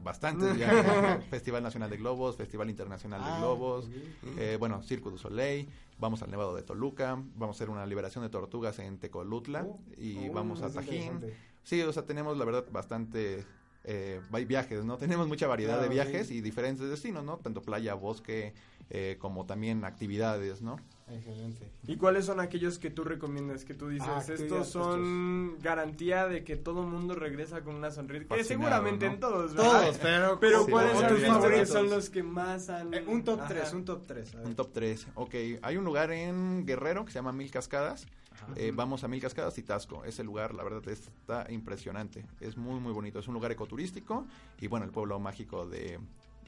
bastantes 0.04 0.56
viajes. 0.56 0.86
Festival 1.30 1.64
Nacional 1.64 1.90
de 1.90 1.98
Globos, 1.98 2.36
Festival 2.38 2.70
Internacional 2.70 3.24
de 3.24 3.30
Ah, 3.30 3.38
Globos, 3.40 3.90
eh, 4.38 4.58
bueno, 4.60 4.82
Circo 4.84 5.10
du 5.10 5.18
Soleil, 5.18 5.68
vamos 6.00 6.22
al 6.22 6.32
Nevado 6.32 6.56
de 6.56 6.64
Toluca, 6.64 7.22
vamos 7.36 7.56
a 7.56 7.58
hacer 7.58 7.70
una 7.70 7.86
liberación 7.86 8.24
de 8.24 8.30
tortugas 8.30 8.80
en 8.80 8.98
Tecolutla 8.98 9.64
Oh, 9.66 9.80
y 9.98 10.30
oh, 10.30 10.34
vamos 10.34 10.62
a 10.62 10.70
Tajín. 10.72 11.20
Sí, 11.64 11.82
o 11.82 11.92
sea, 11.92 12.06
tenemos 12.06 12.38
la 12.38 12.46
verdad 12.46 12.66
bastante 12.72 13.46
eh, 13.86 14.20
hay 14.32 14.46
viajes, 14.46 14.84
¿no? 14.84 14.98
Tenemos 15.00 15.28
mucha 15.28 15.48
variedad 15.48 15.82
de 15.82 15.90
viajes 15.90 16.32
y 16.32 16.42
diferentes 16.42 16.90
destinos, 16.90 17.24
¿no? 17.24 17.38
Tanto 17.38 17.62
playa, 17.62 17.94
bosque, 17.94 18.54
eh, 18.90 19.18
como 19.20 19.46
también 19.46 19.86
actividades, 19.86 20.62
¿no? 20.62 20.78
Excelente. 21.08 21.72
¿Y 21.86 21.98
cuáles 21.98 22.26
son 22.26 22.40
aquellos 22.40 22.80
que 22.80 22.90
tú 22.90 23.04
recomiendas? 23.04 23.64
Que 23.64 23.76
tú 23.76 23.90
dices, 23.90 24.08
Ah, 24.10 24.24
estos 24.28 24.70
son 24.70 25.60
garantía 25.62 26.28
de 26.28 26.44
que 26.44 26.56
todo 26.56 26.84
mundo 26.84 27.14
regresa 27.14 27.62
con 27.62 27.76
una 27.76 27.92
sonrisa. 27.92 28.34
Que 28.36 28.44
seguramente 28.44 29.06
¿no? 29.06 29.14
en 29.14 29.20
todos, 29.20 29.54
¿verdad? 29.54 29.82
Todos, 29.84 29.98
pero, 30.00 30.40
Pero 30.42 30.66
Sí, 30.66 30.72
¿cuáles 30.72 30.98
son 30.98 31.08
tus 31.10 31.26
favoritos. 31.26 31.70
Son 31.70 31.90
los 31.90 32.10
que 32.10 32.24
más 32.24 32.70
han... 32.70 32.94
Eh, 32.94 33.04
un 33.06 33.24
top 33.24 33.40
Ajá. 33.42 33.50
3, 33.50 33.74
un 33.74 33.86
top 33.86 34.08
3. 34.08 34.34
Un 34.44 34.56
top 34.56 34.72
3. 34.74 35.08
Ok, 35.14 35.36
hay 35.62 35.78
un 35.78 35.86
lugar 35.86 36.12
en 36.12 36.66
Guerrero 36.66 37.06
que 37.06 37.12
se 37.12 37.20
llama 37.20 37.32
Mil 37.32 37.52
Cascadas. 37.52 38.08
Eh, 38.56 38.72
vamos 38.74 39.04
a 39.04 39.08
Mil 39.08 39.22
Cascadas 39.22 39.58
y 39.60 39.64
Tasco. 39.64 40.04
Ese 40.06 40.24
lugar, 40.24 40.54
la 40.56 40.64
verdad, 40.64 40.88
está 40.88 41.46
impresionante. 41.50 42.26
Es 42.40 42.58
muy, 42.58 42.80
muy 42.80 42.94
bonito. 42.94 43.20
Es 43.20 43.28
un 43.28 43.36
lugar 43.36 43.52
ecoturístico 43.52 44.26
y, 44.60 44.68
bueno, 44.68 44.86
el 44.86 44.92
pueblo 44.92 45.20
mágico 45.20 45.68
de... 45.68 46.00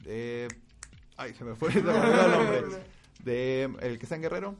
de 0.04 0.48
ay, 1.16 1.32
se 1.34 1.44
me 1.44 1.54
fue, 1.54 1.72
el 1.74 1.84
nombre. 1.84 2.64
De 3.24 3.64
el 3.80 3.98
que 3.98 4.04
está 4.06 4.16
en 4.16 4.22
Guerrero, 4.22 4.54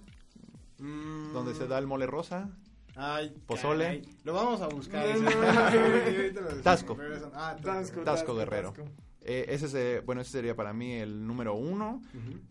donde 1.32 1.54
se 1.54 1.66
da 1.66 1.78
el 1.78 1.86
mole 1.86 2.06
rosa. 2.06 2.50
Ay, 2.96 3.32
Pozole. 3.46 3.84
caray. 3.84 4.02
Lo 4.24 4.32
vamos 4.32 4.61
a 4.61 4.68
buscar. 4.68 5.06
Tasco. 6.62 6.96
Ah, 7.34 7.56
Tasco, 7.62 8.00
Tasco 8.02 8.34
Guerrero. 8.34 8.72
Tasco. 8.72 8.88
Eh, 9.22 9.46
ese, 9.50 9.66
es, 9.66 9.74
eh, 9.74 10.02
bueno, 10.04 10.22
ese 10.22 10.30
sería 10.32 10.56
para 10.56 10.72
mí 10.72 10.92
el 10.94 11.26
número 11.26 11.54
uno. 11.54 12.02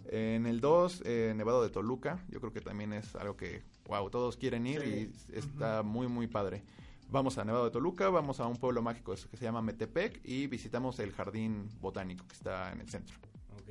En 0.10 0.46
el 0.46 0.62
dos, 0.62 1.02
eh, 1.06 1.34
Nevado 1.36 1.64
de 1.64 1.70
Toluca. 1.70 2.20
Yo 2.30 2.40
creo 2.40 2.54
que 2.54 2.62
también 2.62 2.94
es 2.94 3.16
algo 3.16 3.36
que, 3.36 3.64
wow, 3.88 4.10
todos 4.10 4.38
quieren 4.38 4.68
ir 4.68 4.82
Sí. 4.82 5.12
y 5.34 5.38
está 5.38 5.84
muy, 5.84 6.08
muy 6.08 6.28
padre. 6.28 6.64
Vamos 7.10 7.38
a 7.38 7.46
Nevado 7.46 7.66
de 7.66 7.72
Toluca, 7.72 8.10
vamos 8.10 8.40
a 8.40 8.48
un 8.48 8.58
pueblo 8.58 8.82
mágico 8.82 9.16
que 9.16 9.38
se 9.38 9.44
llama 9.44 9.62
Metepec 9.62 10.20
y 10.26 10.48
visitamos 10.48 11.00
el 11.00 11.14
jardín 11.14 11.70
botánico 11.80 12.26
que 12.28 12.34
está 12.34 12.72
en 12.74 12.82
el 12.82 12.90
centro. 12.90 13.16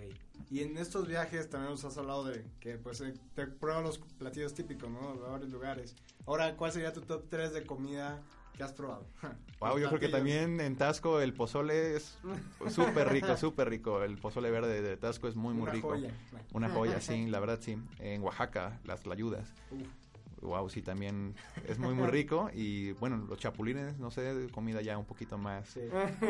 Ok. 0.08 0.50
Y 0.50 0.60
en 0.62 0.78
estos 0.78 1.08
viajes 1.08 1.50
también 1.50 1.72
nos 1.72 1.84
has 1.84 1.96
hablado 1.98 2.24
de 2.24 2.44
que 2.60 2.76
pues 2.78 3.00
eh, 3.00 3.14
te 3.34 3.46
pruebas 3.46 3.82
los 3.82 3.98
platillos 3.98 4.54
típicos, 4.54 4.88
¿no? 4.90 5.14
De 5.14 5.28
varios 5.28 5.50
lugares. 5.50 5.96
Ahora, 6.26 6.56
¿cuál 6.56 6.72
sería 6.72 6.92
tu 6.92 7.00
top 7.00 7.24
3 7.28 7.52
de 7.52 7.64
comida 7.64 8.22
que 8.56 8.62
has 8.62 8.72
probado? 8.72 9.06
Wow, 9.58 9.78
yo 9.78 9.88
creo 9.88 9.98
que 9.98 10.08
también 10.10 10.60
en 10.60 10.76
Tasco 10.76 11.18
el 11.22 11.32
pozole 11.32 11.96
es 11.96 12.18
súper 12.68 13.08
rico, 13.08 13.34
súper 13.38 13.70
rico. 13.70 14.02
El 14.02 14.18
pozole 14.18 14.50
verde 14.50 14.82
de 14.82 14.98
Tasco 14.98 15.28
es 15.28 15.34
muy, 15.34 15.54
muy 15.54 15.62
Una 15.62 15.72
rico. 15.72 15.88
joya. 15.88 16.10
Una 16.52 16.68
joya, 16.68 17.00
sí, 17.00 17.26
la 17.26 17.40
verdad 17.40 17.58
sí. 17.62 17.78
En 17.98 18.22
Oaxaca, 18.22 18.78
las 18.84 19.00
tlayudas. 19.00 19.48
Uf. 19.70 19.80
Wow, 20.46 20.70
sí, 20.70 20.82
también 20.82 21.34
es 21.68 21.78
muy, 21.78 21.94
muy 21.94 22.08
rico. 22.08 22.50
Y 22.56 22.92
bueno, 22.92 23.18
los 23.28 23.38
chapulines, 23.38 23.98
no 23.98 24.10
sé, 24.10 24.48
comida 24.50 24.80
ya 24.80 24.96
un 24.96 25.04
poquito 25.04 25.36
más 25.36 25.68
Sí. 25.68 25.80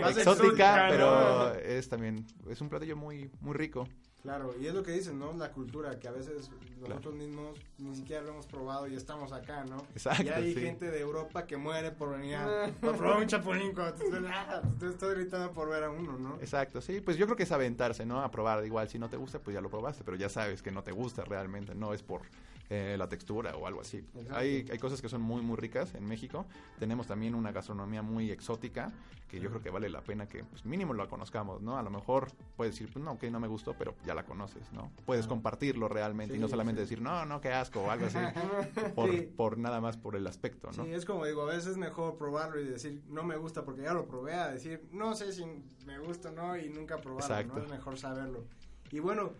Más 0.01 0.17
exótica, 0.17 0.87
pero 0.89 1.55
es 1.55 1.89
también, 1.89 2.27
es 2.49 2.61
un 2.61 2.69
platillo 2.69 2.97
muy, 2.97 3.31
muy 3.41 3.55
rico. 3.55 3.87
Claro, 4.27 4.57
y 4.61 4.67
es 4.67 4.75
lo 4.75 4.83
que 4.83 4.91
dicen, 4.91 5.21
¿no? 5.21 5.33
La 5.35 5.53
cultura, 5.53 6.01
que 6.01 6.09
a 6.09 6.11
veces 6.11 6.51
nosotros 6.81 7.15
mismos 7.15 7.57
ni 7.79 7.95
siquiera 7.95 8.23
lo 8.23 8.31
hemos 8.31 8.47
probado 8.47 8.89
y 8.89 8.97
estamos 8.97 9.31
acá, 9.31 9.65
¿no? 9.65 9.77
Exacto, 9.93 10.25
Y 10.25 10.29
hay 10.31 10.53
sí. 10.53 10.61
gente 10.63 10.91
de 10.91 10.99
Europa 11.01 11.47
que 11.47 11.57
muere 11.57 11.93
por 11.93 12.11
venir 12.11 12.35
a, 12.35 12.67
probar 12.81 13.19
un 13.19 13.29
chapulín 13.29 13.73
cuando 13.73 13.95
te, 13.95 14.05
ah, 14.29 14.63
te 14.81 14.89
estoy 14.89 15.15
gritando 15.15 15.53
por 15.53 15.69
ver 15.69 15.85
a 15.85 15.91
uno, 15.91 16.19
¿no? 16.19 16.39
Exacto, 16.41 16.81
sí, 16.81 17.01
pues 17.01 17.17
yo 17.17 17.27
creo 17.27 17.37
que 17.37 17.45
es 17.45 17.53
aventarse, 17.53 18.05
¿no? 18.05 18.21
A 18.21 18.29
probar, 18.29 18.67
igual 18.67 18.89
si 18.89 18.99
no 18.99 19.09
te 19.09 19.17
gusta, 19.17 19.39
pues 19.39 19.55
ya 19.55 19.61
lo 19.61 19.71
probaste, 19.71 20.03
pero 20.03 20.17
ya 20.17 20.29
sabes 20.29 20.61
que 20.61 20.73
no 20.73 20.83
te 20.83 20.91
gusta 20.91 21.25
realmente, 21.25 21.77
no 21.77 21.95
es 21.95 22.03
por 22.03 22.23
eh, 22.69 22.97
la 22.99 23.09
textura 23.09 23.57
o 23.57 23.67
algo 23.67 23.81
así. 23.81 24.05
Hay, 24.31 24.67
hay 24.71 24.79
cosas 24.79 25.01
que 25.01 25.09
son 25.09 25.23
muy, 25.23 25.41
muy 25.43 25.57
ricas 25.57 25.95
en 25.95 26.05
México, 26.07 26.47
tenemos 26.79 27.07
también 27.07 27.35
una 27.35 27.53
gastronomía 27.53 28.03
muy 28.03 28.31
exótica, 28.31 28.93
que 29.29 29.41
yo 29.41 29.51
creo 29.51 29.61
que 29.61 29.71
vale 29.71 29.89
la 29.89 30.01
pena 30.03 30.29
que 30.29 30.45
pues, 30.45 30.65
mínimo 30.65 30.95
la 30.95 31.09
conozcamos, 31.09 31.61
¿no? 31.61 31.77
A 31.77 31.83
lo 31.83 31.91
mejor 31.91 32.29
puedes 32.57 32.75
decir, 32.75 32.89
pues 32.93 33.05
no, 33.05 33.13
ok, 33.13 33.25
no 33.25 33.41
me 33.41 33.49
gustó, 33.49 33.75
pero 33.75 33.95
ya 34.05 34.15
la 34.15 34.25
conoces, 34.25 34.73
¿no? 34.73 34.93
Puedes 35.05 35.27
Ah. 35.27 35.29
compartirlo 35.29 35.89
realmente 35.89 36.35
y 36.35 36.37
Sí, 36.37 36.41
no 36.41 36.49
solamente 36.49 36.81
sí. 36.81 36.91
decir, 36.91 37.01
no, 37.03 37.25
no, 37.27 37.41
qué 37.41 37.53
asco 37.53 37.83
o 37.83 37.91
algo 37.91 38.07
así, 38.07 38.19
por, 38.95 39.11
Sí. 39.11 39.23
por 39.37 39.59
nada 39.59 39.81
más 39.81 39.97
por 39.97 40.15
el 40.17 40.27
aspecto, 40.29 40.71
¿no? 40.77 40.85
Sí, 40.85 40.93
es 40.93 41.05
como 41.05 41.25
digo, 41.27 41.43
a 41.43 41.47
veces 41.47 41.67
es 41.73 41.77
mejor 41.77 42.17
probarlo 42.17 42.61
y 42.61 42.65
decir 42.65 43.03
no 43.09 43.25
me 43.25 43.37
gusta 43.37 43.65
porque 43.65 43.83
ya 43.83 43.95
lo 43.95 44.07
probé, 44.07 44.35
a 44.35 44.49
decir 44.49 44.87
no 44.93 45.15
sé 45.17 45.33
si 45.33 45.45
me 45.87 45.99
gusta 45.99 46.29
o 46.29 46.33
no 46.33 46.57
y 46.57 46.69
nunca 46.69 46.97
probarlo, 46.99 47.27
Exacto. 47.35 47.57
¿no? 47.57 47.63
Es 47.65 47.69
mejor 47.71 47.99
saberlo. 47.99 48.45
Y 48.93 49.01
bueno, 49.01 49.33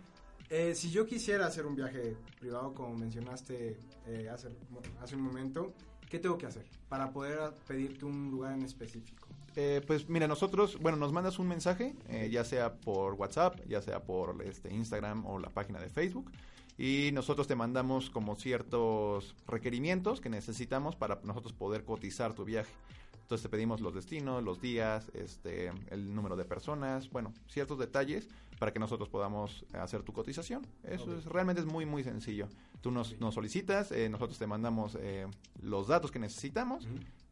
eh, 0.49 0.73
si 0.75 0.89
yo 0.91 1.05
quisiera 1.05 1.45
hacer 1.47 1.65
un 1.65 1.75
viaje 1.75 2.15
privado, 2.39 2.73
como 2.73 2.95
mencionaste 2.95 3.77
eh, 4.07 4.29
hace, 4.29 4.49
hace 5.01 5.15
un 5.15 5.21
momento, 5.21 5.73
¿qué 6.09 6.19
tengo 6.19 6.37
que 6.37 6.45
hacer 6.45 6.65
para 6.89 7.11
poder 7.11 7.53
pedirte 7.67 8.05
un 8.05 8.31
lugar 8.31 8.53
en 8.53 8.63
específico? 8.63 9.27
Eh, 9.59 9.81
pues 9.87 10.07
mira, 10.07 10.27
nosotros, 10.27 10.77
bueno, 10.79 10.99
nos 10.99 11.11
mandas 11.11 11.39
un 11.39 11.47
mensaje, 11.47 11.95
eh, 12.09 12.29
ya 12.31 12.43
sea 12.43 12.75
por 12.75 13.15
WhatsApp, 13.15 13.59
ya 13.67 13.81
sea 13.81 14.03
por 14.03 14.43
este 14.43 14.71
Instagram 14.71 15.25
o 15.25 15.39
la 15.39 15.49
página 15.49 15.79
de 15.79 15.89
Facebook, 15.89 16.31
y 16.77 17.09
nosotros 17.11 17.47
te 17.47 17.55
mandamos 17.55 18.11
como 18.11 18.35
ciertos 18.35 19.35
requerimientos 19.47 20.21
que 20.21 20.29
necesitamos 20.29 20.95
para 20.95 21.19
nosotros 21.23 21.53
poder 21.53 21.85
cotizar 21.85 22.35
tu 22.35 22.45
viaje. 22.45 22.71
Entonces 23.27 23.43
te 23.43 23.49
pedimos 23.49 23.81
los 23.81 23.93
destinos, 23.93 24.41
los 24.41 24.61
días, 24.61 25.11
este, 25.13 25.73
el 25.89 26.15
número 26.15 26.37
de 26.37 26.45
personas, 26.45 27.09
bueno, 27.09 27.33
ciertos 27.49 27.77
detalles 27.77 28.29
para 28.57 28.71
que 28.71 28.79
nosotros 28.79 29.09
podamos 29.09 29.65
hacer 29.73 30.01
tu 30.03 30.13
cotización. 30.13 30.65
Eso 30.81 31.13
es 31.13 31.25
realmente 31.25 31.59
es 31.59 31.67
muy 31.67 31.85
muy 31.85 32.05
sencillo. 32.05 32.47
Tú 32.79 32.89
nos, 32.89 33.19
nos 33.19 33.35
solicitas, 33.35 33.91
eh, 33.91 34.07
nosotros 34.07 34.39
te 34.39 34.47
mandamos 34.47 34.97
eh, 35.01 35.27
los 35.61 35.89
datos 35.89 36.09
que 36.09 36.19
necesitamos 36.19 36.87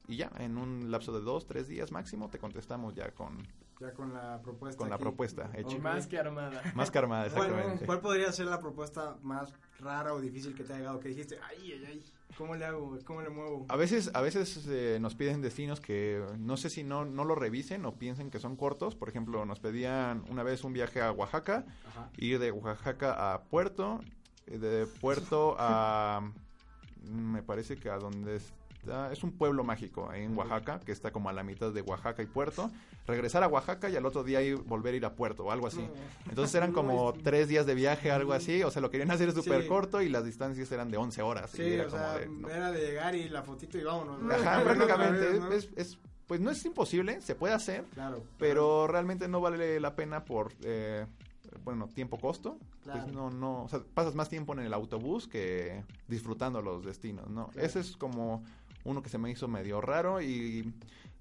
y 0.09 0.17
ya, 0.17 0.33
en 0.37 0.57
un 0.57 0.91
lapso 0.91 1.13
de 1.13 1.21
dos, 1.21 1.47
tres 1.47 1.69
días 1.69 1.93
máximo, 1.93 2.27
te 2.29 2.39
contestamos 2.39 2.93
ya 2.93 3.11
con, 3.11 3.47
Ya 3.79 3.93
con 3.93 4.13
la 4.13 4.41
propuesta. 4.41 4.77
con 4.77 4.89
la 4.89 4.95
aquí. 4.95 5.03
propuesta 5.03 5.51
hecha. 5.53 5.77
Más 5.79 6.07
que 6.07 6.17
armada. 6.17 6.61
Más 6.75 6.89
que 6.91 6.97
armada, 6.97 7.29
¿Cuál, 7.29 7.47
exactamente. 7.49 7.85
cuál 7.85 7.99
podría 7.99 8.31
ser 8.31 8.45
la 8.45 8.59
propuesta 8.59 9.17
más 9.21 9.53
rara 9.79 10.13
o 10.13 10.21
difícil 10.21 10.55
que 10.55 10.63
te 10.63 10.73
ha 10.73 10.77
llegado? 10.77 10.99
Que 11.01 11.09
dijiste, 11.09 11.37
ay, 11.49 11.73
ay, 11.73 11.85
ay, 11.85 12.03
¿cómo 12.37 12.55
le 12.55 12.63
hago? 12.65 12.97
¿Cómo 13.03 13.21
le 13.21 13.29
muevo? 13.29 13.65
A 13.67 13.75
veces, 13.75 14.11
a 14.13 14.21
veces 14.21 14.65
eh, 14.67 14.97
nos 15.01 15.15
piden 15.15 15.41
destinos 15.41 15.81
que 15.81 16.23
no 16.37 16.55
sé 16.55 16.69
si 16.69 16.83
no, 16.83 17.03
no 17.03 17.25
lo 17.25 17.35
revisen 17.35 17.85
o 17.85 17.95
piensen 17.95 18.31
que 18.31 18.39
son 18.39 18.55
cortos. 18.55 18.95
Por 18.95 19.09
ejemplo, 19.09 19.45
nos 19.45 19.59
pedían 19.59 20.23
una 20.29 20.43
vez 20.43 20.63
un 20.63 20.71
viaje 20.71 21.01
a 21.01 21.11
Oaxaca, 21.11 21.65
Ajá. 21.89 22.09
ir 22.17 22.39
de 22.39 22.51
Oaxaca 22.51 23.33
a 23.33 23.43
Puerto, 23.43 23.99
eh, 24.47 24.57
de 24.57 24.85
Puerto 24.87 25.57
a... 25.59 26.31
me 27.03 27.43
parece 27.43 27.75
que 27.75 27.89
a 27.89 27.97
donde 27.97 28.39
está... 28.85 29.11
Es 29.11 29.23
un 29.23 29.31
pueblo 29.31 29.63
mágico 29.63 30.11
en 30.13 30.37
Oaxaca, 30.37 30.79
que 30.79 30.91
está 30.91 31.11
como 31.11 31.29
a 31.29 31.33
la 31.33 31.43
mitad 31.43 31.71
de 31.71 31.81
Oaxaca 31.81 32.21
y 32.21 32.25
Puerto. 32.25 32.71
Regresar 33.07 33.43
a 33.43 33.47
Oaxaca 33.47 33.89
y 33.89 33.95
al 33.95 34.05
otro 34.05 34.23
día 34.23 34.41
ir, 34.41 34.55
volver 34.57 34.93
a 34.93 34.97
ir 34.97 35.05
a 35.05 35.13
Puerto 35.13 35.43
o 35.45 35.51
algo 35.51 35.67
así. 35.67 35.87
Entonces 36.29 36.53
eran 36.55 36.71
como 36.71 37.13
tres 37.23 37.47
días 37.47 37.65
de 37.65 37.75
viaje, 37.75 38.11
algo 38.11 38.33
así. 38.33 38.63
O 38.63 38.71
sea, 38.71 38.81
lo 38.81 38.89
querían 38.89 39.11
hacer 39.11 39.31
súper 39.31 39.63
Sí. 39.63 39.67
corto 39.67 40.01
y 40.01 40.09
las 40.09 40.23
distancias 40.25 40.71
eran 40.71 40.89
de 40.91 40.97
11 40.97 41.21
horas. 41.21 41.53
y 41.53 41.57
Sí, 41.57 41.63
era 41.63 41.83
o 41.87 41.89
como 41.89 42.01
sea, 42.03 42.17
de, 42.17 42.27
no. 42.27 42.49
era 42.49 42.71
de 42.71 42.79
llegar 42.81 43.15
y 43.15 43.29
la 43.29 43.43
fotito 43.43 43.77
y 43.77 43.83
vámonos. 43.83 44.21
¿no? 44.21 44.33
Ajá, 44.33 44.61
prácticamente. 44.63 45.19
vez, 45.29 45.39
¿no? 45.39 45.51
es, 45.51 45.69
es- 45.75 45.97
pues 46.27 46.41
no 46.41 46.49
es 46.49 46.65
imposible, 46.65 47.21
se 47.21 47.35
puede 47.35 47.53
hacer, 47.53 47.83
Claro. 47.93 48.23
pero 48.39 48.87
realmente 48.87 49.27
no 49.27 49.41
vale 49.41 49.79
la 49.79 49.95
pena 49.95 50.25
por, 50.25 50.51
eh, 50.63 51.05
bueno, 51.63 51.87
tiempo-costo. 51.87 52.57
Claro. 52.83 53.01
Pues 53.03 53.13
no, 53.13 53.29
no, 53.29 53.63
o 53.65 53.69
sea, 53.69 53.81
pasas 53.93 54.15
más 54.15 54.27
tiempo 54.27 54.53
en 54.53 54.59
el 54.61 54.73
autobús 54.73 55.27
que 55.27 55.83
disfrutando 56.07 56.63
los 56.63 56.83
destinos, 56.83 57.29
¿no? 57.29 57.51
Ese 57.55 57.79
es 57.79 57.95
como 57.95 58.43
uno 58.85 59.01
que 59.03 59.09
se 59.09 59.17
me 59.17 59.29
hizo 59.29 59.47
medio 59.49 59.81
raro 59.81 60.21
y 60.21 60.73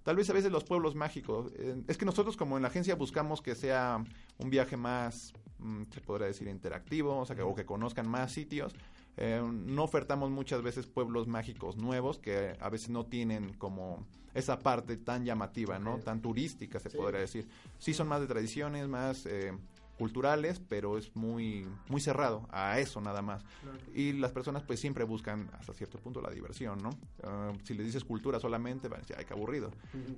tal 0.04 0.16
vez 0.16 0.30
a 0.30 0.32
veces 0.32 0.52
los 0.52 0.64
pueblos 0.64 0.94
mágicos. 0.94 1.50
eh, 1.56 1.82
es 1.88 1.96
que 1.98 2.04
nosotros 2.04 2.36
como 2.36 2.56
en 2.56 2.62
la 2.62 2.68
agencia 2.68 2.94
buscamos 2.94 3.42
que 3.42 3.54
sea 3.56 4.04
un 4.38 4.50
viaje 4.50 4.76
más, 4.76 5.32
mm, 5.58 5.82
se 5.92 6.00
podría 6.00 6.28
decir, 6.28 6.46
interactivo, 6.46 7.18
o 7.18 7.26
sea, 7.26 7.34
que, 7.34 7.42
o 7.42 7.54
que 7.54 7.64
conozcan 7.64 8.08
más 8.08 8.30
sitios. 8.32 8.74
Eh, 9.16 9.40
no 9.44 9.84
ofertamos 9.84 10.30
muchas 10.30 10.60
veces 10.62 10.86
pueblos 10.86 11.26
mágicos 11.28 11.76
nuevos 11.76 12.18
que 12.18 12.56
a 12.60 12.68
veces 12.68 12.90
no 12.90 13.06
tienen 13.06 13.52
como 13.54 14.04
esa 14.34 14.58
parte 14.58 14.96
tan 14.96 15.24
llamativa, 15.24 15.78
¿no? 15.78 15.98
Tan 15.98 16.20
turística, 16.20 16.80
se 16.80 16.90
Sí. 16.90 16.96
podría 16.96 17.20
decir. 17.20 17.46
Sí 17.78 17.94
son 17.94 18.08
más 18.08 18.20
de 18.20 18.26
tradiciones, 18.26 18.88
más 18.88 19.24
eh, 19.26 19.52
culturales, 19.98 20.60
pero 20.68 20.98
es 20.98 21.14
muy 21.14 21.66
muy 21.88 22.00
cerrado 22.00 22.46
a 22.50 22.78
eso 22.78 23.00
nada 23.00 23.22
más. 23.22 23.44
Claro. 23.62 23.78
Y 23.94 24.12
las 24.14 24.32
personas 24.32 24.62
pues 24.62 24.80
siempre 24.80 25.04
buscan 25.04 25.50
hasta 25.58 25.72
cierto 25.72 25.98
punto 25.98 26.20
la 26.20 26.30
diversión, 26.30 26.78
¿no? 26.82 26.90
Ah, 27.22 27.52
si 27.62 27.74
les 27.74 27.86
dices 27.86 28.04
cultura 28.04 28.40
solamente, 28.40 28.88
van 28.88 28.98
a 28.98 29.02
decir, 29.02 29.16
ay, 29.18 29.24
qué 29.24 29.34
aburrido, 29.34 29.70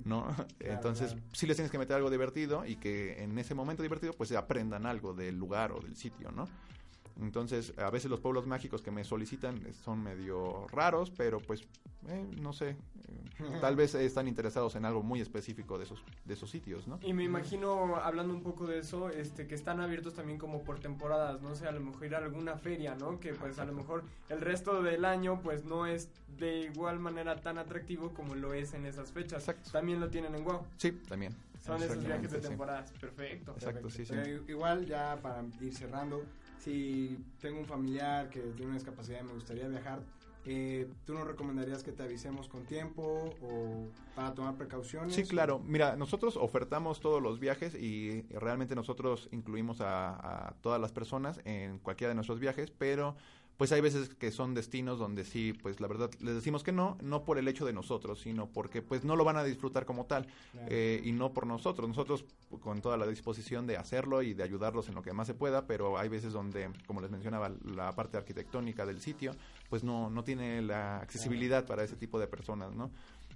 ¿no? 0.05 0.27
Entonces, 0.59 1.13
claro. 1.13 1.27
sí 1.33 1.47
les 1.47 1.57
tienes 1.57 1.71
que 1.71 1.77
meter 1.77 1.95
algo 1.95 2.09
divertido 2.09 2.65
y 2.65 2.77
que 2.77 3.23
en 3.23 3.37
ese 3.37 3.53
momento 3.53 3.83
divertido 3.83 4.13
pues 4.13 4.31
aprendan 4.31 4.85
algo 4.85 5.13
del 5.13 5.37
lugar 5.37 5.71
o 5.71 5.79
del 5.79 5.95
sitio, 5.95 6.31
¿no? 6.31 6.47
Entonces, 7.21 7.73
a 7.77 7.89
veces 7.89 8.09
los 8.11 8.19
pueblos 8.19 8.45
mágicos 8.45 8.81
que 8.81 8.91
me 8.91 9.03
solicitan 9.03 9.57
eh, 9.65 9.73
son 9.73 10.03
medio 10.03 10.67
raros, 10.67 11.11
pero 11.11 11.39
pues, 11.39 11.61
eh, 12.07 12.25
no 12.39 12.53
sé, 12.53 12.69
eh, 12.69 13.57
tal 13.59 13.75
vez 13.75 13.95
están 13.95 14.27
interesados 14.27 14.75
en 14.75 14.85
algo 14.85 15.03
muy 15.03 15.21
específico 15.21 15.77
de 15.77 15.85
esos, 15.85 16.03
de 16.25 16.33
esos 16.33 16.49
sitios, 16.49 16.87
¿no? 16.87 16.99
Y 17.01 17.13
me 17.13 17.23
imagino, 17.23 17.95
hablando 17.97 18.33
un 18.33 18.43
poco 18.43 18.67
de 18.67 18.79
eso, 18.79 19.09
este 19.09 19.47
que 19.47 19.55
están 19.55 19.79
abiertos 19.79 20.13
también 20.13 20.37
como 20.37 20.63
por 20.63 20.79
temporadas, 20.79 21.41
no 21.41 21.55
sé, 21.55 21.67
a 21.67 21.71
lo 21.71 21.79
mejor 21.79 22.05
ir 22.05 22.15
a 22.15 22.19
alguna 22.19 22.57
feria, 22.57 22.95
¿no? 22.95 23.19
Que 23.19 23.33
pues 23.33 23.59
a 23.59 23.65
lo 23.65 23.73
mejor 23.73 24.03
el 24.29 24.41
resto 24.41 24.81
del 24.81 25.05
año 25.05 25.41
pues 25.41 25.65
no 25.65 25.85
es 25.85 26.09
de 26.37 26.61
igual 26.61 26.99
manera 26.99 27.41
tan 27.41 27.57
atractivo 27.57 28.13
como 28.13 28.35
lo 28.35 28.53
es 28.53 28.73
en 28.73 28.85
esas 28.85 29.11
fechas. 29.11 29.47
Exacto. 29.47 29.71
También 29.71 29.99
lo 29.99 30.09
tienen 30.09 30.35
en 30.35 30.47
Wow. 30.47 30.61
Sí, 30.77 30.91
también. 31.09 31.35
Son 31.65 31.81
esos 31.83 32.03
viajes 32.03 32.31
de 32.31 32.41
sí. 32.41 32.47
temporadas. 32.47 32.93
Perfecto. 32.93 33.51
Exacto, 33.53 33.89
sí, 33.89 34.05
sí. 34.05 34.13
Pero 34.15 34.43
igual 34.47 34.85
ya 34.85 35.19
para 35.21 35.43
ir 35.59 35.75
cerrando, 35.75 36.23
si 36.57 37.17
tengo 37.39 37.59
un 37.59 37.65
familiar 37.65 38.29
que 38.29 38.39
tiene 38.39 38.65
una 38.67 38.75
discapacidad 38.75 39.21
y 39.21 39.23
me 39.23 39.33
gustaría 39.33 39.67
viajar, 39.67 40.03
eh, 40.43 40.89
¿tú 41.05 41.13
nos 41.13 41.27
recomendarías 41.27 41.83
que 41.83 41.91
te 41.91 42.03
avisemos 42.03 42.47
con 42.47 42.65
tiempo 42.65 43.37
o 43.41 43.91
para 44.13 44.33
tomar 44.33 44.55
precauciones? 44.57 45.13
Sí, 45.13 45.23
claro. 45.23 45.59
Mira, 45.59 45.95
nosotros 45.95 46.37
ofertamos 46.37 46.99
todos 47.01 47.21
los 47.21 47.39
viajes 47.39 47.75
y 47.75 48.21
realmente 48.29 48.73
nosotros 48.73 49.27
incluimos 49.31 49.81
a, 49.81 50.47
a 50.47 50.53
todas 50.61 50.79
las 50.79 50.91
personas 50.91 51.41
en 51.45 51.79
cualquiera 51.79 52.09
de 52.09 52.15
nuestros 52.15 52.39
viajes, 52.39 52.71
pero 52.71 53.15
pues 53.57 53.71
hay 53.71 53.81
veces 53.81 54.09
que 54.09 54.31
son 54.31 54.53
destinos 54.53 54.99
donde 54.99 55.23
sí, 55.25 55.53
pues 55.53 55.79
la 55.81 55.87
verdad 55.87 56.09
les 56.19 56.35
decimos 56.35 56.63
que 56.63 56.71
no, 56.71 56.97
no 57.01 57.23
por 57.23 57.37
el 57.39 57.47
hecho 57.47 57.65
de 57.65 57.73
nosotros, 57.73 58.19
sino 58.19 58.47
porque 58.47 58.81
pues 58.81 59.03
no 59.03 59.15
lo 59.15 59.23
van 59.23 59.37
a 59.37 59.43
disfrutar 59.43 59.85
como 59.85 60.05
tal 60.05 60.27
Claro. 60.51 60.67
eh, 60.69 61.01
y 61.03 61.11
no 61.11 61.33
por 61.33 61.47
nosotros. 61.47 61.87
Nosotros 61.87 62.23
con 62.61 62.81
toda 62.81 62.97
la 62.97 63.07
disposición 63.07 63.67
de 63.67 63.77
hacerlo 63.77 64.21
y 64.21 64.33
de 64.33 64.43
ayudarlos 64.43 64.87
en 64.89 64.95
lo 64.95 65.01
que 65.01 65.11
más 65.11 65.27
se 65.27 65.33
pueda, 65.33 65.65
pero 65.65 65.97
hay 65.97 66.07
veces 66.07 66.33
donde, 66.33 66.69
como 66.85 67.01
les 67.01 67.09
mencionaba, 67.11 67.51
la 67.65 67.93
parte 67.95 68.17
arquitectónica 68.17 68.85
del 68.85 69.01
sitio, 69.01 69.33
pues 69.69 69.83
no, 69.83 70.09
no 70.09 70.23
tiene 70.23 70.61
la 70.61 70.99
accesibilidad 70.99 71.65
para 71.65 71.83
ese 71.83 71.95
tipo 71.95 72.19
de 72.19 72.27
personas, 72.27 72.73
¿no? 72.75 72.91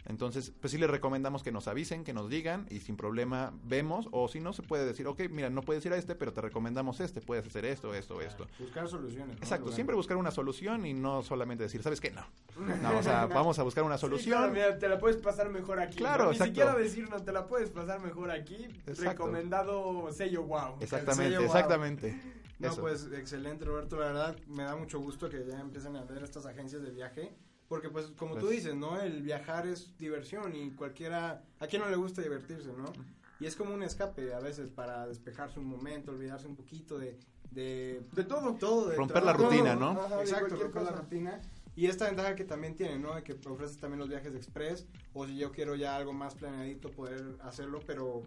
Entonces, 0.06 0.52
pues 0.60 0.72
sí 0.72 0.78
les 0.78 0.90
recomendamos 0.90 1.44
que 1.44 1.52
nos 1.52 1.68
avisen, 1.68 2.04
que 2.04 2.14
nos 2.14 2.30
digan 2.30 2.66
y 2.70 2.80
sin 2.80 2.98
problema 2.98 3.54
vemos 3.64 4.08
o 4.12 4.28
si 4.28 4.40
no 4.40 4.54
se 4.54 4.64
puede 4.64 4.86
decir, 4.86 5.08
ok, 5.08 5.22
mira, 5.30 5.50
no 5.50 5.62
puedes 5.62 5.86
ir 5.86 5.94
a 5.94 5.98
este, 5.98 6.16
pero 6.16 6.34
te 6.34 6.42
recomendamos 6.42 7.00
este, 7.00 7.22
puedes 7.22 7.46
hacer 7.46 7.66
esto, 7.66 7.94
esto, 7.94 8.20
esto. 8.22 8.48
Buscar 8.60 8.88
soluciones. 8.88 9.38
¿no? 9.38 9.44
Exacto, 9.44 9.72
siempre 9.72 9.96
buscar 9.96 10.18
una 10.18 10.32
solución 10.32 10.86
y 10.86 10.94
no 10.94 11.22
solamente 11.22 11.64
decir, 11.64 11.84
¿sabes 11.84 12.02
qué? 12.02 12.12
No. 12.12 12.26
No, 12.82 12.98
o 12.98 13.04
sea, 13.04 13.26
vamos 13.28 13.60
a 13.60 13.64
buscar 13.64 13.84
una 13.84 13.98
Sí, 13.98 14.02
solución. 14.02 14.38
claro, 14.38 14.54
mira, 14.54 14.80
te 14.80 14.90
la 14.90 14.98
puedes 14.98 15.18
pasar 15.18 15.50
mejor 15.50 15.80
aquí. 15.80 15.98
Claro, 15.98 16.26
¿no? 16.26 16.32
Ni 16.32 16.38
siquiera 16.38 16.76
decir 16.76 17.10
no, 17.10 17.22
te 17.22 17.32
la 17.32 17.48
puedes 17.48 17.70
pasar 17.70 18.00
mejor 18.00 18.32
aquí. 18.32 18.66
Exacto. 18.88 19.26
Recomendado 19.26 20.12
sello 20.12 20.44
wow. 20.44 20.78
Exactamente, 20.80 21.24
sello, 21.36 21.38
wow. 21.40 21.46
exactamente. 21.46 22.22
No, 22.60 22.70
Eso. 22.70 22.82
pues 22.82 23.10
excelente, 23.14 23.66
Roberto. 23.66 24.00
La 24.00 24.08
verdad, 24.08 24.36
me 24.48 24.64
da 24.64 24.76
mucho 24.76 25.00
gusto 25.00 25.30
que 25.30 25.44
ya 25.46 25.60
empiecen 25.60 25.96
a 25.96 26.04
ver 26.04 26.24
estas 26.24 26.46
agencias 26.46 26.82
de 26.84 26.92
viaje. 26.92 27.34
Porque, 27.72 27.90
pues, 27.90 28.08
como 28.18 28.34
tú 28.36 28.48
Pues- 28.48 28.58
dices, 28.58 28.76
¿no? 28.76 29.00
El 29.00 29.22
viajar 29.22 29.66
es 29.66 29.98
diversión 29.98 30.54
y 30.54 30.72
cualquiera. 30.72 31.42
¿A 31.62 31.68
quién 31.68 31.82
no 31.82 31.88
le 31.90 31.96
gusta 31.96 32.22
divertirse, 32.22 32.68
no? 32.74 32.92
Y 33.40 33.46
es 33.46 33.56
como 33.56 33.74
un 33.74 33.82
escape 33.82 34.34
a 34.34 34.42
veces 34.42 34.70
para 34.70 35.08
despejarse 35.08 35.58
un 35.58 35.68
momento, 35.68 36.12
olvidarse 36.12 36.48
un 36.48 36.58
poquito 36.58 37.00
de. 37.00 37.18
De, 37.50 38.02
De 38.12 38.26
todo. 38.26 38.56
todo. 38.56 38.90
de 38.90 38.98
Romper 38.98 39.24
la 39.24 39.32
trabajo. 39.32 39.50
rutina, 39.52 39.76
¿no? 39.76 39.92
Ajá, 39.92 40.20
Exacto, 40.20 40.58
romper 40.58 40.84
la 40.84 40.90
cosa. 40.92 41.02
rutina. 41.02 41.42
Y 41.78 41.86
esta 41.86 42.08
ventaja 42.08 42.36
que 42.36 42.44
también 42.44 42.76
tiene, 42.76 43.00
¿no? 43.00 43.16
De 43.16 43.24
que 43.24 43.40
ofreces 43.48 43.78
también 43.78 44.00
los 44.00 44.10
viajes 44.10 44.34
de 44.34 44.38
express. 44.40 44.86
O 45.14 45.26
si 45.26 45.38
yo 45.38 45.54
quiero 45.54 45.76
ya 45.76 45.96
algo 45.96 46.12
más 46.12 46.36
planeadito, 46.36 46.92
poder 46.92 47.38
hacerlo, 47.42 47.80
pero 47.88 48.24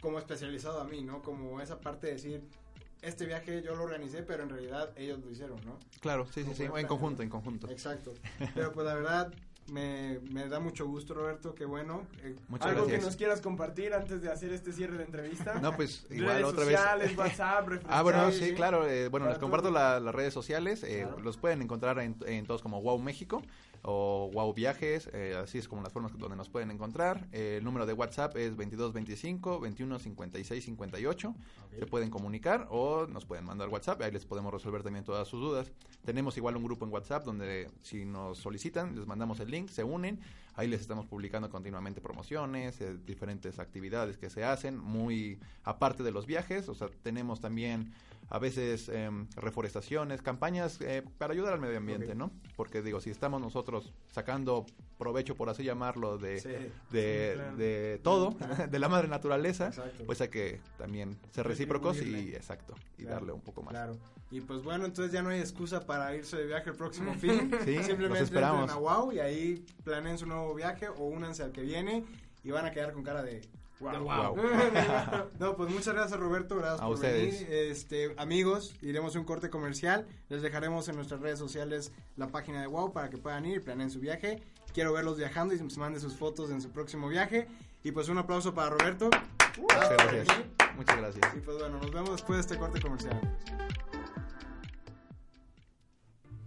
como 0.00 0.18
especializado 0.18 0.80
a 0.80 0.84
mí, 0.84 1.02
¿no? 1.02 1.20
Como 1.20 1.60
esa 1.60 1.80
parte 1.80 2.06
de 2.06 2.14
decir, 2.14 2.42
este 3.02 3.26
viaje 3.26 3.62
yo 3.62 3.74
lo 3.74 3.84
organicé, 3.84 4.22
pero 4.22 4.42
en 4.42 4.50
realidad 4.50 4.90
ellos 4.96 5.20
lo 5.20 5.30
hicieron, 5.30 5.64
¿no? 5.64 5.78
Claro, 6.00 6.26
sí, 6.32 6.44
sí, 6.44 6.54
sí, 6.54 6.64
en 6.64 6.86
conjunto, 6.86 7.22
en 7.22 7.28
conjunto. 7.28 7.70
Exacto. 7.70 8.14
Pero 8.54 8.72
pues 8.72 8.86
la 8.86 8.94
verdad, 8.94 9.32
me, 9.72 10.20
me 10.30 10.48
da 10.48 10.60
mucho 10.60 10.86
gusto, 10.86 11.14
Roberto, 11.14 11.54
qué 11.54 11.64
bueno. 11.64 12.02
Eh, 12.22 12.36
Muchas 12.48 12.68
Algo 12.68 12.82
gracias. 12.82 13.00
que 13.00 13.06
nos 13.06 13.16
quieras 13.16 13.40
compartir 13.40 13.92
antes 13.94 14.22
de 14.22 14.30
hacer 14.30 14.52
este 14.52 14.72
cierre 14.72 14.96
de 14.98 15.04
entrevista. 15.04 15.54
No, 15.60 15.74
pues 15.76 16.06
igual 16.10 16.34
Redes 16.36 16.44
otra 16.44 16.64
vez. 16.64 16.76
sociales, 16.78 17.16
WhatsApp, 17.18 17.68
Ah, 17.88 18.02
bueno, 18.02 18.30
sí, 18.32 18.52
claro. 18.54 18.86
eh, 18.88 19.08
bueno, 19.08 19.28
les 19.28 19.38
comparto 19.38 19.70
la- 19.70 20.00
las 20.00 20.14
redes 20.14 20.32
sociales. 20.34 20.82
eh, 20.84 21.02
Claro. 21.06 21.20
Los 21.20 21.36
pueden 21.36 21.62
encontrar 21.62 21.98
en, 21.98 22.16
en 22.26 22.46
todos 22.46 22.62
como 22.62 22.80
Wow 22.82 22.98
México 23.00 23.42
o 23.82 24.30
Wow 24.32 24.52
Viajes. 24.54 25.08
eh, 25.12 25.36
así 25.42 25.58
es 25.58 25.68
como 25.68 25.82
las 25.82 25.92
formas 25.92 26.16
donde 26.18 26.36
nos 26.36 26.48
pueden 26.48 26.70
encontrar. 26.70 27.26
El 27.32 27.62
número 27.64 27.86
de 27.86 27.92
WhatsApp 27.92 28.36
es 28.36 28.50
2225 28.56 29.60
21 29.60 29.98
56 29.98 30.64
58. 30.64 31.34
Se 31.78 31.86
pueden 31.86 32.10
comunicar 32.10 32.66
o 32.70 33.06
nos 33.06 33.24
pueden 33.26 33.44
mandar 33.44 33.68
WhatsApp. 33.68 34.00
Ahí 34.02 34.10
les 34.12 34.24
podemos 34.26 34.52
resolver 34.52 34.82
también 34.82 35.04
todas 35.04 35.26
sus 35.28 35.40
dudas. 35.40 35.70
Tenemos 36.04 36.36
igual 36.36 36.56
un 36.56 36.64
grupo 36.64 36.84
en 36.84 36.92
WhatsApp 36.92 37.24
donde 37.24 37.68
si 37.82 38.04
nos 38.04 38.38
solicitan, 38.38 38.94
les 38.96 39.06
mandamos 39.06 39.40
el 39.40 39.50
link, 39.50 39.55
se 39.68 39.84
unen. 39.84 40.20
Ahí 40.54 40.68
les 40.68 40.80
estamos 40.80 41.04
publicando 41.06 41.50
continuamente 41.50 42.00
promociones, 42.00 42.80
eh, 42.80 42.96
diferentes 43.06 43.58
actividades 43.58 44.16
que 44.16 44.30
se 44.30 44.42
hacen, 44.42 44.78
muy 44.78 45.38
aparte 45.64 46.02
de 46.02 46.12
los 46.12 46.26
viajes. 46.26 46.68
O 46.68 46.74
sea, 46.74 46.88
tenemos 47.02 47.40
también 47.40 47.92
a 48.28 48.38
veces 48.38 48.88
em, 48.88 49.26
reforestaciones, 49.36 50.20
campañas 50.22 50.80
eh, 50.80 51.02
para 51.18 51.32
ayudar 51.32 51.52
al 51.52 51.60
medio 51.60 51.78
ambiente. 51.78 52.14
¿no? 52.14 52.30
Porque 52.56 52.82
digo, 52.82 53.00
si 53.00 53.10
estamos 53.10 53.40
nosotros 53.40 53.92
sacando 54.10 54.66
provecho, 54.98 55.34
por 55.36 55.48
así 55.48 55.62
llamarlo, 55.62 56.18
de, 56.18 56.40
Sí. 56.40 56.48
de, 56.90 57.30
Sí, 57.32 57.34
claro. 57.36 57.56
de 57.56 58.00
todo, 58.02 58.36
de 58.70 58.78
la 58.78 58.88
madre 58.88 59.08
naturaleza, 59.08 59.68
Exacto. 59.68 60.04
pues 60.06 60.20
hay 60.20 60.28
que 60.28 60.60
también 60.78 61.16
ser 61.30 61.46
recíprocos 61.46 62.00
y 62.02 62.34
exacto, 62.34 62.74
y 62.98 63.02
Claro, 63.02 63.14
darle 63.16 63.32
un 63.32 63.40
poco 63.42 63.62
más. 63.62 63.72
Claro. 63.72 63.96
Y 64.30 64.40
pues 64.40 64.62
bueno, 64.64 64.86
entonces 64.86 65.12
ya 65.12 65.22
no 65.22 65.28
hay 65.28 65.38
excusa 65.38 65.86
para 65.86 66.14
irse 66.16 66.36
de 66.36 66.46
viaje 66.46 66.70
el 66.70 66.76
próximo 66.76 67.14
fin. 67.20 67.50
Sí, 67.64 67.80
Simplemente 67.84 68.24
esperamos. 68.24 68.62
entren 68.62 68.76
a 68.76 68.80
Wow 68.80 69.12
y 69.12 69.20
ahí 69.20 69.64
planeen 69.84 70.18
su 70.18 70.26
nuevo 70.26 70.52
viaje 70.54 70.88
o 70.88 71.04
únanse 71.04 71.44
al 71.44 71.52
que 71.52 71.62
viene 71.62 72.04
y 72.42 72.50
van 72.50 72.66
a 72.66 72.72
quedar 72.72 72.92
con 72.92 73.04
cara 73.04 73.22
de 73.22 73.42
Wow. 73.80 74.02
Wow. 74.04 74.36
No, 75.38 75.54
pues 75.56 75.70
muchas 75.70 75.94
gracias 75.94 76.18
Roberto, 76.18 76.56
gracias 76.56 76.80
A 76.80 76.84
por 76.86 76.94
ustedes. 76.94 77.40
venir. 77.40 77.54
Este, 77.70 78.14
amigos, 78.16 78.74
iremos 78.80 79.14
a 79.14 79.18
un 79.18 79.24
corte 79.24 79.50
comercial. 79.50 80.06
Les 80.28 80.42
dejaremos 80.42 80.88
en 80.88 80.96
nuestras 80.96 81.20
redes 81.20 81.38
sociales 81.38 81.92
la 82.16 82.28
página 82.28 82.60
de 82.60 82.66
Wow 82.66 82.92
para 82.92 83.10
que 83.10 83.18
puedan 83.18 83.44
ir 83.44 83.58
y 83.58 83.60
planeen 83.60 83.90
su 83.90 84.00
viaje. 84.00 84.42
Quiero 84.72 84.92
verlos 84.92 85.16
viajando 85.18 85.54
y 85.54 85.58
se 85.58 85.78
manden 85.78 86.00
sus 86.00 86.14
fotos 86.16 86.50
en 86.50 86.60
su 86.62 86.70
próximo 86.70 87.08
viaje. 87.08 87.48
Y 87.84 87.92
pues 87.92 88.08
un 88.08 88.18
aplauso 88.18 88.54
para 88.54 88.70
Roberto. 88.70 89.10
Muchas 89.60 89.90
gracias. 89.90 90.26
Muchas 90.76 90.96
gracias. 90.96 91.34
Y 91.36 91.40
pues 91.40 91.58
bueno, 91.58 91.78
nos 91.78 91.90
vemos 91.90 92.10
después 92.12 92.36
de 92.38 92.40
este 92.40 92.58
corte 92.58 92.80
comercial. 92.80 93.20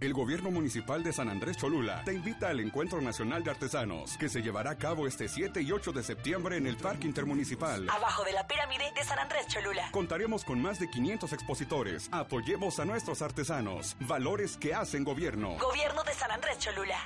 El 0.00 0.14
gobierno 0.14 0.50
municipal 0.50 1.02
de 1.02 1.12
San 1.12 1.28
Andrés 1.28 1.58
Cholula 1.58 2.02
te 2.06 2.14
invita 2.14 2.48
al 2.48 2.60
Encuentro 2.60 3.02
Nacional 3.02 3.44
de 3.44 3.50
Artesanos, 3.50 4.16
que 4.16 4.30
se 4.30 4.40
llevará 4.40 4.70
a 4.70 4.78
cabo 4.78 5.06
este 5.06 5.28
7 5.28 5.60
y 5.60 5.72
8 5.72 5.92
de 5.92 6.02
septiembre 6.02 6.56
en 6.56 6.66
el 6.66 6.78
Parque 6.78 7.06
Intermunicipal. 7.06 7.86
Abajo 7.90 8.24
de 8.24 8.32
la 8.32 8.46
pirámide 8.46 8.84
de 8.96 9.04
San 9.04 9.18
Andrés 9.18 9.46
Cholula. 9.48 9.90
Contaremos 9.92 10.42
con 10.46 10.58
más 10.62 10.80
de 10.80 10.88
500 10.88 11.34
expositores. 11.34 12.08
Apoyemos 12.12 12.80
a 12.80 12.86
nuestros 12.86 13.20
artesanos. 13.20 13.94
Valores 14.00 14.56
que 14.56 14.72
hacen 14.72 15.04
gobierno. 15.04 15.58
Gobierno 15.58 16.02
de 16.02 16.14
San 16.14 16.30
Andrés 16.30 16.58
Cholula. 16.58 16.96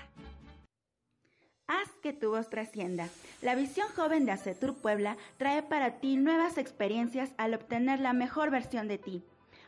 Haz 1.67 1.89
que 2.01 2.13
tu 2.13 2.31
voz 2.31 2.49
trascienda. 2.49 3.09
La 3.43 3.57
visión 3.57 3.89
joven 3.97 4.25
de 4.25 4.31
Acetur 4.31 4.77
Puebla 4.77 5.17
trae 5.37 5.65
para 5.65 5.99
ti 5.99 6.17
nuevas 6.17 6.59
experiencias 6.59 7.31
al 7.39 7.55
obtener 7.55 7.99
la 7.99 8.13
mejor 8.13 8.53
versión 8.53 8.87
de 8.87 8.99
ti. 8.99 9.25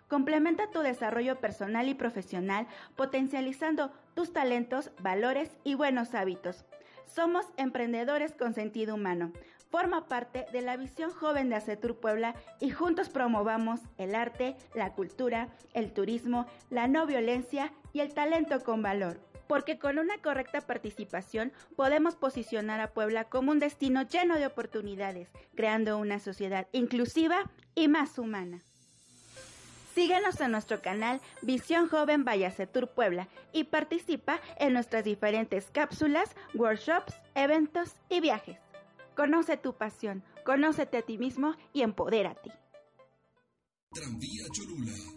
Complementa 0.08 0.70
tu 0.70 0.80
desarrollo 0.80 1.40
personal 1.40 1.88
y 1.88 1.94
profesional 1.94 2.68
potencializando 2.94 3.90
tus 4.14 4.32
talentos, 4.32 4.92
valores 5.00 5.50
y 5.64 5.74
buenos 5.74 6.14
hábitos. 6.14 6.64
Somos 7.06 7.46
emprendedores 7.56 8.32
con 8.32 8.54
sentido 8.54 8.94
humano. 8.94 9.32
Forma 9.68 10.06
parte 10.06 10.46
de 10.52 10.62
la 10.62 10.76
visión 10.76 11.10
joven 11.10 11.48
de 11.48 11.56
Acetur 11.56 11.96
Puebla 11.96 12.36
y 12.60 12.70
juntos 12.70 13.08
promovamos 13.08 13.80
el 13.98 14.14
arte, 14.14 14.56
la 14.74 14.92
cultura, 14.92 15.48
el 15.74 15.92
turismo, 15.92 16.46
la 16.70 16.86
no 16.86 17.04
violencia 17.06 17.72
y 17.92 17.98
el 17.98 18.14
talento 18.14 18.62
con 18.62 18.82
valor. 18.82 19.20
Porque 19.48 19.78
con 19.78 19.98
una 19.98 20.18
correcta 20.18 20.60
participación 20.60 21.52
podemos 21.74 22.14
posicionar 22.14 22.80
a 22.80 22.92
Puebla 22.92 23.24
como 23.24 23.50
un 23.50 23.58
destino 23.58 24.02
lleno 24.02 24.36
de 24.36 24.46
oportunidades, 24.46 25.30
creando 25.56 25.98
una 25.98 26.20
sociedad 26.20 26.68
inclusiva 26.72 27.50
y 27.74 27.88
más 27.88 28.18
humana. 28.18 28.62
Síguenos 29.96 30.38
en 30.42 30.50
nuestro 30.52 30.82
canal 30.82 31.22
Visión 31.40 31.88
Joven 31.88 32.22
Vallacetur 32.22 32.86
Puebla 32.86 33.28
y 33.54 33.64
participa 33.64 34.42
en 34.58 34.74
nuestras 34.74 35.04
diferentes 35.04 35.70
cápsulas, 35.72 36.36
workshops, 36.52 37.14
eventos 37.34 37.96
y 38.10 38.20
viajes. 38.20 38.58
Conoce 39.14 39.56
tu 39.56 39.72
pasión, 39.72 40.22
conócete 40.44 40.98
a 40.98 41.02
ti 41.02 41.16
mismo 41.16 41.54
y 41.72 41.80
empodérate. 41.80 42.52
Tranvía 43.90 44.44
Cholula 44.52 45.15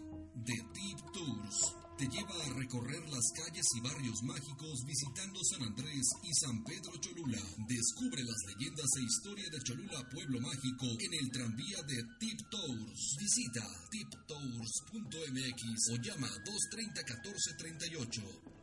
te 2.00 2.08
lleva 2.08 2.32
a 2.32 2.54
recorrer 2.54 3.06
las 3.10 3.30
calles 3.36 3.66
y 3.76 3.80
barrios 3.82 4.22
mágicos 4.22 4.84
visitando 4.86 5.38
San 5.44 5.64
Andrés 5.64 6.08
y 6.22 6.32
San 6.32 6.64
Pedro 6.64 6.96
Cholula. 6.96 7.42
Descubre 7.68 8.24
las 8.24 8.40
leyendas 8.48 8.88
e 8.96 9.02
historia 9.02 9.44
de 9.50 9.60
Cholula 9.60 10.08
Pueblo 10.08 10.40
Mágico 10.40 10.86
en 10.98 11.12
el 11.12 11.30
tranvía 11.30 11.82
de 11.82 12.02
Tip 12.18 12.40
Tours. 12.50 13.16
Visita 13.20 13.66
tiptours.mx 13.90 15.62
o 15.92 15.96
llama 15.96 16.28
230 16.28 17.02
1438. 17.04 18.59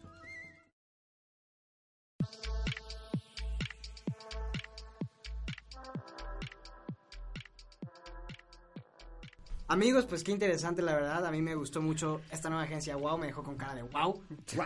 Amigos, 9.69 10.05
pues 10.05 10.23
qué 10.23 10.31
interesante 10.31 10.81
la 10.81 10.95
verdad. 10.95 11.25
A 11.25 11.31
mí 11.31 11.41
me 11.41 11.55
gustó 11.55 11.81
mucho 11.81 12.21
esta 12.31 12.49
nueva 12.49 12.63
agencia 12.63 12.95
Wow, 12.95 13.17
me 13.17 13.27
dejó 13.27 13.43
con 13.43 13.57
cara 13.57 13.75
de 13.75 13.83
wow. 13.83 14.21
Sí, 14.47 14.57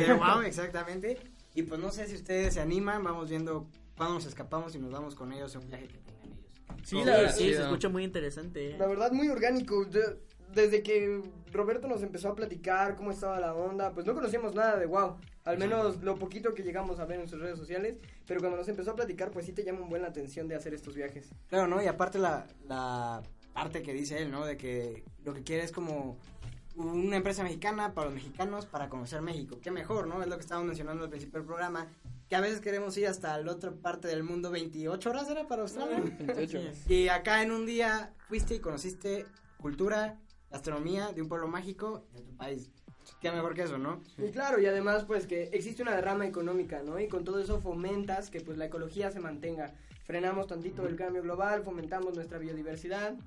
de 0.00 0.12
wow, 0.14 0.40
exactamente. 0.44 1.18
Y 1.54 1.62
pues 1.62 1.80
no 1.80 1.90
sé 1.92 2.06
si 2.08 2.16
ustedes 2.16 2.54
se 2.54 2.60
animan, 2.60 3.04
vamos 3.04 3.30
viendo 3.30 3.66
cuándo 3.96 4.14
nos 4.14 4.26
escapamos 4.26 4.74
y 4.74 4.78
nos 4.78 4.90
vamos 4.90 5.14
con 5.14 5.32
ellos 5.32 5.54
a 5.54 5.58
un 5.60 5.68
viaje 5.68 5.86
que 5.86 5.98
tengan 5.98 6.24
ellos. 6.26 6.38
Sí, 6.84 6.96
Sí, 6.96 7.04
la 7.04 7.16
verdad, 7.18 7.34
sí, 7.36 7.54
se 7.54 7.62
escucha 7.62 7.88
muy 7.88 8.02
interesante. 8.04 8.70
¿eh? 8.72 8.76
La 8.78 8.86
verdad, 8.86 9.12
muy 9.12 9.28
orgánico. 9.28 9.84
De- 9.84 10.18
desde 10.54 10.82
que 10.82 11.22
Roberto 11.52 11.86
nos 11.86 12.02
empezó 12.02 12.30
a 12.30 12.34
platicar 12.34 12.96
cómo 12.96 13.12
estaba 13.12 13.38
la 13.38 13.54
onda, 13.54 13.92
pues 13.92 14.04
no 14.06 14.14
conocíamos 14.14 14.52
nada 14.56 14.76
de 14.76 14.86
wow. 14.86 15.16
Al 15.44 15.58
menos 15.58 16.02
lo 16.02 16.16
poquito 16.16 16.52
que 16.54 16.64
llegamos 16.64 16.98
a 16.98 17.04
ver 17.04 17.20
en 17.20 17.28
sus 17.28 17.40
redes 17.40 17.56
sociales. 17.58 17.98
Pero 18.26 18.40
cuando 18.40 18.56
nos 18.58 18.66
empezó 18.68 18.90
a 18.90 18.96
platicar, 18.96 19.30
pues 19.30 19.46
sí 19.46 19.52
te 19.52 19.62
llama 19.62 19.80
un 19.82 19.88
buen 19.88 20.02
la 20.02 20.08
atención 20.08 20.48
de 20.48 20.56
hacer 20.56 20.74
estos 20.74 20.96
viajes. 20.96 21.30
Claro, 21.48 21.68
¿no? 21.68 21.80
Y 21.80 21.86
aparte 21.86 22.18
la, 22.18 22.46
la 22.66 23.22
parte 23.60 23.82
que 23.82 23.92
dice 23.92 24.22
él, 24.22 24.30
¿no? 24.30 24.46
De 24.46 24.56
que 24.56 25.04
lo 25.22 25.34
que 25.34 25.42
quiere 25.42 25.64
es 25.64 25.70
como 25.70 26.16
una 26.76 27.16
empresa 27.16 27.42
mexicana 27.42 27.92
para 27.92 28.06
los 28.06 28.14
mexicanos 28.14 28.64
para 28.64 28.88
conocer 28.88 29.20
México. 29.20 29.58
Qué 29.62 29.70
mejor, 29.70 30.06
¿no? 30.06 30.22
Es 30.22 30.28
lo 30.28 30.36
que 30.36 30.40
estábamos 30.40 30.68
mencionando 30.68 31.04
al 31.04 31.10
principio 31.10 31.40
del 31.40 31.46
programa. 31.46 31.86
Que 32.30 32.36
a 32.36 32.40
veces 32.40 32.62
queremos 32.62 32.96
ir 32.96 33.06
hasta 33.06 33.36
la 33.38 33.52
otra 33.52 33.70
parte 33.72 34.08
del 34.08 34.22
mundo. 34.22 34.50
28 34.50 35.10
horas 35.10 35.28
era 35.28 35.46
para 35.46 35.60
Australia. 35.60 36.00
28. 36.00 36.58
Y 36.88 37.08
acá 37.08 37.42
en 37.42 37.52
un 37.52 37.66
día 37.66 38.14
fuiste 38.28 38.54
y 38.54 38.60
conociste 38.60 39.26
cultura, 39.58 40.18
gastronomía 40.50 41.12
de 41.12 41.20
un 41.20 41.28
pueblo 41.28 41.46
mágico 41.46 42.06
de 42.14 42.22
tu 42.22 42.34
país. 42.38 42.70
qué 43.20 43.30
mejor 43.30 43.52
que 43.52 43.64
eso, 43.64 43.76
¿no? 43.76 44.00
Y 44.16 44.30
claro, 44.30 44.58
y 44.58 44.64
además 44.64 45.04
pues 45.04 45.26
que 45.26 45.50
existe 45.52 45.82
una 45.82 45.94
derrama 45.94 46.26
económica, 46.26 46.82
¿no? 46.82 46.98
Y 46.98 47.08
con 47.08 47.24
todo 47.24 47.38
eso 47.40 47.60
fomentas 47.60 48.30
que 48.30 48.40
pues 48.40 48.56
la 48.56 48.64
ecología 48.64 49.10
se 49.10 49.20
mantenga. 49.20 49.74
Frenamos 50.04 50.46
tantito 50.46 50.86
el 50.86 50.96
cambio 50.96 51.22
global, 51.22 51.62
fomentamos 51.62 52.14
nuestra 52.14 52.38
biodiversidad. 52.38 53.18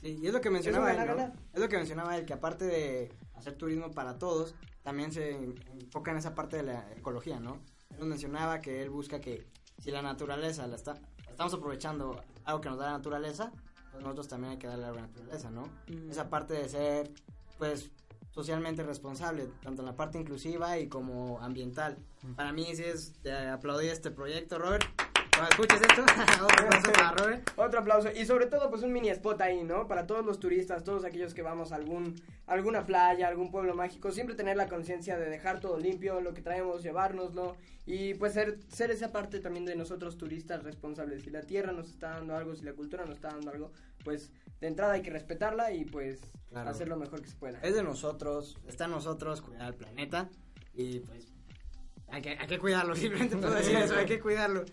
Sí, 0.00 0.18
y 0.20 0.26
es 0.26 0.32
lo 0.32 0.40
que 0.40 0.50
mencionaba 0.50 0.92
él, 0.92 1.16
¿no? 1.16 1.32
Es 1.52 1.60
lo 1.60 1.68
que 1.68 1.76
mencionaba 1.76 2.16
él, 2.16 2.24
que 2.24 2.32
aparte 2.32 2.64
de 2.64 3.12
hacer 3.34 3.54
turismo 3.54 3.90
para 3.90 4.18
todos, 4.18 4.54
también 4.82 5.12
se 5.12 5.34
enfoca 5.34 6.10
en 6.10 6.18
esa 6.18 6.34
parte 6.34 6.58
de 6.58 6.62
la 6.62 6.92
ecología, 6.96 7.40
¿no? 7.40 7.60
Él 7.90 7.98
nos 7.98 8.08
mencionaba 8.08 8.60
que 8.60 8.82
él 8.82 8.90
busca 8.90 9.20
que 9.20 9.46
si 9.78 9.90
la 9.90 10.02
naturaleza 10.02 10.66
la 10.66 10.76
está, 10.76 10.94
estamos 11.28 11.54
aprovechando 11.54 12.22
algo 12.44 12.60
que 12.60 12.68
nos 12.68 12.78
da 12.78 12.86
la 12.86 12.92
naturaleza, 12.92 13.52
pues 13.90 14.02
nosotros 14.02 14.28
también 14.28 14.52
hay 14.52 14.58
que 14.58 14.66
darle 14.66 14.86
a 14.86 14.92
la 14.92 15.02
naturaleza, 15.02 15.50
¿no? 15.50 15.62
Mm. 15.88 16.10
Esa 16.10 16.28
parte 16.30 16.54
de 16.54 16.68
ser, 16.68 17.10
pues, 17.58 17.90
socialmente 18.30 18.82
responsable, 18.84 19.48
tanto 19.62 19.82
en 19.82 19.86
la 19.86 19.96
parte 19.96 20.18
inclusiva 20.18 20.78
y 20.78 20.88
como 20.88 21.40
ambiental. 21.40 21.98
Para 22.36 22.52
mí 22.52 22.66
sí 22.74 22.84
es 22.84 23.20
de 23.22 23.48
aplaudir 23.48 23.90
este 23.90 24.10
proyecto, 24.10 24.58
Robert. 24.58 24.84
Cuando 25.38 25.50
escuches 25.50 25.80
esto, 25.80 26.02
otro 26.44 26.66
aplauso 26.66 26.92
para 26.92 27.10
Robert. 27.12 27.50
Otro 27.56 27.80
aplauso. 27.80 28.08
Y 28.14 28.24
sobre 28.26 28.46
todo, 28.46 28.70
pues 28.70 28.82
un 28.82 28.92
mini 28.92 29.08
spot 29.10 29.40
ahí, 29.40 29.62
¿no? 29.62 29.86
Para 29.86 30.06
todos 30.06 30.24
los 30.24 30.40
turistas, 30.40 30.84
todos 30.84 31.04
aquellos 31.04 31.32
que 31.34 31.42
vamos 31.42 31.72
a 31.72 31.76
algún, 31.76 32.20
alguna 32.46 32.84
playa, 32.86 33.28
algún 33.28 33.50
pueblo 33.50 33.74
mágico, 33.74 34.10
siempre 34.10 34.34
tener 34.34 34.56
la 34.56 34.68
conciencia 34.68 35.16
de 35.16 35.30
dejar 35.30 35.60
todo 35.60 35.78
limpio, 35.78 36.20
lo 36.20 36.34
que 36.34 36.42
traemos, 36.42 36.82
llevárnoslo. 36.82 37.56
Y 37.86 38.14
pues 38.14 38.34
ser, 38.34 38.58
ser 38.68 38.90
esa 38.90 39.12
parte 39.12 39.40
también 39.40 39.64
de 39.64 39.76
nosotros 39.76 40.18
turistas 40.18 40.62
responsables. 40.62 41.22
Si 41.22 41.30
la 41.30 41.42
tierra 41.42 41.72
nos 41.72 41.88
está 41.88 42.10
dando 42.10 42.36
algo, 42.36 42.54
si 42.54 42.64
la 42.64 42.72
cultura 42.72 43.04
nos 43.06 43.14
está 43.14 43.28
dando 43.28 43.50
algo, 43.50 43.72
pues 44.04 44.30
de 44.60 44.66
entrada 44.66 44.94
hay 44.94 45.02
que 45.02 45.10
respetarla 45.10 45.72
y 45.72 45.84
pues 45.84 46.20
Claro. 46.50 46.70
hacer 46.70 46.88
lo 46.88 46.96
mejor 46.96 47.20
que 47.20 47.28
se 47.28 47.36
pueda. 47.36 47.60
es 47.60 47.74
de 47.74 47.82
nosotros, 47.82 48.56
está 48.66 48.86
en 48.86 48.92
nosotros 48.92 49.42
cuidar 49.42 49.68
el 49.68 49.74
planeta 49.74 50.30
y 50.74 51.00
pues 51.00 51.26
hay 52.08 52.22
que, 52.22 52.30
hay 52.30 52.46
que 52.46 52.58
cuidarlo, 52.58 52.96
simplemente 52.96 53.36
puedo 53.36 53.52
decir 53.54 53.76
eso, 53.76 53.94
hay 53.96 54.06
que 54.06 54.18
cuidarlo. 54.18 54.64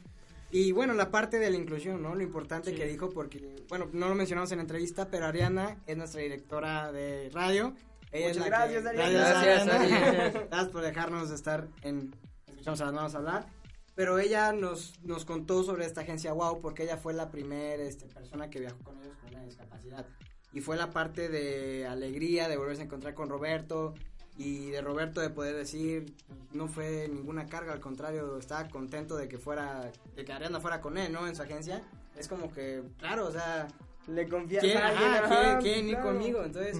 Y 0.55 0.71
bueno, 0.71 0.93
la 0.93 1.11
parte 1.11 1.37
de 1.37 1.49
la 1.49 1.57
inclusión, 1.57 2.01
¿no? 2.01 2.15
Lo 2.15 2.23
importante 2.23 2.73
que 2.73 2.85
dijo, 2.85 3.09
porque, 3.09 3.65
bueno, 3.67 3.89
no 3.91 4.07
lo 4.07 4.15
mencionamos 4.15 4.49
en 4.53 4.59
la 4.59 4.61
entrevista, 4.61 5.09
pero 5.11 5.25
Ariana 5.25 5.81
es 5.85 5.97
nuestra 5.97 6.21
directora 6.21 6.93
de 6.93 7.29
radio. 7.33 7.75
Ella 8.13 8.29
Muchas 8.29 8.45
gracias, 8.45 8.83
que- 8.83 8.87
Ariana. 8.87 9.09
Gracias, 9.11 9.67
Ariana. 9.67 9.81
Ariana. 9.81 10.29
Gracias 10.49 10.69
por 10.69 10.81
dejarnos 10.81 11.29
estar 11.31 11.67
en 11.81 12.15
Escuchamos 12.47 12.79
a 12.79 12.85
las 12.85 12.93
manos 12.93 13.15
hablar. 13.15 13.47
Pero 13.95 14.17
ella 14.17 14.53
nos, 14.53 14.97
nos 15.03 15.25
contó 15.25 15.61
sobre 15.63 15.85
esta 15.85 16.01
agencia 16.01 16.31
WOW 16.31 16.61
porque 16.61 16.83
ella 16.83 16.95
fue 16.95 17.13
la 17.13 17.31
primera 17.31 17.83
este, 17.83 18.05
persona 18.05 18.49
que 18.49 18.61
viajó 18.61 18.79
con 18.79 18.97
ellos 19.01 19.17
con 19.17 19.31
una 19.31 19.43
discapacidad. 19.43 20.05
Y 20.53 20.61
fue 20.61 20.77
la 20.77 20.89
parte 20.89 21.27
de 21.27 21.85
alegría 21.85 22.47
de 22.47 22.55
volverse 22.55 22.83
a 22.83 22.85
encontrar 22.85 23.13
con 23.13 23.27
Roberto 23.27 23.93
y 24.37 24.69
de 24.71 24.81
Roberto 24.81 25.21
de 25.21 25.29
poder 25.29 25.55
decir 25.55 26.13
no 26.53 26.67
fue 26.67 27.07
ninguna 27.09 27.45
carga, 27.47 27.73
al 27.73 27.79
contrario, 27.79 28.37
estaba 28.37 28.67
contento 28.69 29.15
de 29.17 29.27
que 29.27 29.37
fuera, 29.37 29.91
de 30.15 30.25
que 30.25 30.33
Ariana 30.33 30.59
fuera 30.59 30.81
con 30.81 30.97
él, 30.97 31.11
¿no? 31.11 31.27
En 31.27 31.35
su 31.35 31.41
agencia. 31.41 31.83
Es 32.17 32.27
como 32.27 32.51
que, 32.51 32.83
claro, 32.97 33.27
o 33.27 33.31
sea, 33.31 33.67
Le 34.07 34.27
confía 34.29 34.59
¿quién, 34.61 34.77
a 34.77 34.87
alguien, 34.87 35.09
ajá, 35.09 35.25
ajá, 35.25 35.59
¿quién- 35.59 35.73
quién 35.73 35.89
ir 35.89 35.95
claro. 35.95 36.09
conmigo? 36.11 36.43
Entonces, 36.43 36.77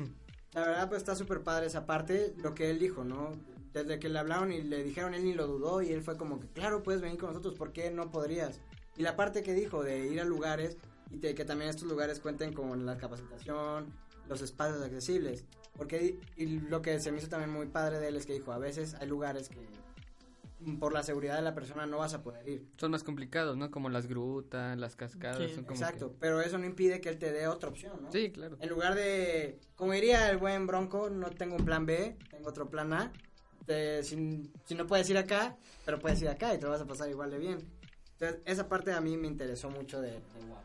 la 0.54 0.62
verdad, 0.62 0.88
pues 0.90 1.00
está 1.02 1.16
súper 1.16 1.42
padre 1.42 1.66
esa 1.68 1.86
parte, 1.86 2.34
lo 2.38 2.54
que 2.54 2.70
él 2.70 2.80
dijo, 2.80 3.04
¿no? 3.04 3.32
Desde 3.74 4.00
que 4.00 4.08
le 4.08 4.20
hablaron 4.20 4.54
y 4.54 4.62
le 4.62 4.84
dijeron, 4.84 5.14
él 5.14 5.26
ni 5.26 5.34
lo 5.34 5.48
dudó 5.48 5.82
y 5.82 5.92
él 5.92 6.02
fue 6.02 6.16
como 6.18 6.40
que, 6.40 6.48
claro, 6.48 6.84
puedes 6.84 7.02
venir 7.02 7.18
con 7.18 7.30
nosotros, 7.30 7.56
¿por 7.56 7.74
qué 7.74 7.92
no 7.92 8.12
podrías? 8.12 8.62
Y 8.96 9.02
la 9.04 9.16
parte 9.18 9.44
que 9.44 9.54
dijo 9.54 9.84
de 9.84 10.06
ir 10.08 10.22
a 10.22 10.24
lugares 10.24 10.78
y 11.12 11.18
de 11.18 11.36
que 11.36 11.44
también 11.44 11.70
estos 11.70 11.88
lugares 11.90 12.20
cuenten 12.22 12.54
con 12.54 12.86
la 12.86 12.98
capacitación, 12.98 13.88
los 14.28 14.42
espacios 14.42 14.82
accesibles. 14.82 15.46
Porque, 15.78 16.18
y 16.38 16.46
lo 16.46 16.82
que 16.82 17.00
se 17.00 17.12
me 17.12 17.18
hizo 17.18 17.28
también 17.28 17.52
muy 17.52 17.68
padre 17.68 18.00
de 18.00 18.08
él 18.08 18.16
es 18.16 18.26
que 18.26 18.34
dijo, 18.34 18.52
a 18.54 18.58
veces 18.58 18.94
hay 18.96 19.08
lugares 19.08 19.50
que 19.50 19.60
mm, 20.62 20.78
por 20.78 20.94
la 20.94 21.04
seguridad 21.04 21.36
de 21.36 21.42
la 21.42 21.54
persona 21.54 21.86
no 21.86 21.98
vas 21.98 22.14
a 22.14 22.24
poder 22.24 22.48
ir. 22.48 22.66
Son 22.78 22.92
más 22.92 23.04
complicados, 23.04 23.58
¿no? 23.58 23.70
Como 23.72 23.90
las 23.90 24.08
grutas, 24.08 24.78
las 24.78 24.96
cascadas. 24.96 25.38
Sí, 25.38 25.54
son 25.54 25.66
como 25.66 25.80
Exacto, 25.82 26.16
pero 26.20 26.40
eso 26.42 26.58
no 26.58 26.66
impide 26.66 27.02
que 27.02 27.10
él 27.10 27.20
te 27.20 27.32
dé 27.34 27.48
otra 27.48 27.70
opción, 27.70 28.04
¿no? 28.04 28.10
que- 28.10 28.18
Sí, 28.28 28.32
claro. 28.32 28.56
En 28.62 28.70
lugar 28.70 28.96
de, 28.96 29.60
como 29.76 29.92
diría 29.92 30.30
el 30.30 30.38
buen 30.38 30.66
Bronco, 30.66 31.10
no 31.10 31.30
tengo 31.32 31.56
un 31.58 31.66
plan 31.66 31.86
B, 31.86 32.16
tengo 32.32 32.48
otro 32.50 32.70
plan 32.70 32.94
A. 32.94 33.12
Te- 33.66 34.02
si, 34.04 34.50
si 34.66 34.76
no 34.76 34.86
puedes 34.88 35.10
ir 35.10 35.18
acá, 35.18 35.58
pero 35.86 36.00
puedes 36.00 36.22
ir 36.22 36.30
acá 36.30 36.54
y 36.54 36.58
te 36.60 36.68
vas 36.68 36.80
a 36.82 36.86
pasar 36.86 37.10
igual 37.10 37.32
de 37.32 37.40
bien. 37.40 37.58
Entonces, 38.14 38.40
esa 38.46 38.70
parte 38.70 38.94
a 38.94 39.02
mí 39.02 39.18
me 39.18 39.28
interesó 39.28 39.70
mucho 39.70 40.00
de, 40.00 40.12
de 40.12 40.20
WOW. 40.48 40.58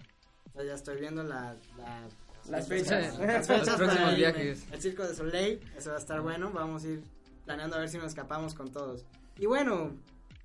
Entonces, 0.47 0.69
ya 0.69 0.75
estoy 0.75 1.01
viendo 1.01 1.25
la, 1.25 1.57
la- 1.79 2.09
Las 2.51 2.69
fechas. 2.69 3.19
Las 3.19 3.49
Los 3.49 3.59
fechas 3.59 3.77
próximos 3.77 3.95
para 3.97 4.03
irme. 4.13 4.17
viajes. 4.17 4.67
El 4.73 4.81
Circo 4.83 5.07
de 5.07 5.15
Soleil, 5.15 5.61
eso 5.77 5.91
va 5.91 5.97
a 5.97 5.99
estar 6.01 6.21
bueno. 6.21 6.51
Vamos 6.53 6.85
a 6.85 6.89
ir 6.89 7.03
planeando 7.45 7.77
a 7.77 7.81
ver 7.81 7.89
si 7.89 7.97
nos 7.99 8.07
escapamos 8.09 8.55
con 8.55 8.71
todos. 8.73 9.05
Y 9.39 9.47
bueno, 9.47 9.93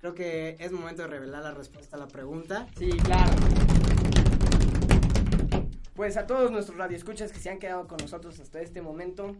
creo 0.00 0.14
que 0.14 0.56
es 0.58 0.72
momento 0.72 1.02
de 1.02 1.08
revelar 1.08 1.42
la 1.42 1.52
respuesta 1.52 1.96
a 1.96 1.98
la 1.98 2.08
pregunta. 2.08 2.66
Sí, 2.78 2.90
claro. 2.90 3.32
Pues 5.94 6.16
a 6.18 6.26
todos 6.26 6.50
nuestros 6.50 6.76
radioescuchas 6.76 7.32
que 7.32 7.38
se 7.38 7.48
han 7.50 7.58
quedado 7.58 7.88
con 7.88 7.96
nosotros 7.98 8.38
hasta 8.38 8.60
este 8.60 8.82
momento, 8.82 9.34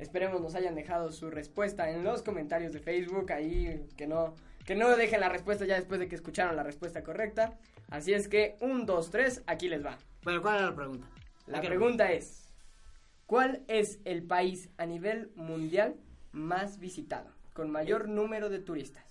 esperemos 0.00 0.40
nos 0.40 0.56
hayan 0.56 0.74
dejado 0.74 1.12
su 1.12 1.30
respuesta 1.30 1.90
en 1.90 2.02
los 2.02 2.22
comentarios 2.22 2.72
de 2.72 2.80
Facebook, 2.80 3.30
ahí 3.32 3.86
que 3.96 4.08
no, 4.08 4.34
que 4.64 4.74
no 4.74 4.96
dejen 4.96 5.20
la 5.20 5.28
respuesta 5.28 5.64
ya 5.66 5.76
después 5.76 6.00
de 6.00 6.08
que 6.08 6.16
escucharon 6.16 6.56
la 6.56 6.64
respuesta 6.64 7.04
correcta. 7.04 7.56
Así 7.88 8.12
es 8.12 8.26
que, 8.26 8.56
un, 8.60 8.84
dos, 8.84 9.10
tres, 9.10 9.42
aquí 9.46 9.68
les 9.68 9.84
va. 9.84 9.96
Bueno, 10.24 10.42
¿cuál 10.42 10.56
era 10.56 10.66
la 10.66 10.74
pregunta? 10.74 11.06
La 11.46 11.58
¿A 11.58 11.60
qué 11.60 11.68
pregunta 11.68 12.12
es, 12.12 12.48
¿cuál 13.26 13.64
es 13.68 14.00
el 14.04 14.22
país 14.22 14.70
a 14.76 14.86
nivel 14.86 15.32
mundial 15.34 15.96
más 16.32 16.78
visitado, 16.78 17.30
con 17.52 17.70
mayor 17.70 18.08
número 18.08 18.48
de 18.48 18.60
turistas? 18.60 19.04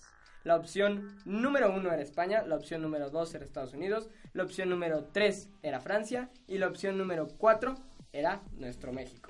La 0.44 0.56
opción 0.56 1.18
número 1.26 1.74
uno 1.74 1.92
era 1.92 2.02
España, 2.02 2.44
la 2.44 2.56
opción 2.56 2.82
número 2.82 3.10
dos 3.10 3.36
era 3.36 3.44
Estados 3.44 3.74
Unidos, 3.74 4.10
la 4.34 4.44
opción 4.44 4.70
número 4.70 5.06
tres 5.12 5.50
era 5.64 5.82
Francia 5.82 6.30
y 6.48 6.60
la 6.60 6.68
opción 6.68 6.98
número 6.98 7.28
cuatro 7.38 7.76
era 8.14 8.42
nuestro 8.54 8.94
México. 8.94 9.29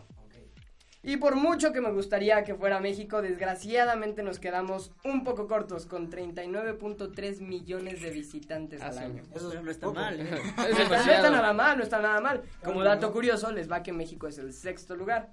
Y 1.01 1.15
por 1.17 1.35
mucho 1.37 1.71
que 1.71 1.79
me 1.79 1.91
gustaría 1.91 2.43
que 2.43 2.55
fuera 2.55 2.81
México, 2.81 3.21
desgraciadamente 3.21 4.21
nos 4.21 4.37
quedamos 4.37 4.91
un 5.05 5.23
poco 5.23 5.47
cortos 5.47 5.85
con 5.85 6.11
39.3 6.11 7.39
millones 7.39 8.01
de 8.01 8.09
visitantes 8.11 8.81
al 8.81 8.97
Ah, 8.97 9.01
año. 9.01 9.23
Eso 9.33 9.61
no 9.61 9.71
está 9.71 9.87
poco. 9.87 9.99
mal. 9.99 10.19
¿eh? 10.19 10.27
Es 10.69 10.77
No 10.77 10.95
está, 10.95 11.29
nada 11.31 11.53
mal, 11.53 11.77
no 11.77 11.83
está 11.83 12.01
nada 12.01 12.19
mal. 12.19 12.41
Como 12.63 12.83
dato 12.83 13.13
curioso, 13.13 13.49
les 13.51 13.71
va 13.71 13.81
que 13.81 13.93
México 13.93 14.27
es 14.27 14.37
el 14.39 14.51
sexto 14.53 14.95
lugar. 14.95 15.29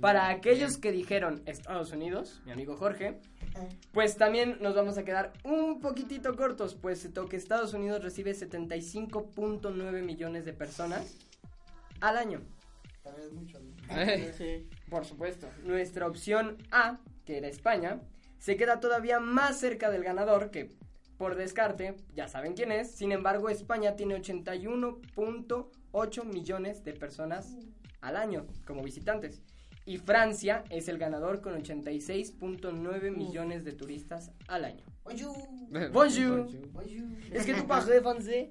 Para 0.00 0.28
aquellos 0.28 0.76
que 0.78 0.90
dijeron 0.90 1.42
Estados 1.46 1.92
Unidos, 1.92 2.42
mi 2.44 2.50
amigo 2.50 2.76
Jorge, 2.76 3.20
pues 3.92 4.16
también 4.16 4.58
nos 4.60 4.74
vamos 4.74 4.98
a 4.98 5.04
quedar 5.04 5.32
un 5.44 5.78
poquitito 5.78 6.34
cortos, 6.34 6.74
pues 6.74 6.98
se 6.98 7.08
toque 7.08 7.36
Estados 7.36 7.72
Unidos 7.74 8.02
recibe 8.02 8.32
75.9 8.32 10.02
millones 10.02 10.44
de 10.44 10.52
personas 10.52 11.16
al 12.00 12.16
año. 12.16 12.40
También 13.04 13.28
es 13.28 13.32
mucho, 13.32 13.60
¿no? 13.60 13.72
Eh, 14.00 14.32
Sí. 14.36 14.66
Por 14.90 15.04
supuesto. 15.04 15.46
Nuestra 15.62 16.08
opción 16.08 16.56
A, 16.72 16.98
que 17.24 17.36
era 17.38 17.46
España, 17.48 18.00
se 18.38 18.56
queda 18.56 18.80
todavía 18.80 19.20
más 19.20 19.60
cerca 19.60 19.90
del 19.90 20.02
ganador, 20.02 20.50
que 20.50 20.70
por 21.18 21.36
descarte, 21.36 21.94
ya 22.14 22.26
saben 22.28 22.54
quién 22.54 22.72
es. 22.72 22.90
Sin 22.90 23.12
embargo, 23.12 23.48
España 23.50 23.94
tiene 23.94 24.16
81.8 24.16 26.24
millones 26.24 26.82
de 26.82 26.94
personas 26.94 27.54
al 28.00 28.16
año 28.16 28.46
como 28.66 28.82
visitantes. 28.82 29.42
Y 29.86 29.98
Francia 29.98 30.64
es 30.70 30.88
el 30.88 30.96
ganador 30.98 31.42
con 31.42 31.52
86.9 31.62 33.10
millones 33.14 33.64
de 33.64 33.72
turistas 33.72 34.30
al 34.48 34.64
año. 34.64 34.82
Bonjour. 35.92 36.48
Es 37.30 37.44
que 37.44 37.52
tú 37.54 37.66
parles 37.66 38.02
français. 38.02 38.48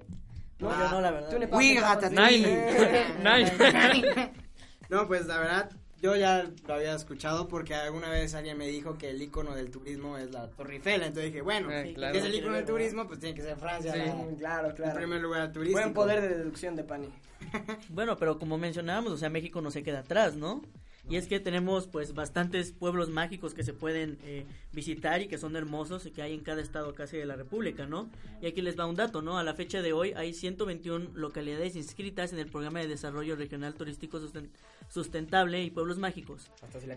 No, 0.64 0.78
yo 0.84 0.90
no, 0.90 1.00
la 1.00 1.10
verdad. 1.10 1.30
Tú 1.30 1.38
ne 1.38 1.46
Oui, 1.46 1.74
parles 1.78 1.82
ratatouille. 1.82 2.46
français. 2.46 3.92
Nine. 4.12 4.32
No, 4.90 5.06
pues 5.08 5.26
la 5.26 5.38
verdad, 5.38 5.70
yo 6.02 6.14
ya 6.14 6.44
lo 6.68 6.74
había 6.74 6.94
escuchado 6.94 7.48
porque 7.48 7.74
alguna 7.74 8.10
vez 8.10 8.34
alguien 8.34 8.58
me 8.58 8.66
dijo 8.68 8.98
que 8.98 9.10
el 9.10 9.22
icono 9.22 9.54
del 9.54 9.70
turismo 9.70 10.18
es 10.18 10.30
la 10.30 10.48
Torre 10.50 10.74
Eiffel. 10.74 11.02
Entonces 11.02 11.24
dije, 11.32 11.40
bueno, 11.40 11.70
Eh, 11.72 11.84
si 11.88 11.94
claro. 11.94 12.16
es 12.18 12.24
el 12.24 12.34
icono 12.34 12.54
del 12.56 12.66
turismo, 12.66 13.06
pues 13.06 13.18
tiene 13.18 13.34
que 13.34 13.42
ser 13.42 13.56
Francia. 13.56 13.92
Sí. 13.92 13.98
la- 14.00 14.14
Mm, 14.14 14.36
Claro, 14.36 14.74
claro. 14.74 14.94
primer 14.94 15.20
lugar 15.22 15.50
turístico. 15.52 15.80
Buen 15.80 15.94
poder 15.94 16.20
de 16.20 16.28
deducción 16.36 16.76
de 16.76 16.84
Pani. 16.84 17.08
Bueno, 17.88 18.16
pero 18.18 18.38
como 18.38 18.58
mencionábamos, 18.58 19.12
o 19.12 19.16
sea, 19.16 19.30
México 19.30 19.60
no 19.62 19.70
se 19.70 19.82
queda 19.82 20.00
atrás, 20.00 20.36
¿no? 20.36 20.60
Y 21.10 21.16
es 21.16 21.26
que 21.26 21.38
tenemos 21.38 21.86
pues 21.86 22.14
bastantes 22.14 22.72
pueblos 22.72 23.10
mágicos 23.10 23.52
que 23.52 23.62
se 23.62 23.74
pueden 23.74 24.18
eh, 24.24 24.46
visitar 24.72 25.20
y 25.20 25.28
que 25.28 25.36
son 25.36 25.54
hermosos 25.54 26.06
y 26.06 26.10
que 26.10 26.22
hay 26.22 26.32
en 26.32 26.40
cada 26.40 26.62
estado 26.62 26.94
casi 26.94 27.18
de 27.18 27.26
la 27.26 27.36
República, 27.36 27.84
¿no? 27.86 28.08
Y 28.40 28.46
aquí 28.46 28.62
les 28.62 28.78
va 28.78 28.86
un 28.86 28.94
dato, 28.96 29.20
¿no? 29.20 29.36
A 29.36 29.44
la 29.44 29.52
fecha 29.54 29.82
de 29.82 29.92
hoy 29.92 30.12
hay 30.16 30.32
121 30.32 31.10
localidades 31.14 31.76
inscritas 31.76 32.32
en 32.32 32.38
el 32.38 32.46
programa 32.46 32.80
de 32.80 32.88
desarrollo 32.88 33.36
regional 33.36 33.74
turístico 33.74 34.18
susten- 34.18 34.48
sustentable 34.88 35.62
y 35.62 35.70
pueblos 35.70 35.98
mágicos. 35.98 36.50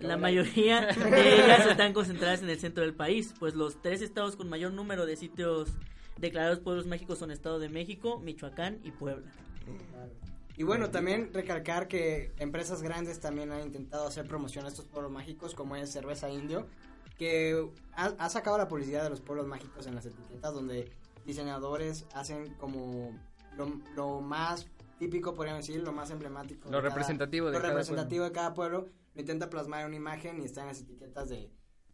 La 0.07 0.15
mayoría 0.21 0.85
de 0.85 1.33
ellas 1.43 1.65
están 1.67 1.91
concentradas 1.91 2.41
en 2.41 2.49
el 2.49 2.59
centro 2.59 2.83
del 2.83 2.93
país, 2.93 3.33
pues 3.37 3.55
los 3.55 3.81
tres 3.81 4.01
estados 4.01 4.37
con 4.37 4.47
mayor 4.47 4.71
número 4.71 5.05
de 5.05 5.17
sitios 5.17 5.69
declarados 6.17 6.59
pueblos 6.59 6.87
mágicos 6.87 7.19
son 7.19 7.29
Estado 7.31 7.59
de 7.59 7.67
México, 7.69 8.19
Michoacán 8.19 8.79
y 8.85 8.91
Puebla. 8.91 9.29
Y 10.57 10.63
bueno, 10.63 10.89
también 10.89 11.31
recalcar 11.33 11.87
que 11.87 12.33
empresas 12.39 12.81
grandes 12.81 13.19
también 13.19 13.51
han 13.51 13.61
intentado 13.61 14.07
hacer 14.07 14.27
promoción 14.27 14.65
a 14.65 14.69
estos 14.69 14.85
pueblos 14.85 15.11
mágicos, 15.11 15.53
como 15.53 15.75
es 15.75 15.91
Cerveza 15.91 16.29
Indio, 16.31 16.65
que 17.17 17.69
ha, 17.93 18.05
ha 18.17 18.29
sacado 18.29 18.57
la 18.57 18.67
publicidad 18.67 19.03
de 19.03 19.11
los 19.11 19.21
pueblos 19.21 19.45
mágicos 19.45 19.85
en 19.85 19.93
las 19.95 20.05
etiquetas, 20.07 20.53
donde 20.53 20.91
diseñadores 21.25 22.05
hacen 22.15 22.55
como 22.55 23.15
lo, 23.55 23.71
lo 23.95 24.19
más 24.21 24.65
típico, 24.97 25.35
podríamos 25.35 25.65
decir, 25.67 25.83
lo 25.83 25.91
más 25.91 26.09
emblemático. 26.09 26.69
Lo 26.71 26.77
de 26.77 26.81
cada- 26.83 26.89
representativo 26.89 27.47
de 27.47 27.53
lo 27.53 27.59
cada 27.59 27.73
representativo 27.73 28.23
de 28.23 28.31
cada 28.31 28.53
pueblo, 28.55 28.87
lo 29.13 29.21
intenta 29.21 29.49
plasmar 29.51 29.81
en 29.81 29.87
una 29.87 29.95
imagen 29.95 30.41
y 30.41 30.45
está 30.45 30.61
en 30.61 30.67
las 30.67 30.79
etiquetas 30.81 31.29
de, 31.29 31.51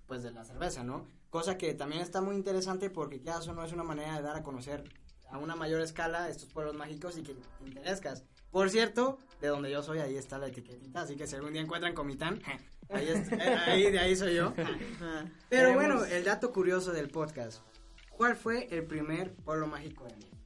pues, 0.07 0.23
de 0.23 0.31
la 0.31 0.45
cerveza, 0.45 0.83
¿no? 0.85 1.05
Cosa 1.29 1.57
que 1.57 1.73
también 1.73 2.01
está 2.01 2.21
muy 2.21 2.35
interesante 2.35 2.89
porque 2.89 3.19
quizás 3.19 3.41
eso 3.41 3.53
no 3.53 3.63
es 3.65 3.73
una 3.73 3.83
manera 3.83 4.15
de 4.15 4.21
dar 4.21 4.37
a 4.37 4.43
conocer 4.43 4.83
a 5.29 5.37
una 5.37 5.55
mayor 5.55 5.81
escala 5.81 6.29
estos 6.29 6.47
pueblos 6.53 6.75
mágicos 6.75 7.17
y 7.17 7.23
que 7.23 7.33
te 7.33 7.41
interescas. 7.65 8.23
Por 8.53 8.69
cierto, 8.69 9.17
de 9.41 9.47
donde 9.47 9.71
yo 9.71 9.81
soy, 9.81 9.97
ahí 9.97 10.15
está 10.15 10.37
la 10.37 10.47
etiquetita, 10.47 11.01
así 11.01 11.15
que 11.15 11.25
si 11.25 11.35
algún 11.35 11.53
día 11.53 11.61
encuentran 11.63 11.95
Comitán, 11.95 12.39
ahí, 12.89 13.07
eh, 13.09 13.57
ahí, 13.65 13.91
de 13.91 13.97
ahí 13.97 14.15
soy 14.15 14.35
yo. 14.35 14.53
Pero 15.49 15.73
bueno, 15.73 16.05
el 16.05 16.23
dato 16.23 16.53
curioso 16.53 16.91
del 16.91 17.09
podcast. 17.09 17.63
¿Cuál 18.11 18.35
fue 18.35 18.67
el 18.69 18.85
primer 18.85 19.33
pueblo 19.33 19.65
mágico 19.65 20.05
de 20.05 20.13
México? 20.17 20.37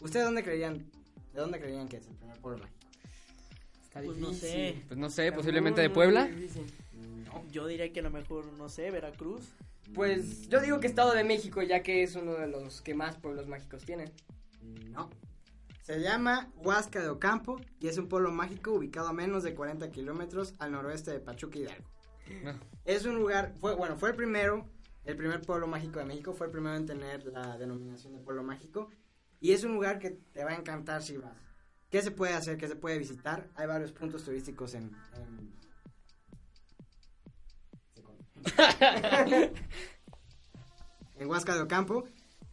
¿Ustedes 0.00 0.26
dónde 0.26 0.44
creían, 0.44 0.78
de 1.32 1.40
dónde 1.40 1.58
creían 1.58 1.88
que 1.88 1.96
es 1.96 2.06
el 2.06 2.14
primer 2.14 2.38
pueblo 2.38 2.60
mágico? 2.60 2.86
Está 3.82 4.00
Pues 4.00 4.18
no 4.18 4.32
sé. 4.32 4.82
Pues 4.86 4.96
no 4.96 5.10
sé, 5.10 5.26
Está 5.26 5.36
posiblemente 5.38 5.80
muy, 5.80 5.88
de 5.88 5.94
Puebla. 5.94 6.26
difícil. 6.26 6.72
Yo 7.50 7.66
diría 7.66 7.92
que 7.92 7.98
a 7.98 8.04
lo 8.04 8.10
mejor, 8.10 8.46
no 8.52 8.68
sé, 8.68 8.92
Veracruz. 8.92 9.48
Pues 9.92 10.48
yo 10.48 10.60
digo 10.60 10.78
que 10.78 10.86
Estado 10.86 11.14
de 11.14 11.24
México, 11.24 11.62
ya 11.62 11.82
que 11.82 12.04
es 12.04 12.14
uno 12.14 12.34
de 12.34 12.46
los 12.46 12.80
que 12.80 12.94
más 12.94 13.16
pueblos 13.16 13.48
mágicos 13.48 13.84
tienen. 13.84 14.12
No. 14.92 15.10
Se 15.90 15.98
llama 16.00 16.52
Huasca 16.54 17.00
de 17.02 17.08
Ocampo 17.08 17.60
y 17.80 17.88
es 17.88 17.98
un 17.98 18.06
pueblo 18.08 18.30
mágico 18.30 18.70
ubicado 18.72 19.08
a 19.08 19.12
menos 19.12 19.42
de 19.42 19.56
40 19.56 19.90
kilómetros 19.90 20.54
al 20.60 20.70
noroeste 20.70 21.10
de 21.10 21.18
Pachuca 21.18 21.58
Hidalgo. 21.58 21.90
No. 22.44 22.52
Es 22.84 23.06
un 23.06 23.16
lugar, 23.16 23.54
fue, 23.58 23.74
bueno, 23.74 23.96
fue 23.96 24.10
el 24.10 24.14
primero, 24.14 24.70
el 25.02 25.16
primer 25.16 25.40
pueblo 25.40 25.66
mágico 25.66 25.98
de 25.98 26.04
México, 26.04 26.32
fue 26.32 26.46
el 26.46 26.52
primero 26.52 26.76
en 26.76 26.86
tener 26.86 27.24
la 27.24 27.58
denominación 27.58 28.12
de 28.12 28.20
pueblo 28.20 28.44
mágico 28.44 28.88
y 29.40 29.50
es 29.50 29.64
un 29.64 29.72
lugar 29.74 29.98
que 29.98 30.10
te 30.10 30.44
va 30.44 30.52
a 30.52 30.54
encantar 30.54 31.02
si 31.02 31.16
vas. 31.16 31.36
¿Qué 31.90 32.00
se 32.02 32.12
puede 32.12 32.34
hacer? 32.34 32.56
¿Qué 32.56 32.68
se 32.68 32.76
puede 32.76 32.96
visitar? 32.96 33.48
Hay 33.56 33.66
varios 33.66 33.90
puntos 33.90 34.22
turísticos 34.22 34.74
en... 34.74 34.92
en- 35.16 35.56
en 41.16 41.28
Huasca 41.28 41.56
de 41.56 41.62
Ocampo. 41.62 42.04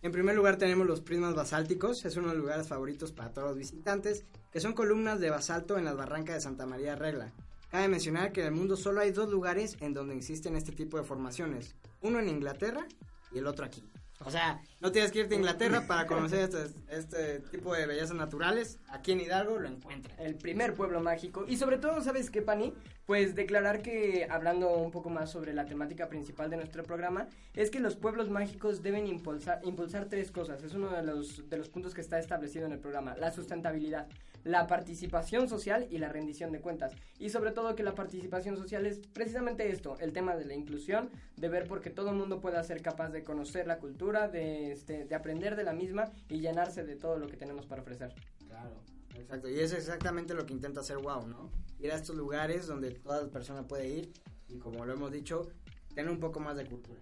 En 0.07 0.13
primer 0.13 0.37
lugar 0.37 0.55
tenemos 0.55 0.87
los 0.87 1.01
prismas 1.01 1.35
basálticos, 1.35 2.05
es 2.05 2.15
uno 2.15 2.29
de 2.29 2.35
los 2.35 2.43
lugares 2.43 2.69
favoritos 2.69 3.11
para 3.11 3.33
todos 3.33 3.49
los 3.49 3.57
visitantes, 3.57 4.23
que 4.53 4.61
son 4.61 4.71
columnas 4.71 5.19
de 5.19 5.29
basalto 5.29 5.77
en 5.77 5.83
las 5.83 5.97
barrancas 5.97 6.35
de 6.35 6.41
Santa 6.41 6.65
María 6.65 6.95
Regla. 6.95 7.33
Cabe 7.69 7.89
mencionar 7.89 8.31
que 8.31 8.39
en 8.39 8.47
el 8.47 8.53
mundo 8.53 8.77
solo 8.77 9.01
hay 9.01 9.11
dos 9.11 9.29
lugares 9.29 9.75
en 9.81 9.93
donde 9.93 10.15
existen 10.15 10.55
este 10.55 10.71
tipo 10.71 10.95
de 10.97 11.03
formaciones, 11.03 11.75
uno 11.99 12.19
en 12.19 12.29
Inglaterra 12.29 12.87
y 13.33 13.39
el 13.39 13.47
otro 13.47 13.65
aquí. 13.65 13.83
O 14.25 14.31
sea, 14.31 14.61
no 14.79 14.91
tienes 14.91 15.11
que 15.11 15.19
irte 15.19 15.35
a 15.35 15.37
Inglaterra 15.37 15.85
para 15.87 16.07
conocer 16.07 16.39
este, 16.39 16.65
este 16.89 17.39
tipo 17.51 17.73
de 17.73 17.85
bellezas 17.85 18.15
naturales, 18.15 18.79
aquí 18.89 19.11
en 19.11 19.21
Hidalgo 19.21 19.59
lo 19.59 19.67
encuentras. 19.67 20.19
El 20.19 20.35
primer 20.35 20.73
pueblo 20.73 20.99
mágico. 21.01 21.45
Y 21.47 21.57
sobre 21.57 21.77
todo, 21.77 22.01
¿sabes 22.01 22.29
qué, 22.29 22.41
Pani? 22.41 22.73
Pues 23.05 23.35
declarar 23.35 23.81
que, 23.81 24.27
hablando 24.29 24.69
un 24.69 24.91
poco 24.91 25.09
más 25.09 25.31
sobre 25.31 25.53
la 25.53 25.65
temática 25.65 26.09
principal 26.09 26.49
de 26.49 26.57
nuestro 26.57 26.83
programa, 26.83 27.27
es 27.53 27.69
que 27.69 27.79
los 27.79 27.95
pueblos 27.95 28.29
mágicos 28.29 28.83
deben 28.83 29.07
impulsar, 29.07 29.61
impulsar 29.63 30.05
tres 30.09 30.31
cosas. 30.31 30.61
Es 30.63 30.73
uno 30.73 30.89
de 30.89 31.03
los, 31.03 31.49
de 31.49 31.57
los 31.57 31.69
puntos 31.69 31.93
que 31.93 32.01
está 32.01 32.19
establecido 32.19 32.65
en 32.65 32.73
el 32.73 32.79
programa. 32.79 33.15
La 33.17 33.31
sustentabilidad, 33.31 34.07
la 34.47 34.65
participación 34.65 35.49
social 35.49 35.87
y 35.91 35.97
la 35.97 36.07
rendición 36.07 36.51
de 36.53 36.61
cuentas. 36.61 36.93
Y 37.19 37.29
sobre 37.29 37.51
todo 37.51 37.75
que 37.75 37.83
la 37.83 37.95
participación 37.95 38.55
social 38.55 38.85
es 38.85 38.99
precisamente 39.13 39.69
esto, 39.69 39.97
el 39.99 40.13
tema 40.13 40.37
de 40.37 40.45
la 40.45 40.53
inclusión, 40.53 41.09
de 41.35 41.49
ver 41.49 41.67
porque 41.67 41.89
todo 41.89 42.11
el 42.11 42.15
mundo 42.15 42.39
pueda 42.39 42.63
ser 42.63 42.81
capaz 42.81 43.09
de 43.09 43.23
conocer 43.23 43.67
la 43.67 43.77
cultura, 43.77 44.29
de, 44.29 44.71
este, 44.71 45.03
de 45.05 45.15
aprender 45.15 45.57
de 45.57 45.63
la 45.63 45.73
misma 45.73 46.11
y 46.29 46.39
llenarse 46.39 46.85
de 46.85 46.95
todo 46.95 47.19
lo 47.19 47.27
que 47.27 47.35
tenemos 47.35 47.65
para 47.65 47.81
ofrecer. 47.81 48.15
Claro, 48.47 48.81
exacto. 49.15 49.49
Y 49.49 49.59
es 49.59 49.73
exactamente 49.73 50.33
lo 50.33 50.45
que 50.45 50.53
intenta 50.53 50.79
hacer 50.79 50.97
WOW, 50.97 51.27
¿no? 51.27 51.51
Ir 51.79 51.91
a 51.91 51.95
estos 51.95 52.15
lugares 52.15 52.67
donde 52.67 52.91
toda 52.91 53.29
persona 53.29 53.67
puede 53.67 53.89
ir 53.89 54.13
y 54.47 54.59
como 54.59 54.85
lo 54.85 54.93
hemos 54.93 55.11
dicho, 55.11 55.49
tener 55.93 56.09
un 56.09 56.21
poco 56.21 56.39
más 56.39 56.55
de 56.55 56.65
cultura. 56.65 57.01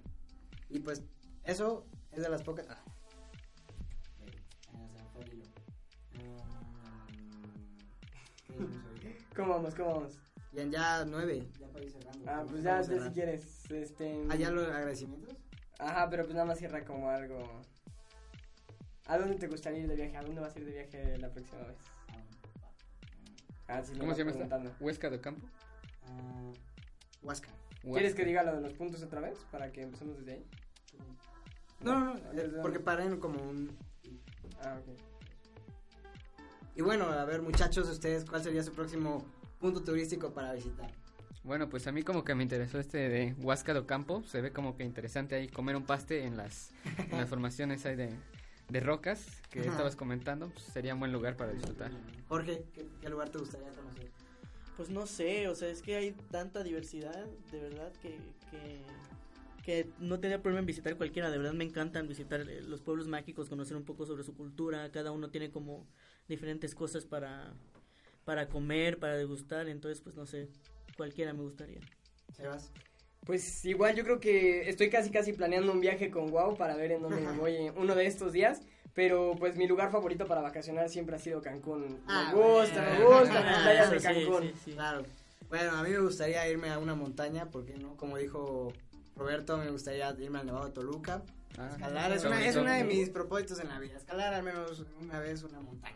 Y 0.68 0.80
pues 0.80 1.04
eso 1.44 1.86
es 2.12 2.24
de 2.24 2.30
las 2.30 2.42
pocas... 2.42 2.66
Ah. 2.70 2.84
¿Cómo 9.36 9.50
vamos? 9.50 9.76
¿Cómo 9.76 9.96
vamos? 9.96 10.20
Bien, 10.52 10.72
ya 10.72 11.04
nueve, 11.06 11.48
ya 11.60 11.68
para 11.68 11.84
ir 11.84 11.92
cerrando. 11.92 12.26
Ah, 12.28 12.38
¿Cómo 12.40 12.52
pues 12.52 12.64
ya, 12.64 12.82
ya 12.82 13.04
si 13.04 13.10
quieres, 13.10 13.72
este... 13.72 14.26
Ah, 14.30 14.36
ya 14.36 14.52
los 14.52 14.68
agradecimientos. 14.68 15.36
Ajá, 15.80 16.10
pero 16.10 16.24
pues 16.24 16.34
nada 16.34 16.46
más 16.46 16.58
cierra 16.58 16.86
como 16.86 17.10
algo... 17.10 17.62
¿A 19.08 19.18
dónde 19.18 19.36
te 19.36 19.48
gustaría 19.48 19.80
ir 19.80 19.88
de 19.88 19.96
viaje? 19.96 20.16
¿A 20.18 20.24
dónde 20.24 20.42
vas 20.42 20.56
a 20.56 20.60
ir 20.60 20.66
de 20.66 20.72
viaje 20.72 21.18
la 21.18 21.30
próxima 21.30 21.62
vez? 21.64 21.78
Ah, 23.68 23.82
sí, 23.84 23.94
lo 23.94 24.00
¿Cómo 24.00 24.14
se 24.14 24.24
llama 24.24 24.32
esta? 24.32 24.76
¿Huesca 24.80 25.10
de 25.10 25.20
Campo? 25.20 25.48
Ah, 26.04 26.52
Huasca. 27.22 27.50
¿Quieres 27.82 28.16
que 28.16 28.26
diga 28.26 28.44
lo 28.44 28.56
de 28.56 28.62
los 28.62 28.74
puntos 28.74 29.04
otra 29.04 29.22
vez? 29.22 29.38
Para 29.52 29.72
que 29.72 29.82
empecemos 29.82 30.18
desde 30.18 30.34
ahí. 30.34 30.46
No, 31.82 32.00
no, 32.00 32.16
no, 32.16 32.62
porque 32.62 32.80
paren 32.80 33.20
como 33.20 33.42
un... 33.42 33.78
Ah, 34.62 34.80
ok. 34.80 35.15
Y 36.76 36.82
bueno, 36.82 37.06
a 37.06 37.24
ver 37.26 37.42
muchachos, 37.42 37.88
ustedes, 37.90 38.26
¿cuál 38.26 38.44
sería 38.44 38.62
su 38.62 38.74
próximo 38.74 39.26
punto 39.60 39.82
turístico 39.82 40.34
para 40.34 40.54
visitar? 40.54 40.92
Bueno, 41.44 41.70
pues 41.70 41.88
a 41.88 41.92
mí 41.92 42.04
como 42.04 42.24
que 42.26 42.36
me 42.36 42.44
interesó 42.44 42.80
este 42.80 42.98
de 43.08 43.34
Huasca 43.38 43.74
de 43.74 43.86
Campo. 43.86 44.24
Se 44.24 44.42
ve 44.42 44.52
como 44.52 44.76
que 44.76 44.84
interesante 44.84 45.36
ahí 45.36 45.48
comer 45.48 45.76
un 45.76 45.86
paste 45.86 46.24
en 46.26 46.36
las, 46.38 46.72
en 47.10 47.18
las 47.18 47.30
formaciones 47.30 47.86
ahí 47.86 47.96
de, 47.96 48.10
de 48.70 48.80
rocas 48.80 49.26
que 49.52 49.62
Ajá. 49.62 49.70
estabas 49.70 49.96
comentando. 49.96 50.50
Pues 50.50 50.66
sería 50.66 50.94
un 50.96 51.00
buen 51.00 51.14
lugar 51.14 51.38
para 51.38 51.54
disfrutar. 51.54 51.92
Jorge, 52.28 52.66
¿qué, 52.74 52.88
qué 53.00 53.10
lugar 53.10 53.30
te 53.30 53.38
gustaría 53.38 53.70
conocer? 53.70 54.12
Pues 54.76 54.90
no 54.90 55.06
sé, 55.06 55.48
o 55.48 55.56
sea, 55.56 55.70
es 55.70 55.82
que 55.82 55.96
hay 55.96 56.12
tanta 56.32 56.62
diversidad, 56.62 57.26
de 57.52 57.60
verdad, 57.62 57.94
que, 58.02 58.20
que, 58.52 58.82
que 59.64 59.90
no 60.00 60.20
tenía 60.20 60.42
problema 60.42 60.60
en 60.60 60.66
visitar 60.66 60.98
cualquiera. 60.98 61.30
De 61.30 61.38
verdad 61.38 61.54
me 61.54 61.64
encantan 61.64 62.08
visitar 62.10 62.42
eh, 62.42 62.62
los 62.62 62.82
pueblos 62.82 63.08
mágicos, 63.08 63.48
conocer 63.48 63.78
un 63.78 63.86
poco 63.86 64.06
sobre 64.06 64.24
su 64.24 64.36
cultura. 64.36 64.92
Cada 64.92 65.12
uno 65.12 65.30
tiene 65.30 65.52
como 65.52 65.88
diferentes 66.28 66.74
cosas 66.76 67.06
para, 67.06 67.54
para 68.24 68.48
comer, 68.48 69.00
para 69.00 69.16
degustar. 69.18 69.68
Entonces, 69.68 70.02
pues 70.02 70.16
no 70.16 70.26
sé, 70.26 70.50
cualquiera 70.98 71.34
me 71.34 71.42
gustaría. 71.42 71.80
Sebas. 72.34 72.72
Pues 73.26 73.66
igual 73.66 73.96
yo 73.96 74.04
creo 74.04 74.20
que 74.20 74.70
estoy 74.70 74.90
casi 74.90 75.10
casi 75.10 75.34
planeando 75.34 75.72
un 75.72 75.82
viaje 75.82 76.12
con 76.12 76.30
Wow 76.30 76.58
para 76.58 76.76
ver 76.76 76.92
en 76.92 77.02
dónde 77.02 77.22
me 77.22 77.32
voy 77.32 77.72
uno 77.76 77.96
de 77.96 78.06
estos 78.06 78.34
días. 78.34 78.62
Pero 78.94 79.36
pues 79.38 79.58
mi 79.58 79.68
lugar 79.68 79.92
favorito 79.92 80.26
para 80.26 80.40
vacacionar 80.42 80.90
siempre 80.90 81.18
ha 81.18 81.20
sido 81.20 81.42
Cancún. 81.42 82.02
Ah, 82.08 82.32
me 82.34 82.40
gusta, 82.42 82.82
bueno. 82.82 83.10
me 83.10 83.20
gustan 83.20 83.46
las 83.46 83.62
playas 83.64 83.92
de 83.92 84.00
Sí, 84.00 84.06
Cancún. 84.06 84.44
sí, 84.44 84.54
sí. 84.64 84.72
Claro. 84.72 85.04
Bueno, 85.50 85.72
a 85.72 85.84
mí 85.84 85.90
me 85.90 86.00
gustaría 86.00 86.48
irme 86.50 86.70
a 86.70 86.80
una 86.80 86.96
montaña, 86.96 87.50
¿por 87.50 87.66
qué 87.66 87.74
no? 87.78 87.98
Como 87.98 88.18
dijo 88.18 88.72
Roberto, 89.18 89.58
me 89.58 89.70
gustaría 89.70 90.10
irme 90.18 90.40
al 90.40 90.46
Nevado 90.46 90.68
de 90.68 90.72
Toluca. 90.72 91.24
Ah, 91.58 91.70
Escalar 91.72 92.12
es 92.14 92.24
una, 92.24 92.46
es 92.48 92.56
una 92.56 92.76
de 92.78 92.84
mis 92.86 93.10
propósitos 93.10 93.60
en 93.60 93.68
la 93.70 93.80
vida, 93.80 93.98
escalar 93.98 94.34
al 94.34 94.44
menos 94.44 94.86
una 95.02 95.20
vez 95.20 95.44
una 95.44 95.60
montaña. 95.60 95.96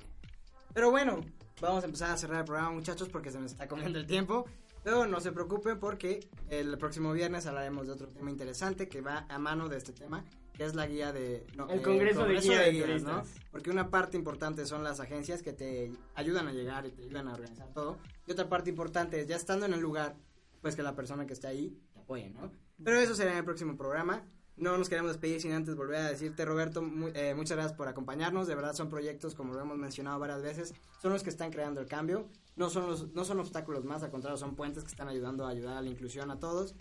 Pero 0.80 0.92
bueno, 0.92 1.20
vamos 1.60 1.84
a 1.84 1.88
empezar 1.88 2.12
a 2.12 2.16
cerrar 2.16 2.40
el 2.40 2.46
programa 2.46 2.72
muchachos 2.72 3.10
porque 3.10 3.32
se 3.32 3.38
nos 3.38 3.52
está 3.52 3.68
comiendo 3.68 4.00
el 4.00 4.08
tiempo. 4.08 4.46
Pero 4.82 5.06
no 5.06 5.20
se 5.20 5.34
preocupen 5.34 5.78
porque 5.78 6.26
el 6.50 6.78
próximo 6.78 7.12
viernes 7.12 7.46
hablaremos 7.48 7.86
de 7.86 7.92
otro 7.92 8.08
tema 8.08 8.32
interesante 8.32 8.88
que 8.88 9.02
va 9.02 9.26
a 9.28 9.38
mano 9.40 9.68
de 9.68 9.76
este 9.76 9.92
tema, 9.92 10.24
que 10.54 10.64
es 10.64 10.76
la 10.76 10.88
guía 10.88 11.12
de... 11.12 11.46
no, 11.58 11.70
El 11.70 11.80
eh, 11.80 11.82
Congreso 11.82 12.24
de 12.24 12.40
Guía 12.40 12.62
de 12.62 12.72
Guías, 12.72 13.04
¿no? 13.04 13.24
Turistas. 13.24 13.46
Porque 13.52 13.70
una 13.72 13.90
parte 13.90 14.16
importante 14.16 14.66
son 14.66 14.86
las 14.86 15.02
agencias 15.02 15.44
que 15.44 15.52
te 15.52 15.92
ayudan 16.16 16.48
a 16.48 16.54
llegar 16.54 16.86
y 16.86 16.92
te 16.92 17.02
ayudan 17.02 17.28
a 17.28 17.34
organizar 17.34 17.68
todo. 17.74 17.98
Y 18.26 18.32
otra 18.32 18.48
parte 18.48 18.70
importante 18.70 19.20
es 19.20 19.28
ya 19.28 19.36
estando 19.36 19.66
en 19.66 19.74
el 19.74 19.82
lugar, 19.82 20.16
pues 20.62 20.78
que 20.78 20.82
la 20.82 20.96
persona 20.96 21.28
que 21.28 21.34
está 21.34 21.50
ahí 21.50 21.78
te 21.92 22.00
apoye, 22.00 22.30
¿no? 22.30 22.54
Pero 22.82 22.98
eso 23.02 23.16
será 23.16 23.34
en 23.34 23.40
el 23.40 23.44
próximo 23.44 23.76
programa. 23.76 24.24
No 24.60 24.78
nos 24.78 24.90
queremos 24.90 25.12
despedir 25.12 25.42
sin 25.42 25.54
antes 25.54 25.76
volver 25.76 25.96
a 25.98 26.10
decirte, 26.10 26.44
Roberto, 26.44 26.84
eh, 27.14 27.34
muchas 27.34 27.56
gracias 27.56 27.78
por 27.78 27.88
acompañarnos. 27.88 28.46
De 28.46 28.56
verdad 28.56 28.74
son 28.74 28.90
proyectos, 28.90 29.34
como 29.34 29.54
lo 29.54 29.62
hemos 29.62 29.78
mencionado 29.78 30.20
varias 30.20 30.42
veces, 30.42 30.74
son 31.02 31.14
los 31.14 31.24
que 31.24 31.30
están 31.30 31.52
creando 31.52 31.80
el 31.80 31.88
cambio. 31.88 32.28
No 32.58 32.70
son, 32.70 33.12
no 33.14 33.24
son 33.24 33.40
obstáculos 33.40 33.86
más, 33.86 34.04
al 34.04 34.12
contrario, 34.12 34.38
son 34.38 34.56
puentes 34.56 34.84
que 34.84 34.90
están 34.90 35.08
ayudando 35.08 35.46
a 35.46 35.50
ayudar 35.50 35.78
a 35.78 35.82
la 35.82 35.90
inclusión 35.90 36.30
a 36.30 36.40
todos. 36.40 36.76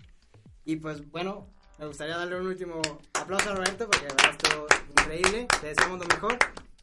Y 0.64 0.76
pues 0.76 1.08
bueno, 1.10 1.46
me 1.78 1.86
gustaría 1.86 2.18
darle 2.18 2.40
un 2.40 2.48
último 2.48 2.82
aplauso 3.14 3.50
a 3.50 3.54
Roberto 3.54 3.88
porque 3.88 4.06
de 4.06 4.14
verdad 4.14 4.38
increíble. 4.98 5.46
Te 5.60 5.68
deseamos 5.68 6.00
lo 6.00 6.06
mejor. 6.06 6.36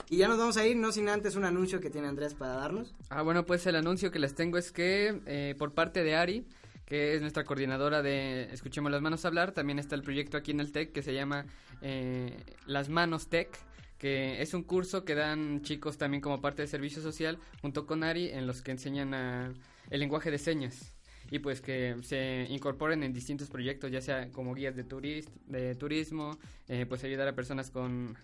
Y 0.10 0.18
ya 0.18 0.28
nos 0.28 0.38
vamos 0.38 0.56
a 0.58 0.66
ir, 0.66 0.78
no 0.78 0.92
sin 0.92 1.10
antes 1.10 1.36
un 1.36 1.46
anuncio 1.46 1.82
que 1.82 1.90
tiene 1.90 2.08
Andrés 2.08 2.36
para 2.36 2.54
darnos. 2.54 2.94
Ah, 3.10 3.22
bueno, 3.22 3.46
pues 3.46 3.66
el 3.66 3.76
anuncio 3.76 4.12
que 4.12 4.20
les 4.20 4.36
tengo 4.36 4.58
es 4.58 4.72
que 4.72 5.22
eh, 5.26 5.56
por 5.58 5.74
parte 5.74 6.04
de 6.04 6.16
Ari, 6.16 6.48
que 6.86 7.16
es 7.16 7.22
nuestra 7.22 7.44
coordinadora 7.44 8.02
de 8.02 8.50
Escuchemos 8.52 8.92
las 8.92 9.02
Manos 9.02 9.26
Hablar, 9.26 9.52
también 9.52 9.80
está 9.80 9.96
el 9.96 10.04
proyecto 10.04 10.38
aquí 10.38 10.52
en 10.52 10.60
el 10.60 10.72
TEC 10.72 10.92
que 10.92 11.02
se 11.02 11.14
llama 11.14 11.46
eh, 11.82 12.36
Las 12.68 12.90
Manos 12.90 13.28
TEC, 13.28 13.50
que 13.98 14.42
es 14.42 14.54
un 14.54 14.64
curso 14.64 15.04
que 15.06 15.16
dan 15.16 15.62
chicos 15.64 15.98
también 15.98 16.22
como 16.22 16.42
parte 16.42 16.62
del 16.62 16.70
servicio 16.70 17.02
social 17.02 17.40
junto 17.62 17.86
con 17.86 18.04
Ari 18.04 18.30
en 18.30 18.46
los 18.46 18.62
que 18.62 18.72
enseñan 18.72 19.14
el 19.14 20.00
lenguaje 20.00 20.30
de 20.32 20.38
señas. 20.38 20.92
Y 21.32 21.40
pues 21.40 21.60
que 21.60 21.96
se 22.04 22.46
incorporen 22.50 23.02
en 23.02 23.12
distintos 23.12 23.50
proyectos, 23.50 23.92
ya 23.92 24.00
sea 24.00 24.30
como 24.30 24.54
guías 24.54 24.76
de, 24.76 24.86
turis- 24.86 25.32
de 25.48 25.74
turismo, 25.74 26.38
eh, 26.68 26.86
pues 26.88 27.04
ayudar 27.04 27.28
a 27.28 27.34
personas 27.34 27.72
con, 27.72 28.16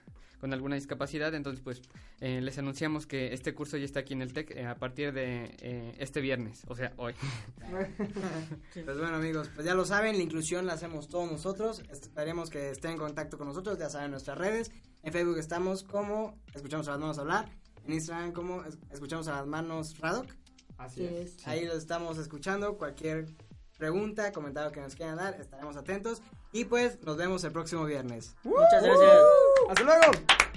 con 0.42 0.52
alguna 0.52 0.76
discapacidad. 0.76 1.34
Entonces, 1.34 1.62
pues 1.64 1.82
eh, 2.20 2.42
les 2.42 2.58
anunciamos 2.58 3.06
que 3.08 3.34
este 3.34 3.54
curso 3.54 3.78
ya 3.78 3.86
está 3.86 4.02
aquí 4.02 4.14
en 4.14 4.22
el 4.22 4.34
TEC 4.34 4.52
eh, 4.58 4.66
a 4.66 4.76
partir 4.76 5.14
de 5.14 5.56
eh, 5.62 5.96
este 6.00 6.20
viernes, 6.20 6.64
o 6.68 6.76
sea, 6.76 6.92
hoy. 6.98 7.14
Pues 8.86 8.98
bueno 8.98 9.16
amigos, 9.16 9.50
pues 9.54 9.66
ya 9.66 9.74
lo 9.76 9.86
saben, 9.86 10.18
la 10.18 10.24
inclusión 10.24 10.66
la 10.66 10.74
hacemos 10.74 11.08
todos 11.08 11.32
nosotros. 11.32 11.84
Esperemos 11.92 12.50
que 12.50 12.70
estén 12.72 12.92
en 12.92 12.98
contacto 12.98 13.38
con 13.38 13.48
nosotros, 13.48 13.78
ya 13.78 13.90
saben 13.90 14.12
nuestras 14.12 14.38
redes. 14.38 14.72
En 15.04 15.14
Facebook 15.14 15.38
estamos 15.38 15.84
como 15.84 16.38
Escuchamos 16.54 16.88
a 16.88 16.92
las 16.92 17.00
manos 17.00 17.18
hablar. 17.20 17.50
En 17.86 17.94
Instagram 17.94 18.32
como 18.34 18.64
Es- 18.64 18.78
Escuchamos 18.92 19.28
a 19.28 19.38
las 19.38 19.48
manos 19.48 19.98
Radoc. 20.00 20.28
Así 20.78 21.04
es. 21.06 21.36
Ahí 21.48 21.66
los 21.66 21.78
estamos 21.78 22.18
escuchando. 22.18 22.78
Cualquier 22.78 23.26
pregunta, 23.82 24.32
comentario 24.32 24.72
que 24.72 24.80
nos 24.80 24.96
quieran 24.96 25.18
dar, 25.18 25.34
estaremos 25.42 25.76
atentos. 25.76 26.22
Y 26.52 26.66
pues 26.66 27.02
nos 27.02 27.18
vemos 27.18 27.44
el 27.44 27.52
próximo 27.52 27.84
viernes. 27.84 28.36
Muchas 28.44 28.84
gracias. 28.84 29.18
Hasta 29.70 29.84
luego. 29.84 30.51